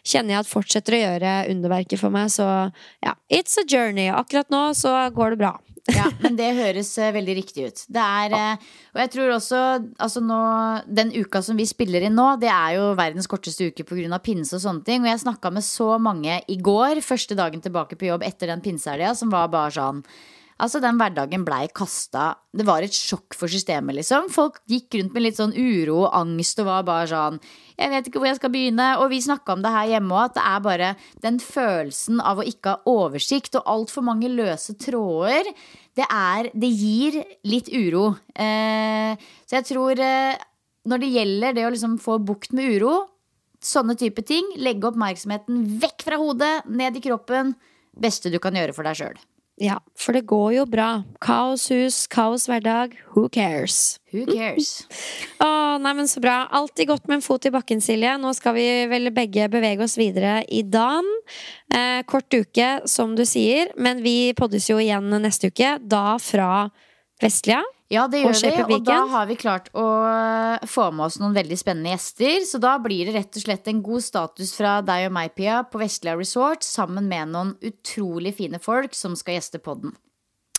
kjenner 0.04 0.36
jeg 0.36 0.42
at 0.42 0.52
fortsetter 0.52 0.98
å 0.98 1.04
gjøre 1.06 1.36
underverket 1.54 2.02
for 2.02 2.12
meg, 2.12 2.28
så 2.34 2.50
ja, 3.00 3.16
it's 3.32 3.56
a 3.56 3.64
journey. 3.64 4.10
Akkurat 4.12 4.52
nå 4.52 4.66
så 4.76 4.98
går 5.16 5.32
det 5.32 5.46
bra. 5.46 5.56
Ja, 5.94 6.08
men 6.22 6.34
det 6.38 6.48
høres 6.56 6.90
uh, 6.98 7.12
veldig 7.14 7.34
riktig 7.38 7.66
ut. 7.68 7.82
Det 7.92 8.02
er 8.02 8.34
uh, 8.34 8.68
Og 8.94 9.02
jeg 9.04 9.12
tror 9.14 9.34
også 9.36 9.60
altså 10.02 10.22
nå, 10.24 10.38
Den 10.86 11.12
uka 11.14 11.42
som 11.44 11.58
vi 11.58 11.66
spiller 11.68 12.06
inn 12.06 12.16
nå, 12.18 12.28
det 12.42 12.50
er 12.50 12.76
jo 12.78 12.88
verdens 12.98 13.30
korteste 13.30 13.70
uke 13.70 13.86
pga. 13.86 14.18
pinse 14.22 14.56
og 14.58 14.64
sånne 14.64 14.86
ting. 14.86 15.04
Og 15.04 15.12
jeg 15.12 15.22
snakka 15.22 15.52
med 15.54 15.66
så 15.66 15.94
mange 16.02 16.40
i 16.50 16.58
går, 16.58 17.02
første 17.06 17.38
dagen 17.38 17.62
tilbake 17.62 17.98
på 17.98 18.10
jobb 18.10 18.26
etter 18.26 18.50
den 18.50 18.64
pinsehelga, 18.64 19.14
som 19.14 19.30
var 19.30 19.52
bare 19.52 19.74
sånn 19.76 20.02
Altså, 20.56 20.80
den 20.80 20.96
hverdagen 20.96 21.42
blei 21.44 21.66
kasta 21.76 22.30
Det 22.56 22.64
var 22.64 22.80
et 22.84 22.94
sjokk 22.96 23.34
for 23.36 23.52
systemet, 23.52 23.98
liksom. 23.98 24.30
Folk 24.32 24.62
gikk 24.70 24.96
rundt 24.96 25.12
med 25.12 25.26
litt 25.26 25.36
sånn 25.36 25.52
uro 25.52 26.06
og 26.06 26.14
angst 26.16 26.62
og 26.62 26.70
var 26.70 26.86
bare 26.88 27.10
sånn 27.10 27.36
Jeg 27.76 27.92
vet 27.92 28.08
ikke 28.08 28.22
hvor 28.22 28.30
jeg 28.30 28.38
skal 28.38 28.52
begynne. 28.54 28.86
Og 29.02 29.10
vi 29.12 29.20
snakka 29.20 29.52
om 29.52 29.64
det 29.64 29.74
her 29.74 29.90
hjemme 29.92 30.16
òg, 30.16 30.30
at 30.30 30.38
det 30.38 30.46
er 30.48 30.64
bare 30.64 30.90
den 31.26 31.40
følelsen 31.44 32.22
av 32.24 32.40
å 32.40 32.48
ikke 32.48 32.72
ha 32.72 32.94
oversikt 32.94 33.60
og 33.60 33.68
altfor 33.74 34.06
mange 34.08 34.32
løse 34.32 34.78
tråder. 34.80 35.52
Det 35.96 36.08
er 36.08 36.50
Det 36.56 36.72
gir 36.72 37.20
litt 37.44 37.68
uro. 37.68 38.14
Eh, 38.32 39.28
så 39.44 39.60
jeg 39.60 39.68
tror 39.74 40.00
eh, 40.00 40.40
når 40.88 41.04
det 41.04 41.12
gjelder 41.18 41.56
det 41.56 41.68
å 41.68 41.74
liksom 41.74 42.00
få 42.00 42.16
bukt 42.24 42.56
med 42.56 42.78
uro, 42.78 42.96
sånne 43.60 43.96
type 43.98 44.22
ting, 44.24 44.46
legge 44.56 44.88
oppmerksomheten 44.88 45.64
vekk 45.82 46.04
fra 46.06 46.20
hodet, 46.20 46.54
ned 46.70 46.96
i 46.96 47.02
kroppen, 47.04 47.56
beste 47.96 48.30
du 48.32 48.38
kan 48.40 48.56
gjøre 48.56 48.76
for 48.76 48.86
deg 48.86 49.00
sjøl. 49.00 49.18
Ja, 49.56 49.78
for 49.96 50.12
det 50.12 50.26
går 50.28 50.50
jo 50.52 50.64
bra. 50.68 50.88
Kaoshus, 51.24 52.02
kaos 52.12 52.44
hverdag. 52.50 52.92
Who 53.14 53.30
cares? 53.32 53.98
Who 54.12 54.26
cares? 54.28 54.84
Å, 55.44 55.78
nei, 55.80 55.94
men 55.96 56.10
så 56.12 56.20
bra. 56.20 56.42
Alltid 56.52 56.90
godt 56.90 57.08
med 57.08 57.18
en 57.18 57.24
fot 57.24 57.48
i 57.48 57.52
bakken, 57.54 57.80
Silje. 57.80 58.12
Nå 58.20 58.34
skal 58.36 58.52
vi 58.58 58.66
vel 58.90 59.08
begge 59.16 59.48
bevege 59.52 59.86
oss 59.86 59.96
videre 59.96 60.42
i 60.52 60.60
dagen. 60.60 61.08
Eh, 61.72 62.02
kort 62.04 62.28
uke, 62.36 62.68
som 62.84 63.16
du 63.16 63.24
sier, 63.24 63.72
men 63.80 64.04
vi 64.04 64.34
poddes 64.36 64.68
jo 64.68 64.76
igjen 64.82 65.08
neste 65.24 65.48
uke. 65.48 65.78
Da 65.80 66.18
fra 66.20 66.66
Vestlia. 67.24 67.62
Ja, 67.92 68.08
det 68.10 68.24
gjør 68.24 68.34
vi, 68.66 68.74
og 68.74 68.86
da 68.86 68.98
har 69.12 69.28
vi 69.28 69.36
klart 69.38 69.68
å 69.78 69.84
få 70.66 70.88
med 70.90 71.04
oss 71.06 71.20
noen 71.22 71.36
veldig 71.36 71.58
spennende 71.60 71.92
gjester. 71.92 72.40
Så 72.48 72.58
da 72.62 72.72
blir 72.82 73.06
det 73.06 73.14
rett 73.14 73.38
og 73.38 73.44
slett 73.44 73.70
en 73.70 73.82
god 73.86 74.02
status 74.02 74.56
fra 74.58 74.80
deg 74.82 75.06
og 75.06 75.14
meg, 75.14 75.36
Pia, 75.38 75.60
på 75.70 75.78
Vestlia 75.78 76.16
Resort 76.18 76.66
sammen 76.66 77.06
med 77.06 77.30
noen 77.30 77.54
utrolig 77.62 78.34
fine 78.40 78.58
folk 78.62 78.96
som 78.98 79.14
skal 79.18 79.38
gjeste 79.38 79.62
podden. 79.62 79.94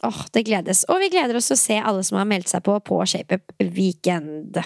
Åh, 0.05 0.13
oh, 0.13 0.23
det 0.31 0.45
gledes. 0.47 0.85
Og 0.87 1.01
vi 1.03 1.11
gleder 1.11 1.39
oss 1.39 1.51
å 1.51 1.59
se 1.59 1.81
alle 1.81 2.05
som 2.07 2.19
har 2.21 2.29
meldt 2.29 2.53
seg 2.53 2.63
på 2.63 2.77
på 2.85 3.01
ShapeUp 3.03 3.55
Weekend. 3.75 4.61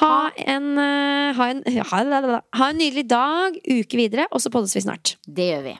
Ha 0.00 0.14
en, 0.46 0.68
ha, 1.36 1.52
en, 1.52 1.62
ha, 1.68 2.02
ha 2.40 2.68
en 2.72 2.80
nydelig 2.80 3.04
dag, 3.10 3.60
uke 3.60 4.00
videre, 4.00 4.24
og 4.32 4.40
så 4.40 4.50
poddes 4.54 4.72
vi 4.78 4.86
snart. 4.86 5.16
Det 5.26 5.52
gjør 5.52 5.66
vi. 5.68 5.78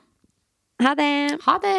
Ha 0.82 0.96
det. 0.98 1.12
Ha 1.46 1.60
det. 1.62 1.78